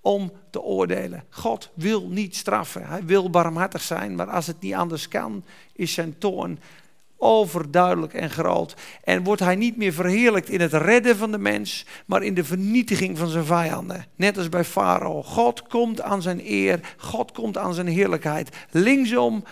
om 0.00 0.32
te 0.50 0.62
oordelen. 0.62 1.24
God 1.30 1.70
wil 1.74 2.08
niet 2.08 2.36
straffen. 2.36 2.86
Hij 2.86 3.04
wil 3.04 3.30
barmhartig 3.30 3.82
zijn, 3.82 4.14
maar 4.14 4.30
als 4.30 4.46
het 4.46 4.60
niet 4.60 4.74
anders 4.74 5.08
kan, 5.08 5.44
is 5.72 5.92
zijn 5.92 6.18
toorn 6.18 6.58
overduidelijk 7.20 8.14
en 8.14 8.30
groot. 8.30 8.74
En 9.04 9.24
wordt 9.24 9.40
hij 9.40 9.56
niet 9.56 9.76
meer 9.76 9.92
verheerlijkt 9.92 10.48
in 10.48 10.60
het 10.60 10.72
redden 10.72 11.16
van 11.16 11.30
de 11.30 11.38
mens, 11.38 11.86
maar 12.06 12.22
in 12.22 12.34
de 12.34 12.44
vernietiging 12.44 13.18
van 13.18 13.28
zijn 13.28 13.44
vijanden. 13.44 14.06
Net 14.16 14.38
als 14.38 14.48
bij 14.48 14.64
Farao. 14.64 15.22
God 15.22 15.62
komt 15.62 16.00
aan 16.00 16.22
zijn 16.22 16.40
eer, 16.44 16.94
God 16.96 17.32
komt 17.32 17.58
aan 17.58 17.74
zijn 17.74 17.86
heerlijkheid. 17.86 18.56
Linksom 18.70 19.44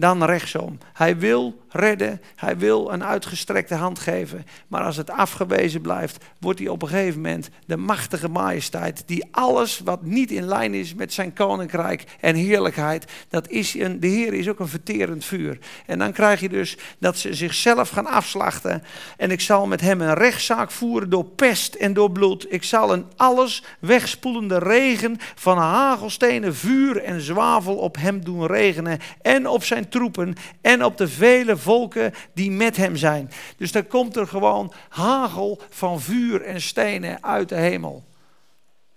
dan 0.00 0.24
rechtsom. 0.24 0.78
Hij 0.92 1.18
wil 1.18 1.60
redden, 1.68 2.20
hij 2.36 2.58
wil 2.58 2.92
een 2.92 3.04
uitgestrekte 3.04 3.74
hand 3.74 3.98
geven. 3.98 4.46
Maar 4.68 4.82
als 4.82 4.96
het 4.96 5.10
afgewezen 5.10 5.80
blijft, 5.80 6.24
wordt 6.38 6.58
hij 6.58 6.68
op 6.68 6.82
een 6.82 6.88
gegeven 6.88 7.20
moment 7.20 7.48
de 7.66 7.76
machtige 7.76 8.28
majesteit. 8.28 9.02
Die 9.06 9.28
alles 9.30 9.80
wat 9.84 10.02
niet 10.02 10.30
in 10.30 10.44
lijn 10.44 10.74
is 10.74 10.94
met 10.94 11.12
zijn 11.12 11.32
koninkrijk 11.32 12.04
en 12.20 12.34
heerlijkheid. 12.34 13.04
Dat 13.28 13.48
is 13.48 13.74
een, 13.74 14.00
de 14.00 14.06
Heer 14.06 14.34
is 14.34 14.48
ook 14.48 14.58
een 14.58 14.68
verterend 14.68 15.24
vuur. 15.24 15.58
En 15.86 15.98
dan 15.98 16.12
krijg 16.12 16.40
je 16.40 16.48
dus 16.48 16.76
dat 16.98 17.18
ze 17.18 17.34
zichzelf 17.34 17.88
gaan 17.88 18.06
afslachten. 18.06 18.82
En 19.16 19.30
ik 19.30 19.40
zal 19.40 19.66
met 19.66 19.80
hem 19.80 20.00
een 20.00 20.14
rechtszaak 20.14 20.70
voeren 20.70 21.10
door 21.10 21.24
pest 21.24 21.74
en 21.74 21.92
door 21.92 22.10
bloed. 22.10 22.52
Ik 22.52 22.64
zal 22.64 22.92
een 22.92 23.06
alles 23.16 23.64
wegspoelende 23.80 24.58
regen 24.58 25.16
van 25.34 25.58
hagelstenen, 25.58 26.54
vuur 26.54 27.02
en 27.02 27.20
zwavel 27.20 27.76
op 27.76 27.96
hem 27.96 28.24
doen 28.24 28.46
regenen. 28.46 28.98
En 29.22 29.46
op 29.46 29.64
zijn 29.64 29.88
troepen 29.90 30.34
en 30.60 30.84
op 30.84 30.96
de 30.96 31.08
vele 31.08 31.56
volken 31.56 32.12
die 32.34 32.50
met 32.50 32.76
hem 32.76 32.96
zijn. 32.96 33.30
Dus 33.56 33.72
dan 33.72 33.86
komt 33.86 34.16
er 34.16 34.26
gewoon 34.26 34.72
hagel 34.88 35.60
van 35.68 36.00
vuur 36.00 36.42
en 36.42 36.60
stenen 36.60 37.24
uit 37.24 37.48
de 37.48 37.54
hemel. 37.54 38.04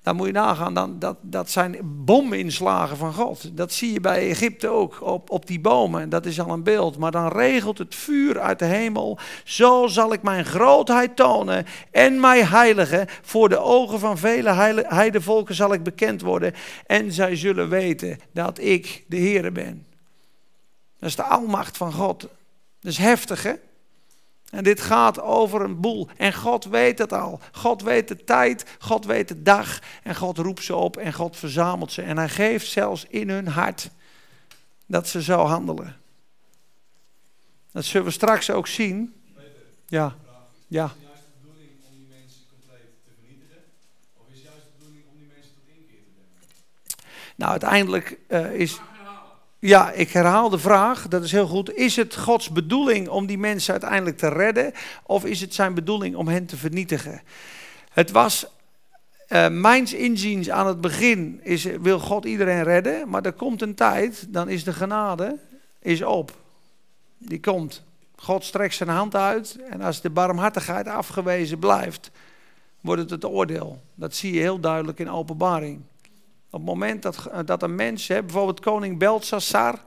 Dan 0.04 0.16
moet 0.16 0.28
je 0.28 0.34
nagaan, 0.34 0.74
dan, 0.74 1.00
dat, 1.00 1.18
dat 1.22 1.50
zijn 1.50 1.78
bominslagen 1.84 2.98
van 2.98 3.14
God. 3.14 3.58
Dat 3.58 3.74
zie 3.74 3.94
je 3.94 4.00
bij 4.00 4.30
Egypte 4.30 4.68
ook, 4.68 5.02
op, 5.02 5.30
op 5.30 5.48
die 5.48 5.60
bomen. 5.60 6.10
Dat 6.10 6.26
is 6.26 6.39
al 6.39 6.50
een 6.50 6.64
beeld. 6.64 6.98
Maar 6.98 7.12
dan 7.12 7.28
regelt 7.28 7.78
het 7.78 7.96
vuur 7.96 8.39
uit 8.39 8.60
de 8.60 8.66
hemel. 8.66 9.18
Zo 9.44 9.88
zal 9.88 10.14
ik 10.14 10.22
mijn 10.22 10.46
grootheid 10.46 11.16
tonen 11.16 11.66
en 11.91 12.20
mij 12.20 12.46
heiligen. 12.46 13.08
Voor 13.22 13.50
de 13.50 13.60
ogen 13.60 14.00
van 14.00 14.18
vele 14.18 14.84
heidevolken 14.88 15.56
zal 15.56 15.74
ik 15.74 15.84
bekend 15.84 16.22
worden. 16.22 16.54
En 16.86 17.12
zij 17.12 17.36
zullen 17.36 17.70
weten 17.70 18.20
dat 18.34 18.60
ik 18.60 19.04
de 19.08 19.18
Heer 19.18 19.52
ben. 19.52 19.93
Dat 21.04 21.12
is 21.12 21.18
de 21.18 21.24
almacht 21.24 21.78
van 21.78 21.93
God. 21.93 22.22
Dat 22.22 22.91
is 22.91 22.97
heftig, 22.97 23.43
hè? 23.43 23.54
En 24.49 24.64
dit 24.64 24.82
gaat 24.82 25.22
over 25.22 25.62
een 25.62 25.80
boel. 25.80 26.08
En 26.18 26.34
God 26.34 26.66
weet 26.66 26.97
het 26.97 27.14
al. 27.14 27.39
God 27.51 27.82
weet 27.82 28.08
de 28.08 28.24
tijd, 28.24 28.66
God 28.80 29.06
weet 29.06 29.28
de 29.28 29.41
dag. 29.41 29.80
En 30.04 30.16
God 30.16 30.38
roept 30.38 30.64
ze 30.64 30.76
op 30.76 30.97
en 30.97 31.14
God 31.14 31.38
verzamelt 31.38 31.91
ze. 31.91 32.01
En 32.01 32.18
hij 32.18 32.30
geeft 32.30 32.68
zelfs 32.68 33.06
in 33.10 33.30
hun 33.30 33.47
hart 33.47 33.89
dat 34.86 35.08
ze 35.08 35.22
zo 35.22 35.45
handelen. 35.45 35.95
Dat 37.72 37.86
zullen 37.86 38.08
we 38.08 38.14
straks 38.14 38.49
ook 38.49 38.68
zien. 38.68 39.14
Ja. 39.88 40.16
Ja. 40.68 40.91
Nou, 47.36 47.51
uiteindelijk 47.51 48.18
uh, 48.28 48.54
is. 48.54 48.80
Ja, 49.66 49.91
ik 49.91 50.11
herhaal 50.11 50.49
de 50.49 50.59
vraag, 50.59 51.07
dat 51.07 51.24
is 51.24 51.32
heel 51.32 51.47
goed. 51.47 51.76
Is 51.76 51.95
het 51.95 52.16
Gods 52.16 52.49
bedoeling 52.49 53.07
om 53.07 53.26
die 53.26 53.38
mensen 53.38 53.72
uiteindelijk 53.72 54.18
te 54.18 54.28
redden? 54.28 54.72
Of 55.03 55.26
is 55.26 55.41
het 55.41 55.53
zijn 55.53 55.74
bedoeling 55.74 56.16
om 56.16 56.28
hen 56.28 56.45
te 56.45 56.57
vernietigen? 56.57 57.22
Het 57.91 58.11
was, 58.11 58.45
uh, 59.30 59.47
mijns 59.49 59.93
inziens 59.93 60.49
aan 60.49 60.68
het 60.68 60.82
begin, 60.82 61.39
is, 61.43 61.64
wil 61.64 61.99
God 61.99 62.26
iedereen 62.26 62.64
redden. 62.64 63.09
Maar 63.09 63.26
er 63.26 63.34
komt 63.34 63.61
een 63.61 63.76
tijd, 63.76 64.34
dan 64.34 64.49
is 64.49 64.64
de 64.64 64.74
genade 64.74 65.38
is 65.80 66.01
op. 66.01 66.38
Die 67.18 67.39
komt. 67.39 67.84
God 68.16 68.43
strekt 68.43 68.76
zijn 68.76 68.89
hand 68.89 69.16
uit. 69.16 69.57
En 69.70 69.82
als 69.82 70.01
de 70.01 70.09
barmhartigheid 70.09 70.88
afgewezen 70.88 71.59
blijft, 71.59 72.11
wordt 72.82 73.01
het 73.01 73.09
het 73.09 73.26
oordeel. 73.26 73.82
Dat 73.95 74.16
zie 74.16 74.34
je 74.34 74.39
heel 74.39 74.59
duidelijk 74.59 74.99
in 74.99 75.09
openbaring. 75.09 75.82
Op 76.54 76.60
het 76.60 76.70
moment 76.70 77.01
dat, 77.01 77.30
dat 77.45 77.64
een 77.64 77.76
mens, 77.76 78.08
hè, 78.08 78.24
bijvoorbeeld 78.24 78.60
koning 78.60 78.97
Belshazzar, 78.97 79.84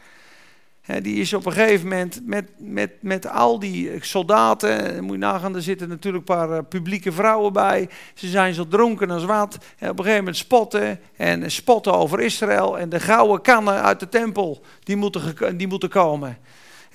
hè, 0.80 1.00
die 1.00 1.20
is 1.20 1.32
op 1.32 1.46
een 1.46 1.52
gegeven 1.52 1.88
moment 1.88 2.20
met, 2.24 2.50
met, 2.58 2.90
met 3.00 3.28
al 3.28 3.58
die 3.58 4.04
soldaten, 4.04 5.04
moet 5.04 5.12
je 5.12 5.18
nagaan, 5.18 5.54
er 5.54 5.62
zitten 5.62 5.88
natuurlijk 5.88 6.28
een 6.28 6.36
paar 6.36 6.50
eh, 6.50 6.62
publieke 6.68 7.12
vrouwen 7.12 7.52
bij. 7.52 7.88
Ze 8.14 8.28
zijn 8.28 8.54
zo 8.54 8.68
dronken 8.68 9.10
als 9.10 9.24
wat. 9.24 9.58
En 9.78 9.90
op 9.90 9.98
een 9.98 10.04
gegeven 10.04 10.24
moment 10.24 10.36
spotten 10.36 11.00
en 11.16 11.50
spotten 11.50 11.92
over 11.92 12.20
Israël. 12.20 12.78
En 12.78 12.88
de 12.88 13.00
gouden 13.00 13.42
kannen 13.42 13.82
uit 13.82 14.00
de 14.00 14.08
tempel, 14.08 14.62
die 14.82 14.96
moeten, 14.96 15.56
die 15.56 15.68
moeten 15.68 15.88
komen. 15.88 16.38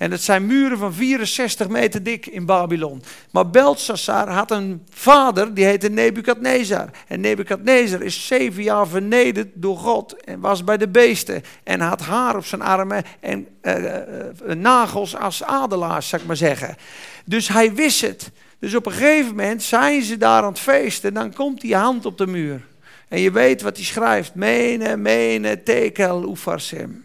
En 0.02 0.10
het 0.10 0.22
zijn 0.22 0.46
muren 0.46 0.78
van 0.78 0.94
64 0.94 1.68
meter 1.68 2.02
dik 2.02 2.26
in 2.26 2.46
Babylon. 2.46 3.02
Maar 3.30 3.50
Belshazzar 3.50 4.28
had 4.28 4.50
een 4.50 4.82
vader, 4.90 5.54
die 5.54 5.64
heette 5.64 5.88
Nebukadnezar. 5.88 6.90
En 7.06 7.20
Nebukadnezar 7.20 8.02
is 8.02 8.26
zeven 8.26 8.62
jaar 8.62 8.88
vernederd 8.88 9.48
door 9.54 9.76
God 9.76 10.24
en 10.24 10.40
was 10.40 10.64
bij 10.64 10.76
de 10.76 10.88
beesten. 10.88 11.42
En 11.62 11.80
had 11.80 12.00
haar 12.00 12.36
op 12.36 12.44
zijn 12.44 12.62
armen 12.62 13.04
en 13.20 13.46
uh, 13.62 14.54
nagels 14.54 15.16
als 15.16 15.44
adelaars, 15.44 16.08
zou 16.08 16.22
ik 16.22 16.28
maar 16.28 16.36
zeggen. 16.36 16.76
Dus 17.24 17.48
hij 17.48 17.74
wist 17.74 18.00
het. 18.00 18.30
Dus 18.58 18.74
op 18.74 18.86
een 18.86 18.92
gegeven 18.92 19.30
moment 19.30 19.62
zijn 19.62 20.02
ze 20.02 20.16
daar 20.16 20.42
aan 20.42 20.48
het 20.48 20.58
feesten. 20.58 21.14
Dan 21.14 21.34
komt 21.34 21.60
die 21.60 21.76
hand 21.76 22.06
op 22.06 22.18
de 22.18 22.26
muur. 22.26 22.66
En 23.08 23.20
je 23.20 23.30
weet 23.30 23.62
wat 23.62 23.76
hij 23.76 23.84
schrijft. 23.84 24.34
Mene, 24.34 24.96
mene, 24.96 25.62
tekel, 25.62 26.30
ufarsem. 26.30 27.04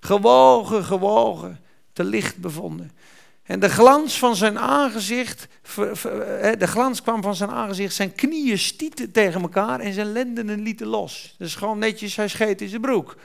Gewogen, 0.00 0.84
gewogen 0.84 1.64
te 1.96 2.04
licht 2.04 2.36
bevonden. 2.36 2.90
En 3.42 3.60
de 3.60 3.68
glans 3.68 4.18
van 4.18 4.36
zijn 4.36 4.58
aangezicht, 4.58 5.48
de 6.58 6.66
glans 6.66 7.02
kwam 7.02 7.22
van 7.22 7.34
zijn 7.34 7.50
aangezicht, 7.50 7.94
zijn 7.94 8.14
knieën 8.14 8.58
stieten 8.58 9.12
tegen 9.12 9.40
elkaar 9.40 9.80
en 9.80 9.92
zijn 9.92 10.12
lendenen 10.12 10.62
lieten 10.62 10.86
los. 10.86 11.34
Dus 11.38 11.54
gewoon 11.54 11.78
netjes, 11.78 12.16
hij 12.16 12.28
scheet 12.28 12.60
in 12.60 12.68
zijn 12.68 12.80
broek. 12.80 13.16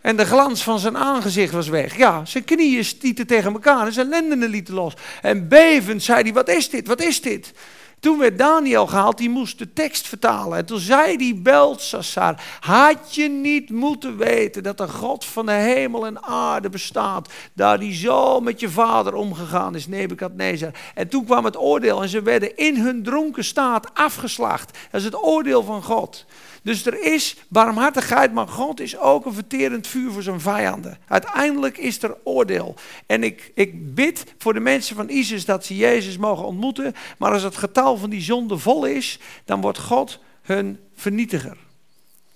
En 0.00 0.16
de 0.16 0.24
glans 0.24 0.62
van 0.62 0.78
zijn 0.78 0.96
aangezicht 0.96 1.52
was 1.52 1.68
weg. 1.68 1.96
Ja, 1.96 2.24
zijn 2.24 2.44
knieën 2.44 2.84
stieten 2.84 3.26
tegen 3.26 3.52
elkaar 3.52 3.86
en 3.86 3.92
zijn 3.92 4.08
lendenen 4.08 4.48
lieten 4.48 4.74
los. 4.74 4.94
En 5.22 5.48
bevend 5.48 6.02
zei 6.02 6.22
hij, 6.22 6.32
wat 6.32 6.48
is 6.48 6.70
dit, 6.70 6.86
wat 6.86 7.02
is 7.02 7.20
dit? 7.20 7.52
Toen 8.00 8.18
werd 8.18 8.38
Daniel 8.38 8.86
gehaald, 8.86 9.18
die 9.18 9.30
moest 9.30 9.58
de 9.58 9.72
tekst 9.72 10.08
vertalen. 10.08 10.58
En 10.58 10.66
toen 10.66 10.78
zei 10.78 11.16
die 11.16 11.34
Belsassar, 11.34 12.42
had 12.60 13.14
je 13.14 13.28
niet 13.28 13.70
moeten 13.70 14.16
weten 14.16 14.62
dat 14.62 14.78
de 14.78 14.88
God 14.88 15.24
van 15.24 15.46
de 15.46 15.52
hemel 15.52 16.06
en 16.06 16.22
aarde 16.22 16.68
bestaat, 16.68 17.28
daar 17.52 17.78
die 17.78 17.94
zo 17.94 18.40
met 18.40 18.60
je 18.60 18.70
vader 18.70 19.14
omgegaan 19.14 19.74
is, 19.74 19.86
Nebukadnezar. 19.86 20.70
En 20.94 21.08
toen 21.08 21.24
kwam 21.24 21.44
het 21.44 21.58
oordeel 21.58 22.02
en 22.02 22.08
ze 22.08 22.22
werden 22.22 22.56
in 22.56 22.76
hun 22.76 23.02
dronken 23.02 23.44
staat 23.44 23.94
afgeslacht. 23.94 24.78
Dat 24.90 25.00
is 25.00 25.06
het 25.06 25.22
oordeel 25.22 25.62
van 25.62 25.82
God. 25.82 26.26
Dus 26.62 26.86
er 26.86 27.02
is 27.02 27.36
barmhartigheid, 27.48 28.32
maar 28.32 28.48
God 28.48 28.80
is 28.80 28.98
ook 28.98 29.26
een 29.26 29.32
verterend 29.32 29.86
vuur 29.86 30.12
voor 30.12 30.22
zijn 30.22 30.40
vijanden. 30.40 30.98
Uiteindelijk 31.06 31.78
is 31.78 32.02
er 32.02 32.16
oordeel. 32.24 32.74
En 33.06 33.22
ik, 33.22 33.52
ik 33.54 33.94
bid 33.94 34.34
voor 34.38 34.52
de 34.52 34.60
mensen 34.60 34.96
van 34.96 35.08
ISIS 35.08 35.44
dat 35.44 35.64
ze 35.64 35.76
Jezus 35.76 36.16
mogen 36.16 36.44
ontmoeten. 36.44 36.94
Maar 37.18 37.32
als 37.32 37.42
het 37.42 37.56
getal 37.56 37.96
van 37.96 38.10
die 38.10 38.20
zonde 38.20 38.58
vol 38.58 38.84
is, 38.84 39.18
dan 39.44 39.60
wordt 39.60 39.78
God 39.78 40.18
hun 40.42 40.78
vernietiger. 40.94 41.56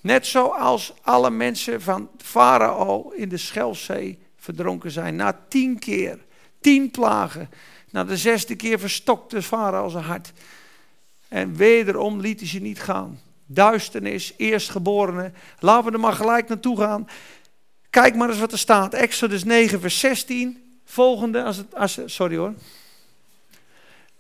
Net 0.00 0.26
zoals 0.26 0.94
alle 1.02 1.30
mensen 1.30 1.82
van 1.82 2.10
Farao 2.16 3.10
in 3.10 3.28
de 3.28 3.36
Schelzee 3.36 4.18
verdronken 4.36 4.90
zijn. 4.90 5.16
Na 5.16 5.40
tien 5.48 5.78
keer, 5.78 6.18
tien 6.60 6.90
plagen. 6.90 7.50
Na 7.90 8.04
de 8.04 8.16
zesde 8.16 8.56
keer 8.56 8.78
verstokte 8.78 9.42
Farao 9.42 9.88
zijn 9.88 10.04
hart. 10.04 10.32
En 11.28 11.56
wederom 11.56 12.20
liet 12.20 12.40
hij 12.40 12.48
ze 12.48 12.58
niet 12.58 12.80
gaan 12.80 13.20
duisternis, 13.54 14.34
eerstgeborene. 14.36 15.32
Laten 15.58 15.86
we 15.86 15.92
er 15.92 16.00
maar 16.00 16.12
gelijk 16.12 16.48
naartoe 16.48 16.78
gaan. 16.78 17.08
Kijk 17.90 18.14
maar 18.14 18.28
eens 18.28 18.38
wat 18.38 18.52
er 18.52 18.58
staat. 18.58 18.94
Exodus 18.94 19.44
9, 19.44 19.80
vers 19.80 19.98
16. 19.98 20.78
volgende, 20.84 21.42
als 21.42 21.56
het, 21.56 21.74
als, 21.74 21.98
sorry 22.06 22.36
hoor. 22.36 22.54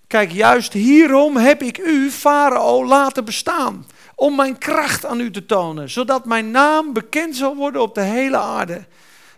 Kijk, 0.06 0.32
juist 0.32 0.72
hierom 0.72 1.36
heb 1.36 1.62
ik 1.62 1.78
u, 1.78 2.10
Farao, 2.10 2.86
laten 2.86 3.24
bestaan. 3.24 3.86
Om 4.14 4.36
mijn 4.36 4.58
kracht 4.58 5.04
aan 5.04 5.20
u 5.20 5.30
te 5.30 5.46
tonen, 5.46 5.90
zodat 5.90 6.24
mijn 6.24 6.50
naam 6.50 6.92
bekend 6.92 7.36
zal 7.36 7.56
worden 7.56 7.82
op 7.82 7.94
de 7.94 8.00
hele 8.00 8.36
aarde. 8.36 8.84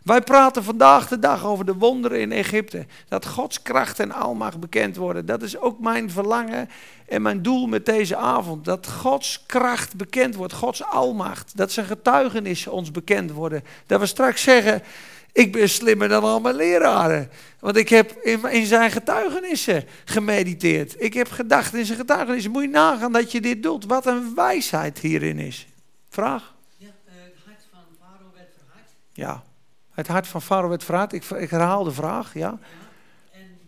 Wij 0.06 0.20
praten 0.20 0.64
vandaag 0.64 1.08
de 1.08 1.18
dag 1.18 1.44
over 1.44 1.64
de 1.64 1.74
wonderen 1.74 2.20
in 2.20 2.32
Egypte. 2.32 2.86
Dat 3.08 3.26
Gods 3.26 3.62
kracht 3.62 4.00
en 4.00 4.12
almacht 4.12 4.60
bekend 4.60 4.96
worden. 4.96 5.26
Dat 5.26 5.42
is 5.42 5.58
ook 5.58 5.80
mijn 5.80 6.10
verlangen 6.10 6.68
en 7.08 7.22
mijn 7.22 7.42
doel 7.42 7.66
met 7.66 7.86
deze 7.86 8.16
avond. 8.16 8.64
Dat 8.64 8.86
Gods 8.88 9.44
kracht 9.46 9.96
bekend 9.96 10.34
wordt, 10.34 10.52
Gods 10.52 10.84
almacht. 10.84 11.56
Dat 11.56 11.72
zijn 11.72 11.86
getuigenissen 11.86 12.72
ons 12.72 12.90
bekend 12.90 13.30
worden. 13.30 13.64
Dat 13.86 14.00
we 14.00 14.06
straks 14.06 14.42
zeggen, 14.42 14.82
ik 15.32 15.52
ben 15.52 15.68
slimmer 15.68 16.08
dan 16.08 16.22
al 16.22 16.40
mijn 16.40 16.56
leraren. 16.56 17.30
Want 17.60 17.76
ik 17.76 17.88
heb 17.88 18.12
in, 18.50 18.66
zijn 18.66 18.90
getuigenissen 18.90 19.84
gemediteerd. 20.04 21.02
Ik 21.02 21.14
heb 21.14 21.30
gedacht 21.30 21.74
in 21.74 21.86
zijn 21.86 21.98
getuigenissen. 21.98 22.50
Moet 22.50 22.62
je 22.62 22.68
nagaan 22.68 23.12
dat 23.12 23.32
je 23.32 23.40
dit 23.40 23.62
doet. 23.62 23.84
Wat 23.84 24.06
een 24.06 24.34
wijsheid 24.34 24.98
hierin 24.98 25.38
is. 25.38 25.66
Vraag? 26.08 26.54
Ja, 26.76 26.86
eh, 26.86 27.14
het 27.14 27.34
hart 27.44 27.66
van 27.72 27.80
Farao 28.00 28.30
werd 28.34 28.48
verhard. 28.58 28.88
Ja, 29.12 29.42
het 29.96 30.06
hart 30.06 30.26
van 30.26 30.42
Farao 30.42 30.68
werd 30.68 30.84
verhard. 30.84 31.12
Ik, 31.12 31.24
ik 31.24 31.50
herhaal 31.50 31.84
de 31.84 31.92
vraag, 31.92 32.34
ja. 32.34 32.40
ja. 32.40 32.58
En 33.30 33.58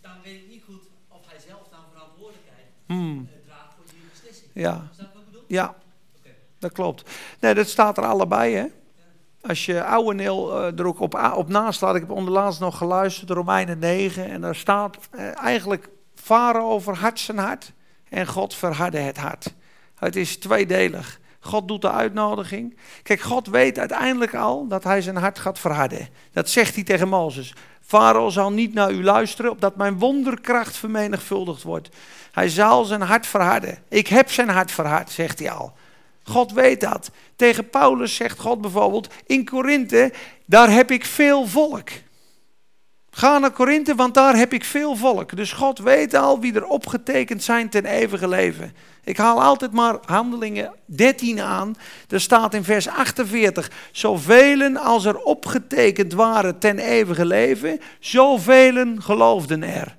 dan 0.00 0.12
weet 0.22 0.40
ik 0.40 0.48
niet 0.48 0.62
goed 0.66 0.82
of 1.08 1.20
hij 1.26 1.40
zelf 1.46 1.68
dan 1.70 1.80
verantwoordelijkheid 1.92 2.66
hmm. 2.86 3.28
Eh, 3.32 3.46
draagt 3.46 3.74
voor 3.76 3.84
die 3.90 4.00
beslissing. 4.10 4.50
Ja. 4.54 4.88
Is 4.90 4.96
dat 4.96 5.06
wat 5.12 5.22
ik 5.22 5.26
bedoel? 5.26 5.44
Ja, 5.46 5.74
okay. 6.18 6.34
dat 6.58 6.72
klopt. 6.72 7.10
Nee, 7.40 7.54
dat 7.54 7.68
staat 7.68 7.98
er 7.98 8.04
allebei, 8.04 8.54
hè. 8.54 8.66
Als 9.40 9.66
je 9.66 9.84
oude 9.84 10.14
Neel 10.14 10.60
uh, 10.60 10.78
er 10.78 10.86
ook 10.86 11.00
op, 11.00 11.32
op 11.34 11.48
naast 11.48 11.80
laat, 11.80 11.94
ik 11.94 12.00
heb 12.00 12.10
onderlaatst 12.10 12.60
nog 12.60 12.78
geluisterd, 12.78 13.30
Romeinen 13.30 13.78
9, 13.78 14.28
en 14.28 14.40
daar 14.40 14.54
staat 14.54 14.98
uh, 15.14 15.38
eigenlijk 15.42 15.88
varen 16.14 16.62
over 16.62 16.96
hart 16.96 17.18
zijn 17.18 17.38
hart 17.38 17.72
en 18.08 18.26
God 18.26 18.54
verhardde 18.54 18.98
het 18.98 19.16
hart. 19.16 19.54
Het 19.94 20.16
is 20.16 20.36
tweedelig. 20.36 21.17
God 21.40 21.68
doet 21.68 21.82
de 21.82 21.90
uitnodiging. 21.90 22.76
Kijk, 23.02 23.20
God 23.20 23.46
weet 23.46 23.78
uiteindelijk 23.78 24.34
al 24.34 24.66
dat 24.66 24.84
hij 24.84 25.00
zijn 25.00 25.16
hart 25.16 25.38
gaat 25.38 25.58
verharden. 25.58 26.08
Dat 26.32 26.48
zegt 26.48 26.74
hij 26.74 26.84
tegen 26.84 27.08
Mozes. 27.08 27.54
Farao 27.80 28.28
zal 28.28 28.52
niet 28.52 28.74
naar 28.74 28.90
u 28.90 29.04
luisteren, 29.04 29.50
opdat 29.50 29.76
mijn 29.76 29.98
wonderkracht 29.98 30.76
vermenigvuldigd 30.76 31.62
wordt. 31.62 31.88
Hij 32.32 32.48
zal 32.48 32.84
zijn 32.84 33.00
hart 33.00 33.26
verharden. 33.26 33.78
Ik 33.88 34.06
heb 34.06 34.30
zijn 34.30 34.48
hart 34.48 34.70
verhard, 34.70 35.10
zegt 35.10 35.38
hij 35.38 35.50
al. 35.50 35.72
God 36.22 36.52
weet 36.52 36.80
dat. 36.80 37.10
Tegen 37.36 37.70
Paulus 37.70 38.14
zegt 38.14 38.38
God 38.38 38.60
bijvoorbeeld 38.60 39.08
in 39.26 39.44
Korinthe, 39.44 40.12
daar 40.44 40.70
heb 40.70 40.90
ik 40.90 41.04
veel 41.04 41.46
volk. 41.46 41.88
Ga 43.18 43.38
naar 43.38 43.50
Korinthe, 43.50 43.94
want 43.94 44.14
daar 44.14 44.36
heb 44.36 44.52
ik 44.52 44.64
veel 44.64 44.96
volk. 44.96 45.36
Dus 45.36 45.52
God 45.52 45.78
weet 45.78 46.14
al 46.14 46.40
wie 46.40 46.54
er 46.54 46.66
opgetekend 46.66 47.42
zijn 47.42 47.68
ten 47.68 47.84
eeuwige 47.84 48.28
leven. 48.28 48.72
Ik 49.04 49.16
haal 49.16 49.42
altijd 49.42 49.72
maar 49.72 49.98
handelingen 50.04 50.74
13 50.84 51.40
aan. 51.40 51.74
Er 52.08 52.20
staat 52.20 52.54
in 52.54 52.64
vers 52.64 52.88
48, 52.88 53.70
zoveel 53.92 54.76
als 54.76 55.04
er 55.04 55.18
opgetekend 55.18 56.12
waren 56.12 56.58
ten 56.58 56.78
eeuwige 56.78 57.24
leven, 57.24 57.80
zoveel 58.00 58.94
geloofden 58.98 59.62
er. 59.62 59.96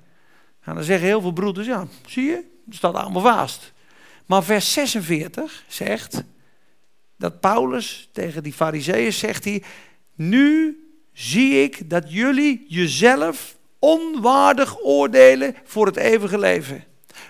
En 0.64 0.76
dan 0.76 0.84
zeggen 0.84 1.08
heel 1.08 1.22
veel 1.22 1.34
broeders, 1.34 1.68
ja, 1.68 1.88
zie 2.06 2.26
je, 2.26 2.44
het 2.66 2.76
staat 2.76 2.96
allemaal 2.96 3.22
vast. 3.22 3.74
Maar 4.26 4.44
vers 4.44 4.74
46 4.74 5.64
zegt 5.68 6.24
dat 7.18 7.40
Paulus 7.40 8.10
tegen 8.12 8.44
die 8.44 8.54
fariseeën 8.54 9.14
zegt 9.14 9.44
hij, 9.44 9.64
nu 10.16 10.78
zie 11.20 11.64
ik 11.64 11.90
dat 11.90 12.04
jullie 12.08 12.66
jezelf 12.68 13.58
onwaardig 13.80 14.84
oordelen 14.84 15.56
voor 15.64 15.86
het 15.86 15.96
eeuwige 15.96 16.40
leven. 16.40 16.84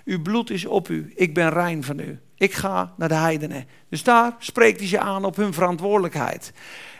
Uw 0.05 0.21
bloed 0.21 0.49
is 0.49 0.65
op 0.65 0.89
u, 0.89 1.11
ik 1.15 1.33
ben 1.33 1.49
rein 1.49 1.83
van 1.83 1.99
u. 1.99 2.19
Ik 2.35 2.53
ga 2.53 2.93
naar 2.97 3.07
de 3.07 3.15
heidenen. 3.15 3.67
Dus 3.89 4.03
daar 4.03 4.35
spreekt 4.39 4.79
hij 4.79 4.87
ze 4.87 4.99
aan 4.99 5.25
op 5.25 5.35
hun 5.35 5.53
verantwoordelijkheid. 5.53 6.51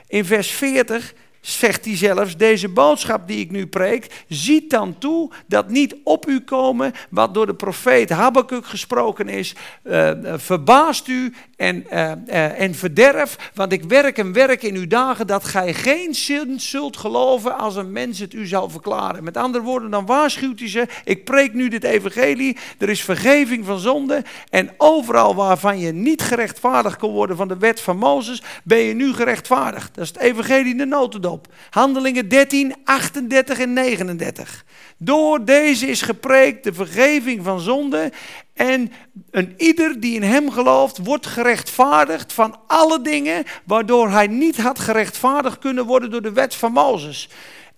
In 0.07 0.25
vers 0.25 0.51
40 0.51 1.13
zegt 1.41 1.85
hij 1.85 1.97
zelfs, 1.97 2.37
deze 2.37 2.69
boodschap 2.69 3.27
die 3.27 3.39
ik 3.39 3.51
nu 3.51 3.67
preek, 3.67 4.23
ziet 4.27 4.69
dan 4.69 4.97
toe 4.97 5.31
dat 5.47 5.69
niet 5.69 5.95
op 6.03 6.27
u 6.27 6.39
komen 6.39 6.93
wat 7.09 7.33
door 7.33 7.45
de 7.45 7.53
profeet 7.53 8.09
Habakkuk 8.09 8.65
gesproken 8.65 9.27
is. 9.27 9.55
Uh, 9.83 10.11
verbaast 10.35 11.07
u 11.07 11.33
en, 11.55 11.85
uh, 11.91 12.61
en 12.61 12.75
verderf, 12.75 13.51
want 13.53 13.71
ik 13.71 13.83
werk 13.83 14.17
en 14.17 14.33
werk 14.33 14.63
in 14.63 14.75
uw 14.75 14.87
dagen 14.87 15.27
dat 15.27 15.43
gij 15.43 15.73
geen 15.73 16.15
zin 16.15 16.59
zult 16.59 16.97
geloven 16.97 17.57
als 17.57 17.75
een 17.75 17.91
mens 17.91 18.19
het 18.19 18.33
u 18.33 18.45
zal 18.45 18.69
verklaren. 18.69 19.23
Met 19.23 19.37
andere 19.37 19.63
woorden, 19.63 19.91
dan 19.91 20.05
waarschuwt 20.05 20.59
hij 20.59 20.69
ze, 20.69 20.87
ik 21.03 21.23
preek 21.23 21.53
nu 21.53 21.67
dit 21.67 21.83
evangelie, 21.83 22.57
er 22.77 22.89
is 22.89 23.01
vergeving 23.01 23.65
van 23.65 23.79
zonde 23.79 24.23
en 24.49 24.69
overal 24.77 25.35
waarvan 25.35 25.79
je 25.79 25.91
niet 25.91 26.21
gerechtvaardigd 26.21 26.97
kon 26.97 27.11
worden 27.11 27.35
van 27.35 27.47
de 27.47 27.57
wet 27.57 27.81
van 27.81 27.97
Mozes, 27.97 28.41
ben 28.63 28.77
je 28.77 28.93
nu 28.93 29.13
gerechtvaardigd. 29.13 29.95
Dat 29.95 30.03
is 30.03 30.09
het 30.09 30.19
evangelie 30.19 30.71
in 30.71 30.77
de 30.77 30.85
notendop. 30.85 31.28
Handelingen 31.69 32.29
13, 32.29 32.75
38 32.83 33.59
en 33.59 33.73
39. 33.73 34.65
Door 34.97 35.45
deze 35.45 35.87
is 35.87 36.01
gepreekt 36.01 36.63
de 36.63 36.73
vergeving 36.73 37.43
van 37.43 37.59
zonde. 37.59 38.11
En 38.53 38.91
een 39.31 39.53
ieder 39.57 39.99
die 39.99 40.15
in 40.15 40.23
hem 40.23 40.51
gelooft, 40.51 40.97
wordt 40.97 41.25
gerechtvaardigd 41.25 42.33
van 42.33 42.59
alle 42.67 43.01
dingen 43.01 43.43
waardoor 43.65 44.09
hij 44.09 44.27
niet 44.27 44.57
had 44.57 44.79
gerechtvaardigd 44.79 45.59
kunnen 45.59 45.85
worden 45.85 46.11
door 46.11 46.21
de 46.21 46.33
wet 46.33 46.55
van 46.55 46.71
Mozes. 46.71 47.29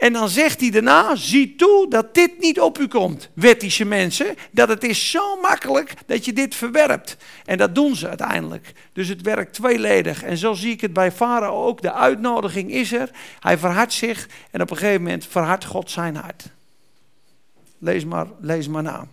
En 0.01 0.13
dan 0.13 0.29
zegt 0.29 0.59
hij 0.59 0.69
daarna, 0.69 1.15
zie 1.15 1.55
toe 1.55 1.89
dat 1.89 2.13
dit 2.13 2.39
niet 2.39 2.59
op 2.59 2.79
u 2.79 2.87
komt, 2.87 3.29
wettische 3.33 3.85
mensen. 3.85 4.35
Dat 4.51 4.69
het 4.69 4.83
is 4.83 5.11
zo 5.11 5.39
makkelijk 5.41 5.93
dat 6.05 6.25
je 6.25 6.33
dit 6.33 6.55
verwerpt. 6.55 7.17
En 7.45 7.57
dat 7.57 7.75
doen 7.75 7.95
ze 7.95 8.07
uiteindelijk. 8.07 8.73
Dus 8.93 9.07
het 9.07 9.21
werkt 9.21 9.53
tweeledig. 9.53 10.23
En 10.23 10.37
zo 10.37 10.53
zie 10.53 10.71
ik 10.71 10.81
het 10.81 10.93
bij 10.93 11.11
Farao 11.11 11.65
ook. 11.65 11.81
De 11.81 11.93
uitnodiging 11.93 12.71
is 12.71 12.91
er. 12.91 13.09
Hij 13.39 13.57
verhardt 13.57 13.93
zich 13.93 14.29
en 14.51 14.61
op 14.61 14.71
een 14.71 14.77
gegeven 14.77 15.01
moment 15.01 15.25
verhardt 15.25 15.65
God 15.65 15.91
zijn 15.91 16.15
hart. 16.15 16.49
Lees 17.77 18.05
maar, 18.05 18.27
lees 18.39 18.67
maar 18.67 18.83
na. 18.83 19.07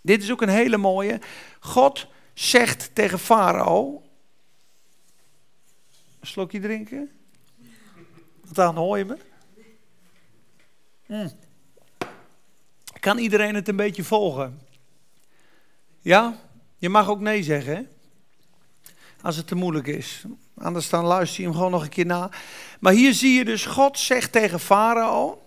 Dit 0.00 0.22
is 0.22 0.30
ook 0.30 0.42
een 0.42 0.48
hele 0.48 0.76
mooie. 0.76 1.20
God 1.60 2.06
zegt 2.32 2.90
tegen 2.92 3.18
Farao. 3.18 4.02
Slokje 6.22 6.60
drinken? 6.60 7.10
Wat 8.46 8.58
aan 8.58 8.76
hoor 8.76 8.98
je 8.98 9.04
me? 9.04 9.16
Mm. 11.06 11.30
Kan 13.00 13.18
iedereen 13.18 13.54
het 13.54 13.68
een 13.68 13.76
beetje 13.76 14.04
volgen? 14.04 14.60
Ja? 16.00 16.38
Je 16.78 16.88
mag 16.88 17.08
ook 17.08 17.20
nee 17.20 17.42
zeggen, 17.42 17.76
hè? 17.76 17.82
Als 19.22 19.36
het 19.36 19.46
te 19.46 19.54
moeilijk 19.54 19.86
is. 19.86 20.24
Anders 20.54 20.88
dan 20.88 21.04
luister 21.04 21.40
je 21.40 21.46
hem 21.46 21.56
gewoon 21.56 21.70
nog 21.70 21.82
een 21.82 21.88
keer 21.88 22.06
na. 22.06 22.30
Maar 22.80 22.92
hier 22.92 23.12
zie 23.12 23.32
je 23.38 23.44
dus, 23.44 23.66
God 23.66 23.98
zegt 23.98 24.32
tegen 24.32 24.60
Farao: 24.60 25.42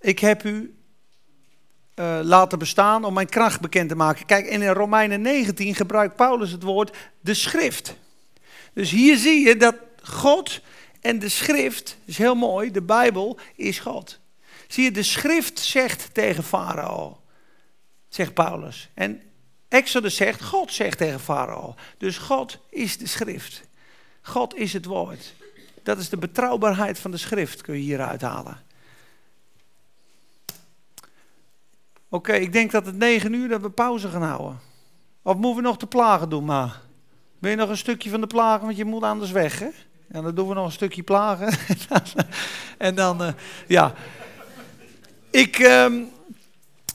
Ik 0.00 0.18
heb 0.18 0.44
u 0.44 0.78
uh, 1.94 2.20
laten 2.22 2.58
bestaan 2.58 3.04
om 3.04 3.14
mijn 3.14 3.28
kracht 3.28 3.60
bekend 3.60 3.88
te 3.88 3.94
maken. 3.94 4.26
Kijk, 4.26 4.46
in 4.46 4.66
Romeinen 4.66 5.20
19 5.20 5.74
gebruikt 5.74 6.16
Paulus 6.16 6.50
het 6.50 6.62
woord 6.62 6.96
de 7.20 7.34
schrift. 7.34 7.96
Dus 8.72 8.90
hier 8.90 9.16
zie 9.16 9.46
je 9.46 9.56
dat 9.56 9.76
God 10.02 10.60
en 11.00 11.18
de 11.18 11.28
schrift, 11.28 11.96
is 12.04 12.18
heel 12.18 12.34
mooi, 12.34 12.70
de 12.70 12.82
Bijbel 12.82 13.38
is 13.56 13.78
God. 13.78 14.20
Zie 14.68 14.84
je, 14.84 14.90
de 14.90 15.02
schrift 15.02 15.58
zegt 15.58 16.14
tegen 16.14 16.44
Farao, 16.44 17.20
zegt 18.08 18.34
Paulus. 18.34 18.88
En 18.94 19.22
Exodus 19.68 20.16
zegt, 20.16 20.42
God 20.42 20.72
zegt 20.72 20.98
tegen 20.98 21.20
Farao. 21.20 21.74
Dus 21.98 22.18
God 22.18 22.58
is 22.70 22.98
de 22.98 23.06
schrift. 23.06 23.62
God 24.22 24.54
is 24.54 24.72
het 24.72 24.84
woord. 24.84 25.34
Dat 25.82 25.98
is 25.98 26.08
de 26.08 26.16
betrouwbaarheid 26.16 26.98
van 26.98 27.10
de 27.10 27.16
schrift, 27.16 27.60
kun 27.60 27.74
je 27.74 27.80
hieruit 27.80 28.20
halen. 28.20 28.62
Oké, 32.08 32.32
ik 32.32 32.52
denk 32.52 32.70
dat 32.70 32.86
het 32.86 32.96
negen 32.96 33.32
uur 33.32 33.48
dat 33.48 33.60
we 33.60 33.70
pauze 33.70 34.08
gaan 34.08 34.22
houden. 34.22 34.60
Of 35.22 35.36
moeten 35.36 35.62
we 35.62 35.68
nog 35.68 35.76
de 35.76 35.86
plagen 35.86 36.28
doen, 36.28 36.44
maar? 36.44 36.80
Wil 37.38 37.50
je 37.50 37.56
nog 37.56 37.68
een 37.68 37.76
stukje 37.76 38.10
van 38.10 38.20
de 38.20 38.26
plagen, 38.26 38.64
want 38.64 38.76
je 38.76 38.84
moet 38.84 39.02
anders 39.02 39.30
weg, 39.30 39.58
hè? 39.58 39.68
En 40.08 40.22
dan 40.22 40.34
doen 40.34 40.48
we 40.48 40.54
nog 40.54 40.64
een 40.64 40.72
stukje 40.72 41.02
plagen. 41.02 41.58
en 42.78 42.94
dan, 42.94 43.22
uh, 43.22 43.28
ja. 43.66 43.94
Ik, 45.30 45.58
uh, 45.58 45.86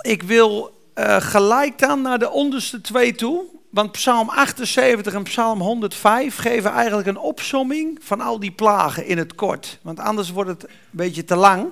ik 0.02 0.24
wil 0.24 0.80
uh, 0.96 1.22
gelijk 1.22 1.80
dan 1.80 2.02
naar 2.02 2.20
de 2.20 2.30
onderste 2.30 2.82
twee 2.82 3.16
toe. 3.16 3.44
Want 3.70 3.92
Psalm 3.92 4.30
78 4.30 5.14
en 5.14 5.24
Psalm 5.24 5.62
105 5.62 6.36
geven 6.36 6.72
eigenlijk 6.72 7.08
een 7.08 7.18
opsomming 7.18 8.00
van 8.02 8.22
al 8.22 8.40
die 8.40 8.52
plagen 8.52 9.06
in 9.06 9.18
het 9.18 9.36
kort. 9.36 9.80
Want 9.82 10.00
anders 10.00 10.30
wordt 10.30 10.50
het 10.50 10.64
een 10.64 10.70
beetje 10.92 11.26
te 11.26 11.36
lang. 11.36 11.72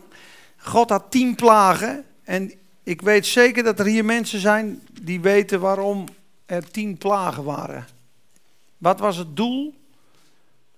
God 0.57 0.89
had 0.89 1.11
tien 1.11 1.35
plagen. 1.35 2.05
En 2.23 2.53
ik 2.83 3.01
weet 3.01 3.25
zeker 3.25 3.63
dat 3.63 3.79
er 3.79 3.85
hier 3.85 4.05
mensen 4.05 4.39
zijn 4.39 4.81
die 5.01 5.21
weten 5.21 5.59
waarom 5.59 6.05
er 6.45 6.71
tien 6.71 6.97
plagen 6.97 7.43
waren. 7.43 7.87
Wat 8.77 8.99
was 8.99 9.17
het 9.17 9.35
doel 9.35 9.73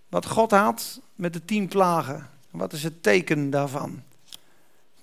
wat 0.09 0.25
God 0.25 0.51
had 0.51 0.99
met 1.15 1.33
de 1.33 1.45
tien 1.45 1.67
plagen? 1.67 2.29
Wat 2.49 2.73
is 2.73 2.83
het 2.83 3.03
teken 3.03 3.49
daarvan? 3.49 4.03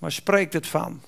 Waar 0.01 0.11
spreekt 0.11 0.53
het 0.53 0.67
van? 0.67 1.01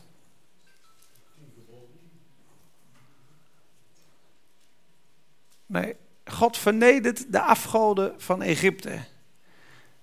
Nee, 5.66 5.96
God 6.26 6.58
vernedert 6.58 7.32
de 7.32 7.42
afgoden 7.42 8.14
van 8.18 8.42
Egypte. 8.42 9.04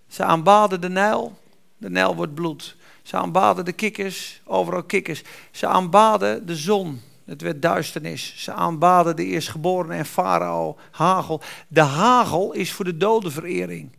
Ze 0.09 0.25
aanbaden 0.25 0.81
de 0.81 0.89
Nijl, 0.89 1.39
de 1.77 1.91
Nijl 1.91 2.17
wordt 2.17 2.35
bloed. 2.35 2.77
Ze 3.03 3.17
aanbaden 3.17 3.65
de 3.65 3.73
kikkers, 3.73 4.41
overal 4.45 4.83
kikkers. 4.83 5.23
Ze 5.51 5.67
aanbaden 5.67 6.47
de 6.47 6.57
zon, 6.57 7.01
het 7.25 7.43
werd 7.43 7.63
duisternis. 7.63 8.43
Ze 8.43 8.53
aanbaden 8.53 9.17
de 9.17 9.25
eerstgeborene 9.25 9.95
en 9.95 10.07
farao, 10.07 10.79
hagel. 10.91 11.41
De 11.69 11.81
hagel 11.81 12.53
is 12.53 12.73
voor 12.73 12.85
de 12.85 12.97
dodenverering. 12.97 13.97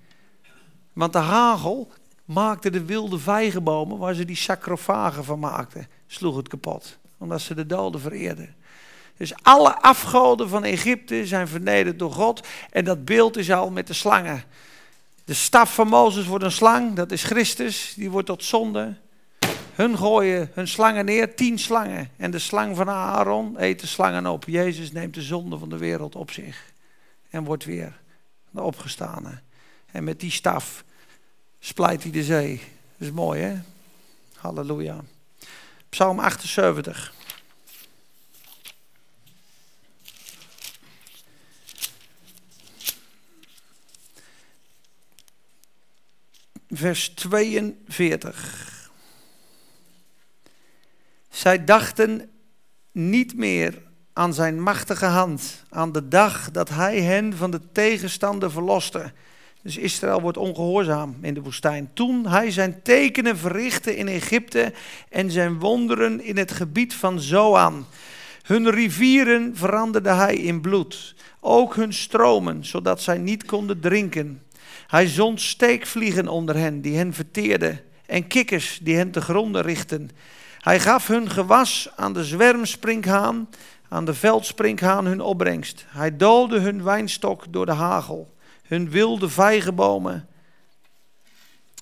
Want 0.94 1.14
de 1.14 1.20
hagel 1.20 1.92
maakte 2.32 2.70
de 2.70 2.86
wilde 2.86 3.20
vijgenbomen 3.20 3.98
waar 3.98 4.14
ze 4.14 4.26
die 4.26 4.36
sacrofagen 4.36 5.24
van 5.24 5.40
maakten, 5.40 5.88
sloeg 6.08 6.36
het 6.36 6.48
kapot. 6.48 6.98
Omdat 7.18 7.42
ze 7.42 7.56
de 7.56 7.66
doden 7.66 8.02
vereerden. 8.02 8.56
Dus 9.18 9.34
alle 9.42 9.82
afgoden 9.82 10.50
van 10.50 10.64
Egypte 10.64 11.28
zijn 11.28 11.48
vernederd 11.48 12.00
door 12.00 12.12
God. 12.12 12.48
En 12.70 12.86
dat 12.86 13.06
beeld 13.06 13.38
is 13.38 13.52
al 13.52 13.72
met 13.72 13.88
de 13.88 13.94
slangen. 13.94 14.44
De 15.26 15.34
staf 15.34 15.74
van 15.74 15.88
Mozes 15.88 16.26
wordt 16.26 16.44
een 16.44 16.52
slang, 16.52 16.94
dat 16.94 17.12
is 17.12 17.24
Christus, 17.24 17.94
die 17.96 18.10
wordt 18.10 18.28
tot 18.28 18.44
zonde. 18.44 18.96
Hun 19.74 19.98
gooien 19.98 20.52
hun 20.54 20.68
slangen 20.68 21.06
neer, 21.06 21.36
tien 21.36 21.60
slangen. 21.60 22.10
En 22.18 22.32
de 22.32 22.40
slang 22.40 22.76
van 22.76 22.90
Aaron 22.90 23.56
eet 23.58 23.80
de 23.80 23.88
slangen 23.88 24.26
op. 24.26 24.44
Jezus 24.48 24.92
neemt 24.92 25.14
de 25.14 25.22
zonde 25.22 25.58
van 25.58 25.70
de 25.70 25.78
wereld 25.78 26.16
op 26.16 26.32
zich. 26.32 26.74
En 27.30 27.44
wordt 27.44 27.66
weer 27.66 28.00
de 28.50 28.62
opgestane. 28.62 29.40
En 29.92 30.04
met 30.04 30.20
die 30.20 30.32
staf 30.32 30.84
splijt 31.64 32.04
hij 32.04 32.12
de 32.12 32.24
zee. 32.24 32.58
Dat 32.98 33.08
is 33.08 33.12
mooi 33.12 33.42
hè? 33.42 33.60
Halleluja. 34.36 35.04
Psalm 35.90 36.20
78. 36.20 37.14
vers 46.72 47.10
42. 47.10 48.90
Zij 51.30 51.64
dachten 51.64 52.30
niet 52.92 53.36
meer 53.36 53.82
aan 54.14 54.34
zijn 54.34 54.62
machtige 54.62 55.06
hand, 55.06 55.64
aan 55.70 55.92
de 55.92 56.08
dag 56.08 56.52
dat 56.52 56.70
hij 56.70 57.02
hen 57.02 57.38
van 57.38 57.52
de 57.52 57.72
tegenstander 57.72 58.52
verloste. 58.52 59.14
Dus 59.64 59.78
Israël 59.78 60.22
wordt 60.22 60.38
ongehoorzaam 60.38 61.18
in 61.22 61.34
de 61.34 61.42
woestijn. 61.42 61.90
Toen 61.94 62.28
hij 62.28 62.52
zijn 62.52 62.82
tekenen 62.82 63.38
verrichtte 63.38 63.96
in 63.96 64.08
Egypte 64.08 64.74
en 65.10 65.32
zijn 65.32 65.60
wonderen 65.60 66.24
in 66.24 66.38
het 66.38 66.52
gebied 66.52 66.94
van 66.94 67.20
Zoan. 67.20 67.86
Hun 68.42 68.70
rivieren 68.70 69.56
veranderde 69.56 70.10
hij 70.10 70.36
in 70.36 70.62
bloed, 70.62 71.16
ook 71.40 71.76
hun 71.76 71.94
stromen, 71.94 72.66
zodat 72.66 73.02
zij 73.02 73.18
niet 73.18 73.46
konden 73.46 73.80
drinken. 73.80 74.42
Hij 74.88 75.08
zond 75.08 75.42
steekvliegen 75.42 76.28
onder 76.28 76.56
hen, 76.56 76.82
die 76.82 76.98
hen 76.98 77.14
verteerden, 77.14 77.82
en 78.06 78.28
kikkers 78.28 78.80
die 78.82 78.96
hen 78.96 79.12
te 79.12 79.22
gronden 79.22 79.62
richtten. 79.62 80.10
Hij 80.60 80.80
gaf 80.80 81.08
hun 81.08 81.30
gewas 81.30 81.90
aan 81.96 82.14
de 82.14 82.24
zwermsprinkhaan, 82.24 83.50
aan 83.90 84.06
de 84.06 84.14
veldsprinkhaan 84.14 85.06
hun 85.06 85.22
opbrengst. 85.22 85.86
Hij 85.88 86.18
doodde 86.18 86.60
hun 86.60 86.84
wijnstok 86.84 87.46
door 87.50 87.66
de 87.66 87.72
hagel, 87.72 88.34
hun 88.72 88.90
wilde 88.90 89.30
vijgenbomen 89.30 90.28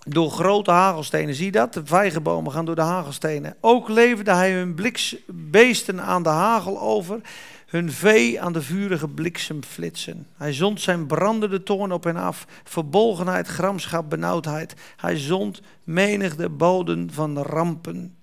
door 0.06 0.32
grote 0.32 0.72
hagelstenen. 0.72 1.36
Zie 1.36 1.52
dat? 1.52 1.74
De 1.74 1.86
vijgenbomen 1.86 2.52
gaan 2.52 2.66
door 2.66 2.76
de 2.76 2.82
hagelstenen. 2.82 3.56
Ook 3.60 3.90
leverde 3.90 4.34
hij 4.34 4.54
hun 4.54 4.80
beesten 5.26 6.02
aan 6.02 6.24
de 6.24 6.30
hagel 6.30 6.80
over 6.80 7.22
hun 7.66 7.92
vee 7.92 8.42
aan 8.42 8.54
de 8.54 8.62
vurige 8.62 9.08
bliksem 9.08 9.64
flitsen. 9.64 10.28
Hij 10.38 10.54
zond 10.54 10.82
zijn 10.82 11.06
brandende 11.06 11.64
toorn 11.64 11.92
op 11.92 12.04
hen 12.04 12.18
af, 12.18 12.46
verbolgenheid, 12.64 13.48
gramschap, 13.48 14.10
benauwdheid. 14.10 14.74
Hij 14.98 15.18
zond 15.18 15.62
menigde 15.84 16.50
boden 16.50 17.12
van 17.14 17.38
rampen. 17.38 18.16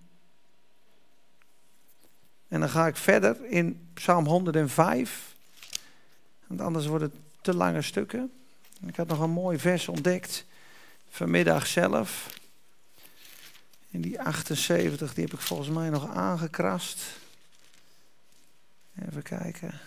En 2.48 2.60
dan 2.60 2.68
ga 2.68 2.86
ik 2.86 2.96
verder 2.96 3.36
in 3.44 3.88
Psalm 3.94 4.26
105, 4.26 5.34
want 6.46 6.60
anders 6.60 6.86
wordt 6.86 7.04
het 7.04 7.14
te 7.40 7.54
lange 7.54 7.82
stukken. 7.82 8.30
Ik 8.80 8.96
had 8.96 9.06
nog 9.06 9.20
een 9.20 9.30
mooi 9.30 9.58
vers 9.58 9.88
ontdekt 9.88 10.44
vanmiddag 11.08 11.66
zelf. 11.66 12.38
In 13.90 14.00
die 14.00 14.20
78, 14.20 15.14
die 15.14 15.24
heb 15.24 15.32
ik 15.32 15.40
volgens 15.40 15.68
mij 15.68 15.90
nog 15.90 16.14
aangekrast. 16.14 17.00
Even 19.08 19.22
kijken. 19.22 19.80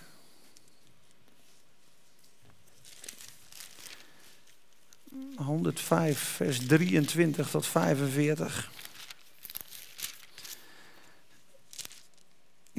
...105 5.40 6.18
vers 6.18 6.66
23 6.68 7.50
tot 7.50 7.66
45. 7.66 8.72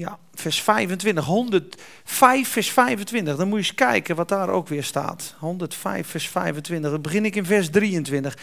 Ja, 0.00 0.18
vers 0.34 0.62
25. 0.62 1.24
105 1.24 2.48
vers 2.48 2.70
25. 2.70 3.36
Dan 3.36 3.48
moet 3.48 3.58
je 3.58 3.64
eens 3.64 3.74
kijken 3.74 4.16
wat 4.16 4.28
daar 4.28 4.48
ook 4.48 4.68
weer 4.68 4.84
staat. 4.84 5.34
105 5.38 6.06
vers 6.06 6.28
25. 6.28 6.90
Dan 6.90 7.00
begin 7.00 7.24
ik 7.24 7.36
in 7.36 7.44
vers 7.44 7.70
23. 7.70 8.38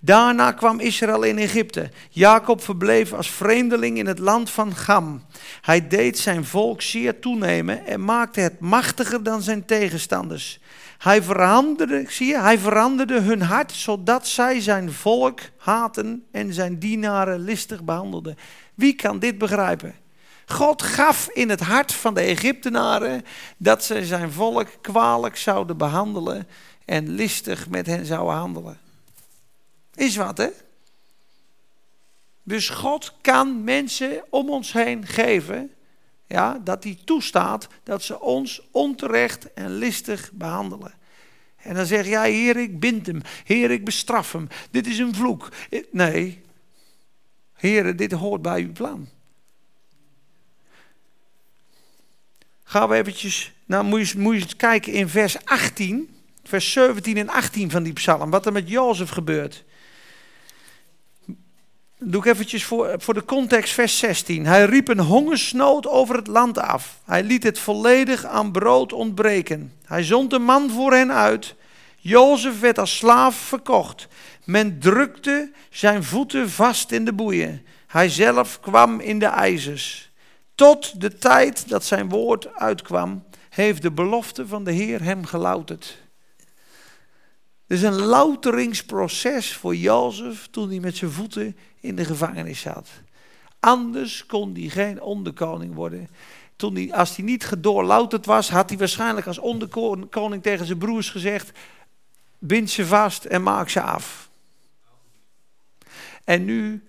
Daarna 0.00 0.52
kwam 0.52 0.80
Israël 0.80 1.22
in 1.22 1.38
Egypte. 1.38 1.90
Jacob 2.10 2.62
verbleef 2.62 3.12
als 3.12 3.30
vreemdeling 3.30 3.98
in 3.98 4.06
het 4.06 4.18
land 4.18 4.50
van 4.50 4.74
Gam. 4.74 5.22
Hij 5.60 5.88
deed 5.88 6.18
zijn 6.18 6.44
volk 6.44 6.82
zeer 6.82 7.20
toenemen 7.20 7.86
en 7.86 8.04
maakte 8.04 8.40
het 8.40 8.60
machtiger 8.60 9.22
dan 9.22 9.42
zijn 9.42 9.64
tegenstanders. 9.64 10.60
Hij 10.98 11.22
veranderde, 11.22 12.04
zie 12.08 12.26
je, 12.26 12.38
hij 12.38 12.58
veranderde 12.58 13.20
hun 13.20 13.42
hart 13.42 13.72
zodat 13.72 14.26
zij 14.26 14.60
zijn 14.60 14.92
volk 14.92 15.40
haten 15.56 16.24
en 16.30 16.52
zijn 16.52 16.78
dienaren 16.78 17.40
listig 17.40 17.82
behandelden. 17.84 18.36
Wie 18.74 18.94
kan 18.94 19.18
dit 19.18 19.38
begrijpen? 19.38 20.01
God 20.46 20.82
gaf 20.82 21.28
in 21.28 21.50
het 21.50 21.60
hart 21.60 21.92
van 21.92 22.14
de 22.14 22.20
Egyptenaren 22.20 23.24
dat 23.56 23.84
ze 23.84 24.06
zijn 24.06 24.32
volk 24.32 24.68
kwalijk 24.80 25.36
zouden 25.36 25.76
behandelen 25.76 26.48
en 26.84 27.08
listig 27.08 27.68
met 27.68 27.86
hen 27.86 28.06
zouden 28.06 28.34
handelen. 28.34 28.78
Is 29.94 30.16
wat, 30.16 30.38
hè? 30.38 30.48
Dus 32.42 32.68
God 32.68 33.12
kan 33.20 33.64
mensen 33.64 34.24
om 34.30 34.50
ons 34.50 34.72
heen 34.72 35.06
geven, 35.06 35.70
ja, 36.26 36.60
dat 36.64 36.84
hij 36.84 36.98
toestaat 37.04 37.68
dat 37.82 38.02
ze 38.02 38.20
ons 38.20 38.62
onterecht 38.70 39.52
en 39.52 39.74
listig 39.74 40.30
behandelen. 40.32 40.94
En 41.56 41.74
dan 41.74 41.86
zeg 41.86 42.06
jij, 42.06 42.32
Heer, 42.32 42.56
ik 42.56 42.80
bind 42.80 43.06
hem. 43.06 43.22
Heer, 43.44 43.70
ik 43.70 43.84
bestraf 43.84 44.32
hem. 44.32 44.48
Dit 44.70 44.86
is 44.86 44.98
een 44.98 45.14
vloek. 45.14 45.48
Nee, 45.90 46.42
Heer, 47.52 47.96
dit 47.96 48.12
hoort 48.12 48.42
bij 48.42 48.60
uw 48.60 48.72
plan. 48.72 49.08
Gaan 52.72 52.88
we 52.88 52.94
eventjes, 52.94 53.52
nou 53.66 53.84
moet 53.84 54.08
je, 54.08 54.18
moet 54.18 54.34
je 54.34 54.40
eens 54.40 54.56
kijken 54.56 54.92
in 54.92 55.08
vers 55.08 55.44
18, 55.44 56.16
vers 56.44 56.72
17 56.72 57.16
en 57.16 57.28
18 57.28 57.70
van 57.70 57.82
die 57.82 57.92
psalm, 57.92 58.30
wat 58.30 58.46
er 58.46 58.52
met 58.52 58.68
Jozef 58.68 59.10
gebeurt. 59.10 59.64
Doe 61.98 62.20
ik 62.20 62.32
eventjes 62.32 62.64
voor, 62.64 62.94
voor 62.98 63.14
de 63.14 63.24
context 63.24 63.74
vers 63.74 63.98
16. 63.98 64.46
Hij 64.46 64.64
riep 64.64 64.88
een 64.88 65.00
hongersnood 65.00 65.86
over 65.86 66.16
het 66.16 66.26
land 66.26 66.58
af. 66.58 67.00
Hij 67.04 67.22
liet 67.22 67.42
het 67.42 67.58
volledig 67.58 68.24
aan 68.24 68.52
brood 68.52 68.92
ontbreken. 68.92 69.72
Hij 69.84 70.02
zond 70.02 70.32
een 70.32 70.44
man 70.44 70.70
voor 70.70 70.92
hen 70.92 71.12
uit. 71.12 71.54
Jozef 71.96 72.60
werd 72.60 72.78
als 72.78 72.96
slaaf 72.96 73.36
verkocht. 73.36 74.08
Men 74.44 74.78
drukte 74.78 75.52
zijn 75.70 76.04
voeten 76.04 76.50
vast 76.50 76.90
in 76.90 77.04
de 77.04 77.12
boeien. 77.12 77.66
Hij 77.86 78.08
zelf 78.08 78.60
kwam 78.60 79.00
in 79.00 79.18
de 79.18 79.26
ijzers. 79.26 80.11
Tot 80.54 81.00
de 81.00 81.18
tijd 81.18 81.68
dat 81.68 81.84
zijn 81.84 82.08
woord 82.08 82.54
uitkwam, 82.54 83.24
heeft 83.48 83.82
de 83.82 83.90
belofte 83.90 84.46
van 84.46 84.64
de 84.64 84.72
Heer 84.72 85.02
hem 85.02 85.24
gelouterd. 85.24 85.98
Het 87.66 87.80
is 87.80 87.82
een 87.82 88.00
louteringsproces 88.00 89.54
voor 89.54 89.76
Jozef 89.76 90.48
toen 90.50 90.68
hij 90.68 90.80
met 90.80 90.96
zijn 90.96 91.10
voeten 91.10 91.56
in 91.80 91.96
de 91.96 92.04
gevangenis 92.04 92.60
zat. 92.60 92.88
Anders 93.60 94.26
kon 94.26 94.54
hij 94.54 94.68
geen 94.68 95.00
onderkoning 95.02 95.74
worden. 95.74 96.08
Toen 96.56 96.74
hij, 96.74 96.92
als 96.92 97.16
hij 97.16 97.24
niet 97.24 97.44
gedoorlouterd 97.44 98.26
was, 98.26 98.50
had 98.50 98.68
hij 98.68 98.78
waarschijnlijk 98.78 99.26
als 99.26 99.38
onderkoning 99.38 100.42
tegen 100.42 100.66
zijn 100.66 100.78
broers 100.78 101.10
gezegd: 101.10 101.58
bind 102.38 102.70
ze 102.70 102.86
vast 102.86 103.24
en 103.24 103.42
maak 103.42 103.68
ze 103.68 103.80
af. 103.80 104.30
En 106.24 106.44
nu 106.44 106.84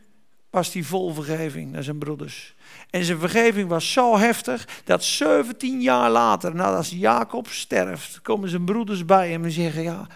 was 0.50 0.74
hij 0.74 0.84
vol 0.84 1.14
vergeving 1.14 1.72
naar 1.72 1.84
zijn 1.84 1.98
broeders. 1.98 2.56
En 2.94 3.04
zijn 3.04 3.20
vergeving 3.20 3.70
was 3.70 3.92
zo 3.92 4.18
heftig 4.18 4.68
dat 4.84 5.04
17 5.04 5.82
jaar 5.82 6.10
later, 6.10 6.56
nadat 6.56 6.90
Jacob 6.90 7.48
sterft, 7.48 8.22
komen 8.22 8.50
zijn 8.50 8.66
broeders 8.66 9.06
bij 9.06 9.30
hem 9.30 9.44
en 9.44 9.52
zeggen: 9.52 9.84
Ja, 9.84 10.08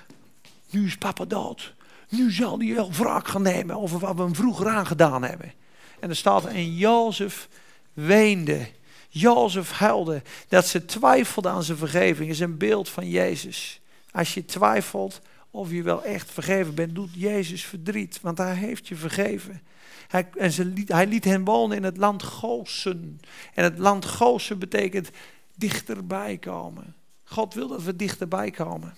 nu 0.70 0.86
is 0.86 0.98
papa 0.98 1.26
dood. 1.26 1.74
Nu 2.10 2.32
zal 2.32 2.60
hij 2.60 2.74
wel 2.74 2.92
wraak 2.92 3.28
gaan 3.28 3.42
nemen 3.42 3.76
over 3.76 4.00
wat 4.00 4.16
we 4.16 4.22
hem 4.22 4.36
vroeger 4.36 4.68
aangedaan 4.68 5.24
hebben. 5.24 5.54
En 6.00 6.10
er 6.10 6.16
staat, 6.16 6.46
en 6.46 6.76
Jozef 6.76 7.48
weende. 7.94 8.68
Jozef 9.10 9.72
huilde. 9.72 10.22
Dat 10.48 10.68
ze 10.68 10.86
twijfelde 10.86 11.50
aan 11.50 11.64
zijn 11.64 11.78
vergeving 11.78 12.30
is 12.30 12.40
een 12.40 12.58
beeld 12.58 12.90
van 12.90 13.10
Jezus. 13.10 13.80
Als 14.12 14.34
je 14.34 14.46
twijfelt 14.46 15.22
of 15.52 15.72
je 15.72 15.84
wel 15.84 16.04
echt 16.04 16.32
vergeven 16.32 16.76
bent, 16.76 16.96
doet 16.96 17.14
Jezus 17.14 17.66
verdriet. 17.66 18.20
Want 18.22 18.38
hij 18.38 18.56
heeft 18.56 18.88
je 18.88 18.96
vergeven. 18.96 19.62
Hij, 20.08 20.30
en 20.38 20.52
ze 20.52 20.66
liet, 20.66 20.90
hij 20.90 21.08
liet 21.08 21.24
hen 21.24 21.44
wonen 21.44 21.78
in 21.78 21.84
het 21.84 21.98
land 21.98 22.24
Gozen. 22.24 23.20
En 23.54 23.64
het 23.64 23.78
land 23.78 24.06
Gozen 24.06 24.60
betekent 24.60 25.10
dichterbij 25.56 26.38
komen. 26.38 26.96
God 27.24 27.54
wil 27.54 27.68
dat 27.68 27.84
we 27.84 27.96
dichterbij 27.96 28.52
komen. 28.52 28.96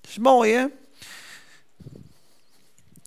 Dat 0.00 0.10
is 0.10 0.18
mooi 0.18 0.52
hè? 0.52 0.66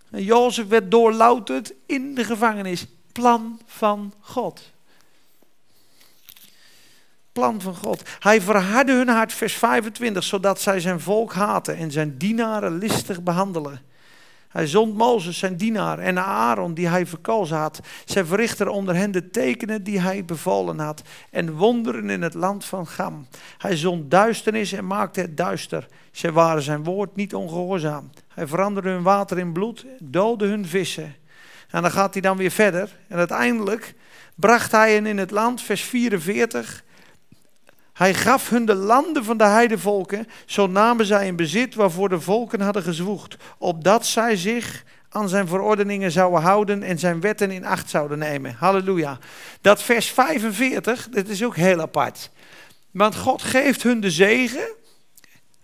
En 0.10 0.24
Jozef 0.24 0.68
werd 0.68 0.92
doorlouterd 0.92 1.74
in 1.86 2.16
de 2.16 2.24
gevangenis. 2.24 2.86
Plan 3.12 3.62
van 3.66 4.14
God. 4.20 4.73
Plan 7.34 7.62
van 7.62 7.76
God. 7.76 8.02
Hij 8.20 8.42
verhardde 8.42 8.94
hun 8.94 9.08
hart, 9.08 9.34
vers 9.34 9.54
25, 9.54 10.24
zodat 10.24 10.62
zij 10.62 10.80
zijn 10.80 11.00
volk 11.00 11.34
haten 11.34 11.78
en 11.78 11.92
zijn 11.92 12.18
dienaren 12.18 12.78
listig 12.78 13.24
behandelen. 13.24 13.82
Hij 14.54 14.68
zond 14.68 14.96
Mozes, 14.96 15.38
zijn 15.38 15.56
dienaar, 15.56 16.00
en 16.00 16.20
Aaron, 16.20 16.74
die 16.74 16.88
hij 16.88 17.06
verkozen 17.06 17.58
had. 17.58 17.80
Zij 18.06 18.26
verrichtten 18.26 18.70
onder 18.70 18.96
hen 18.96 19.12
de 19.12 19.30
tekenen 19.30 19.84
die 19.84 20.00
hij 20.00 20.26
bevolen 20.26 20.80
had. 20.80 21.02
En 21.32 21.54
wonderen 21.54 22.10
in 22.10 22.22
het 22.22 22.34
land 22.34 22.66
van 22.66 22.88
Gam. 22.88 23.28
Hij 23.58 23.78
zond 23.78 24.12
duisternis 24.12 24.72
en 24.72 24.88
maakte 24.88 25.22
het 25.22 25.38
duister. 25.38 25.88
Zij 26.12 26.32
waren 26.32 26.62
zijn 26.62 26.84
woord 26.84 27.16
niet 27.16 27.36
ongehoorzaam. 27.36 28.10
Hij 28.28 28.48
veranderde 28.48 28.90
hun 28.90 29.04
water 29.04 29.38
in 29.38 29.54
bloed, 29.54 29.86
doodde 30.00 30.48
hun 30.48 30.68
vissen. 30.68 31.16
En 31.70 31.82
dan 31.82 31.92
gaat 31.92 32.14
hij 32.14 32.22
dan 32.22 32.38
weer 32.38 32.52
verder. 32.52 32.96
En 33.08 33.18
uiteindelijk 33.18 33.94
bracht 34.36 34.72
hij 34.72 34.94
hen 34.94 35.06
in 35.06 35.18
het 35.18 35.32
land, 35.32 35.62
vers 35.62 35.82
44. 35.82 36.84
Hij 37.94 38.14
gaf 38.14 38.50
hun 38.50 38.66
de 38.66 38.76
landen 38.76 39.24
van 39.24 39.38
de 39.38 39.44
heidevolken, 39.44 40.28
zo 40.46 40.68
namen 40.68 41.06
zij 41.06 41.28
in 41.28 41.36
bezit 41.36 41.76
waarvoor 41.76 42.10
de 42.10 42.20
volken 42.20 42.62
hadden 42.62 42.84
gezwoegd, 42.84 43.38
opdat 43.58 44.06
zij 44.06 44.36
zich 44.36 44.84
aan 45.10 45.30
zijn 45.30 45.48
verordeningen 45.48 46.12
zouden 46.12 46.42
houden 46.42 46.84
en 46.84 47.00
zijn 47.00 47.22
wetten 47.22 47.52
in 47.52 47.66
acht 47.66 47.90
zouden 47.90 48.18
nemen. 48.18 48.56
Halleluja. 48.60 49.18
Dat 49.62 49.82
vers 49.82 50.10
45, 50.10 51.08
dat 51.10 51.28
is 51.28 51.44
ook 51.44 51.56
heel 51.56 51.82
apart. 51.82 52.30
Want 52.92 53.16
God 53.16 53.42
geeft 53.42 53.84
hun 53.84 54.00
de 54.00 54.12
zegen. 54.12 54.76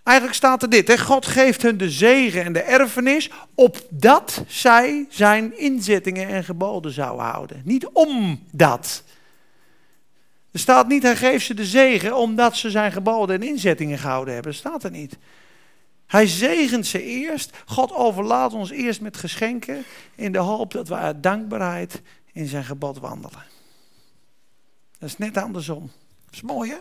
Eigenlijk 0.03 0.37
staat 0.37 0.61
er 0.61 0.69
dit, 0.69 0.87
hè? 0.87 0.97
God 0.97 1.25
geeft 1.25 1.61
hun 1.61 1.77
de 1.77 1.89
zegen 1.89 2.43
en 2.43 2.53
de 2.53 2.61
erfenis, 2.61 3.29
opdat 3.55 4.43
zij 4.47 5.05
zijn 5.09 5.57
inzettingen 5.57 6.27
en 6.27 6.43
geboden 6.43 6.91
zouden 6.91 7.25
houden. 7.25 7.61
Niet 7.65 7.87
omdat. 7.87 9.03
Er 10.51 10.59
staat 10.59 10.87
niet, 10.87 11.03
hij 11.03 11.15
geeft 11.15 11.45
ze 11.45 11.53
de 11.53 11.65
zegen 11.65 12.17
omdat 12.17 12.55
ze 12.55 12.69
zijn 12.69 12.91
geboden 12.91 13.41
en 13.41 13.47
inzettingen 13.47 13.97
gehouden 13.97 14.33
hebben. 14.33 14.51
Dat 14.51 14.61
staat 14.61 14.83
er 14.83 14.91
niet. 14.91 15.17
Hij 16.05 16.27
zegent 16.27 16.85
ze 16.85 17.03
eerst. 17.03 17.57
God 17.65 17.93
overlaat 17.93 18.53
ons 18.53 18.69
eerst 18.69 19.01
met 19.01 19.17
geschenken 19.17 19.83
in 20.15 20.31
de 20.31 20.37
hoop 20.37 20.71
dat 20.71 20.87
we 20.87 20.95
uit 20.95 21.23
dankbaarheid 21.23 22.01
in 22.33 22.47
zijn 22.47 22.63
gebod 22.63 22.99
wandelen. 22.99 23.43
Dat 24.99 25.09
is 25.09 25.17
net 25.17 25.37
andersom. 25.37 25.91
Dat 26.25 26.33
is 26.33 26.41
mooi 26.41 26.69
hè? 26.69 26.77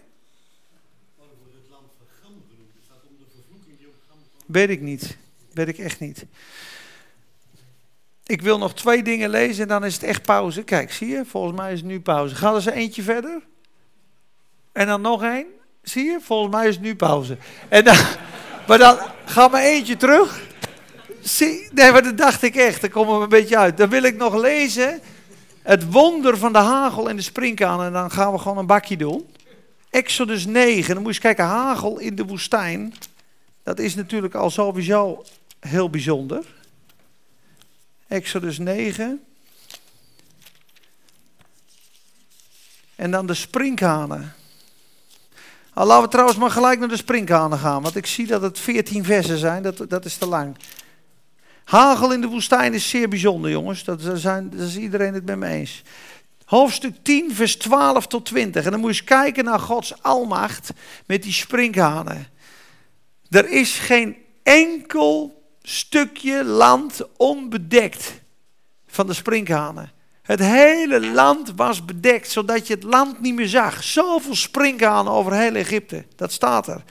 Weet 4.46 4.68
ik 4.68 4.80
niet. 4.80 5.16
Weet 5.52 5.68
ik 5.68 5.78
echt 5.78 6.00
niet. 6.00 6.26
Ik 8.26 8.42
wil 8.42 8.58
nog 8.58 8.74
twee 8.74 9.02
dingen 9.02 9.30
lezen 9.30 9.62
en 9.62 9.68
dan 9.68 9.84
is 9.84 9.94
het 9.94 10.02
echt 10.02 10.22
pauze. 10.22 10.62
Kijk, 10.62 10.92
zie 10.92 11.08
je? 11.08 11.24
Volgens 11.24 11.56
mij 11.56 11.72
is 11.72 11.78
het 11.78 11.88
nu 11.88 12.00
pauze. 12.00 12.34
Gaan 12.34 12.50
er 12.50 12.56
eens 12.56 12.66
eentje 12.66 13.02
verder? 13.02 13.42
En 14.78 14.86
dan 14.86 15.00
nog 15.00 15.22
één. 15.22 15.46
Zie 15.82 16.04
je? 16.04 16.18
Volgens 16.20 16.54
mij 16.54 16.68
is 16.68 16.74
het 16.74 16.84
nu 16.84 16.96
pauze. 16.96 17.36
En 17.68 17.84
dan, 17.84 17.96
maar 18.68 18.78
dan 18.78 18.98
gaan 19.24 19.50
we 19.50 19.58
eentje 19.58 19.96
terug. 19.96 20.42
Zie, 21.20 21.68
nee, 21.72 21.92
maar 21.92 22.02
dat 22.02 22.16
dacht 22.16 22.42
ik 22.42 22.54
echt. 22.54 22.80
Dan 22.80 22.90
komen 22.90 23.16
we 23.16 23.22
een 23.22 23.28
beetje 23.28 23.58
uit. 23.58 23.76
Dan 23.76 23.88
wil 23.88 24.02
ik 24.02 24.16
nog 24.16 24.34
lezen. 24.34 25.00
Het 25.62 25.90
wonder 25.90 26.38
van 26.38 26.52
de 26.52 26.58
hagel 26.58 27.08
en 27.08 27.16
de 27.16 27.22
springkaan. 27.22 27.82
En 27.82 27.92
dan 27.92 28.10
gaan 28.10 28.32
we 28.32 28.38
gewoon 28.38 28.58
een 28.58 28.66
bakje 28.66 28.96
doen. 28.96 29.26
Exodus 29.90 30.46
9. 30.46 30.94
Dan 30.94 31.02
moet 31.02 31.02
je 31.02 31.08
eens 31.08 31.18
kijken. 31.18 31.44
Hagel 31.44 31.98
in 31.98 32.14
de 32.14 32.24
woestijn. 32.24 32.94
Dat 33.62 33.78
is 33.78 33.94
natuurlijk 33.94 34.34
al 34.34 34.50
sowieso 34.50 35.24
heel 35.60 35.90
bijzonder. 35.90 36.44
Exodus 38.08 38.58
9. 38.58 39.24
En 42.96 43.10
dan 43.10 43.26
de 43.26 43.34
sprinkhanen. 43.34 44.38
Al 45.78 45.86
laten 45.86 46.02
we 46.02 46.08
trouwens 46.08 46.38
maar 46.38 46.50
gelijk 46.50 46.78
naar 46.78 46.88
de 46.88 46.96
sprinkhanen 46.96 47.58
gaan, 47.58 47.82
want 47.82 47.96
ik 47.96 48.06
zie 48.06 48.26
dat 48.26 48.42
het 48.42 48.58
14 48.58 49.04
versen 49.04 49.38
zijn, 49.38 49.62
dat, 49.62 49.84
dat 49.88 50.04
is 50.04 50.16
te 50.16 50.26
lang. 50.26 50.56
Hagel 51.64 52.12
in 52.12 52.20
de 52.20 52.26
woestijn 52.26 52.74
is 52.74 52.88
zeer 52.88 53.08
bijzonder, 53.08 53.50
jongens. 53.50 53.84
Dat, 53.84 54.00
zijn, 54.14 54.50
dat 54.50 54.60
is 54.60 54.76
iedereen 54.76 55.14
het 55.14 55.24
met 55.24 55.36
me 55.36 55.46
eens. 55.46 55.82
Hoofdstuk 56.44 56.96
10, 57.02 57.34
vers 57.34 57.56
12 57.56 58.06
tot 58.06 58.24
20. 58.24 58.64
En 58.64 58.70
dan 58.70 58.80
moet 58.80 58.90
je 58.90 58.96
eens 58.96 59.08
kijken 59.08 59.44
naar 59.44 59.58
Gods 59.60 60.02
almacht 60.02 60.70
met 61.06 61.22
die 61.22 61.32
sprinkhanen. 61.32 62.26
Er 63.28 63.50
is 63.50 63.78
geen 63.78 64.16
enkel 64.42 65.42
stukje 65.62 66.44
land 66.44 67.02
onbedekt 67.16 68.20
van 68.86 69.06
de 69.06 69.14
sprinkhanen. 69.14 69.92
Het 70.28 70.40
hele 70.40 71.06
land 71.06 71.52
was 71.56 71.84
bedekt, 71.84 72.30
zodat 72.30 72.66
je 72.66 72.74
het 72.74 72.82
land 72.82 73.20
niet 73.20 73.34
meer 73.34 73.48
zag. 73.48 73.82
Zoveel 73.82 74.34
sprinkhanen 74.34 75.12
over 75.12 75.32
heel 75.32 75.54
Egypte, 75.54 76.04
dat 76.16 76.32
staat 76.32 76.66
er. 76.66 76.82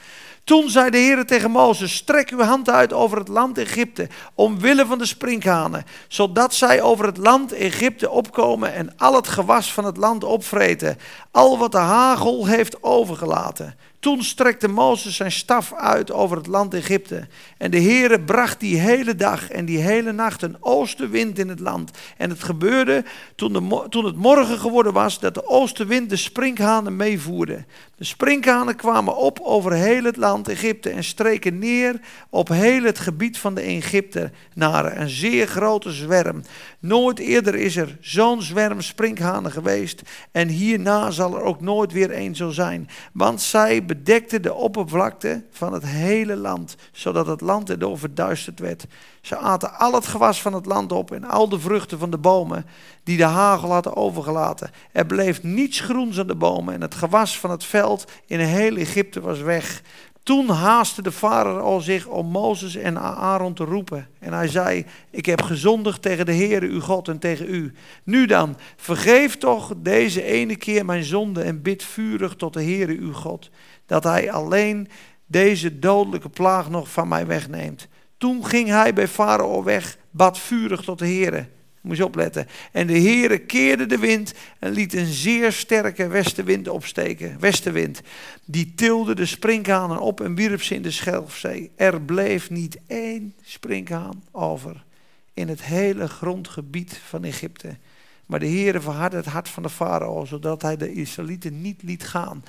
Toen 0.44 0.70
zei 0.70 0.90
de 0.90 0.98
Heer 0.98 1.26
tegen 1.26 1.52
Mozes, 1.52 1.96
strek 1.96 2.30
uw 2.30 2.42
hand 2.42 2.70
uit 2.70 2.94
over 2.94 3.18
het 3.18 3.28
land 3.28 3.58
Egypte, 3.58 4.08
omwille 4.34 4.86
van 4.86 4.98
de 4.98 5.06
sprinkhanen, 5.06 5.86
zodat 6.08 6.54
zij 6.54 6.82
over 6.82 7.06
het 7.06 7.18
land 7.18 7.52
Egypte 7.52 8.10
opkomen 8.10 8.74
en 8.74 8.98
al 8.98 9.16
het 9.16 9.28
gewas 9.28 9.74
van 9.74 9.86
het 9.86 9.98
land 9.98 10.24
opvreten, 10.24 10.98
al 11.32 11.58
wat 11.58 11.72
de 11.72 11.78
hagel 11.78 12.46
heeft 12.46 12.84
overgelaten. 12.84 13.76
Toen 14.00 14.24
strekte 14.24 14.68
Mozes 14.68 15.16
zijn 15.16 15.32
staf 15.32 15.74
uit 15.74 16.12
over 16.12 16.38
het 16.38 16.48
land 16.48 16.74
Egypte. 16.74 17.28
En 17.58 17.72
de 17.72 17.82
Heere 17.82 18.22
bracht 18.22 18.60
die 18.60 18.80
hele 18.80 19.16
dag 19.16 19.50
en 19.50 19.66
die 19.66 19.78
hele 19.78 20.12
nacht 20.12 20.42
een 20.42 20.58
oostenwind 20.60 21.40
in 21.40 21.50
het 21.50 21.60
land. 21.60 21.92
En 22.18 22.30
het 22.30 22.44
gebeurde 22.44 23.04
toen, 23.36 23.54
de, 23.54 23.86
toen 23.90 24.06
het 24.06 24.16
morgen 24.16 24.60
geworden 24.60 24.94
was 24.94 25.20
dat 25.20 25.34
de 25.34 25.48
oostenwind 25.48 26.10
de 26.10 26.16
sprinkhanen 26.16 26.96
meevoerde. 26.96 27.66
De 27.96 28.04
sprinkhanen 28.04 28.76
kwamen 28.76 29.16
op 29.16 29.40
over 29.40 29.74
heel 29.74 30.04
het 30.04 30.18
land 30.18 30.48
Egypte 30.48 30.90
en 30.90 31.04
streken 31.04 31.60
neer 31.60 32.00
op 32.30 32.48
heel 32.48 32.84
het 32.84 33.00
gebied 33.00 33.38
van 33.38 33.56
de 33.56 33.62
Egyptenaren. 33.62 35.02
Een 35.02 35.10
zeer 35.10 35.48
grote 35.48 35.92
zwerm. 35.92 36.44
Nooit 36.80 37.20
eerder 37.20 37.56
is 37.56 37.76
er 37.76 37.98
zo'n 38.02 38.42
zwerm 38.42 38.82
sprinkhanen 38.82 39.52
geweest. 39.52 40.02
En 40.32 40.48
hierna 40.48 41.12
zal 41.12 41.36
er 41.36 41.42
ook 41.42 41.62
nooit 41.62 41.92
weer 41.92 42.18
een 42.18 42.36
zo 42.36 42.50
zijn. 42.50 42.90
Want 43.14 43.42
zij 43.42 43.86
bedekten 43.88 44.42
de 44.42 44.54
oppervlakte 44.54 45.44
van 45.52 45.74
het 45.74 45.86
hele 45.86 46.36
land, 46.36 46.76
zodat 46.92 47.28
het 47.28 47.42
land 47.42 47.70
erdoor 47.70 47.98
verduisterd 47.98 48.60
werd. 48.60 48.86
Ze 49.22 49.38
aten 49.38 49.80
al 49.80 49.94
het 49.94 50.08
gewas 50.08 50.42
van 50.42 50.54
het 50.54 50.66
land 50.66 50.92
op 50.92 51.12
en 51.12 51.24
al 51.24 51.50
de 51.50 51.60
vruchten 51.60 52.00
van 52.00 52.10
de 52.10 52.18
bomen 52.18 52.66
die 53.04 53.18
de 53.18 53.24
hagel 53.24 53.72
hadden 53.72 53.96
overgelaten. 53.96 54.72
Er 54.92 55.06
bleef 55.06 55.44
niets 55.44 55.80
groens 55.80 56.20
aan 56.20 56.28
de 56.28 56.36
bomen 56.36 56.74
en 56.74 56.82
het 56.82 56.96
gewas 56.96 57.40
van 57.40 57.52
het 57.52 57.64
veld 57.64 58.06
in 58.26 58.40
heel 58.40 58.76
Egypte 58.76 59.22
was 59.22 59.40
weg. 59.40 59.82
Toen 60.28 60.50
haastte 60.50 61.02
de 61.02 61.12
farao 61.12 61.80
zich 61.80 62.08
om 62.08 62.28
Mozes 62.28 62.76
en 62.76 63.00
Aaron 63.00 63.54
te 63.54 63.64
roepen. 63.64 64.08
En 64.20 64.34
hij 64.34 64.48
zei, 64.48 64.86
ik 65.10 65.26
heb 65.26 65.42
gezondigd 65.42 66.02
tegen 66.02 66.26
de 66.26 66.34
Heere 66.34 66.68
uw 66.68 66.82
God 66.82 67.08
en 67.08 67.20
tegen 67.20 67.54
u. 67.54 67.74
Nu 68.04 68.26
dan, 68.26 68.58
vergeef 68.76 69.38
toch 69.38 69.74
deze 69.78 70.24
ene 70.24 70.56
keer 70.56 70.86
mijn 70.86 71.04
zonde 71.04 71.42
en 71.42 71.62
bid 71.62 71.84
vurig 71.84 72.36
tot 72.36 72.54
de 72.54 72.64
Heere 72.64 72.98
uw 72.98 73.14
God. 73.14 73.50
Dat 73.88 74.04
hij 74.04 74.32
alleen 74.32 74.88
deze 75.26 75.80
dodelijke 75.80 76.30
plaag 76.30 76.70
nog 76.70 76.92
van 76.92 77.08
mij 77.08 77.26
wegneemt. 77.26 77.88
Toen 78.18 78.46
ging 78.46 78.68
hij 78.68 78.94
bij 78.94 79.08
Farao 79.08 79.64
weg, 79.64 79.98
bad 80.12 80.40
vurig 80.40 80.82
tot 80.82 81.00
de 81.00 81.06
Heere. 81.06 81.48
Moet 81.82 81.98
je 81.98 82.06
opletten. 82.06 82.48
En 82.72 82.88
de 82.88 83.00
Heere 83.00 83.38
keerde 83.38 83.86
de 83.86 83.98
wind 83.98 84.34
en 84.60 84.72
liet 84.72 84.94
een 84.94 85.06
zeer 85.06 85.52
sterke 85.52 86.08
westenwind 86.08 86.68
opsteken. 86.68 87.40
Westenwind. 87.40 88.02
Die 88.46 88.74
tilde 88.76 89.16
de 89.16 89.26
sprinkhanen 89.26 90.00
op 90.00 90.22
en 90.22 90.36
wierp 90.36 90.62
ze 90.62 90.76
in 90.76 90.82
de 90.82 90.92
Schelfzee. 90.92 91.72
Er 91.76 92.02
bleef 92.02 92.50
niet 92.50 92.78
één 92.88 93.34
sprinkhaan 93.42 94.24
over 94.32 94.86
in 95.34 95.48
het 95.48 95.64
hele 95.64 96.08
grondgebied 96.08 97.02
van 97.06 97.24
Egypte. 97.24 97.78
Maar 98.26 98.40
de 98.40 98.48
Heere 98.48 98.80
verhardde 98.80 99.18
het 99.18 99.26
hart 99.26 99.50
van 99.50 99.64
de 99.64 99.70
farao, 99.70 100.26
zodat 100.26 100.62
hij 100.62 100.78
de 100.78 100.94
Israëlieten 100.94 101.62
niet 101.62 101.84
liet 101.84 102.04
gaan. 102.04 102.44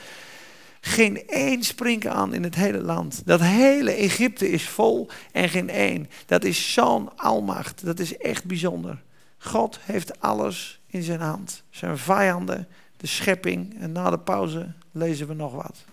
Geen 0.88 1.26
één 1.26 1.62
springen 1.62 2.12
aan 2.12 2.34
in 2.34 2.42
het 2.42 2.54
hele 2.54 2.82
land. 2.82 3.22
Dat 3.24 3.40
hele 3.40 3.90
Egypte 3.90 4.50
is 4.50 4.68
vol 4.68 5.08
en 5.32 5.48
geen 5.48 5.70
één. 5.70 6.08
Dat 6.26 6.44
is 6.44 6.72
zo'n 6.72 7.16
almacht. 7.16 7.84
Dat 7.84 7.98
is 7.98 8.16
echt 8.16 8.44
bijzonder. 8.44 9.02
God 9.38 9.78
heeft 9.82 10.20
alles 10.20 10.80
in 10.86 11.02
zijn 11.02 11.20
hand. 11.20 11.62
Zijn 11.70 11.98
vijanden, 11.98 12.68
de 12.96 13.06
schepping. 13.06 13.80
En 13.80 13.92
na 13.92 14.10
de 14.10 14.18
pauze 14.18 14.72
lezen 14.92 15.28
we 15.28 15.34
nog 15.34 15.52
wat. 15.52 15.84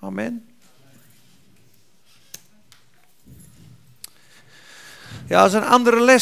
Amen. 0.00 0.48
Ja, 5.26 5.42
als 5.42 5.52
een 5.52 5.64
andere 5.64 6.00
les 6.00 6.14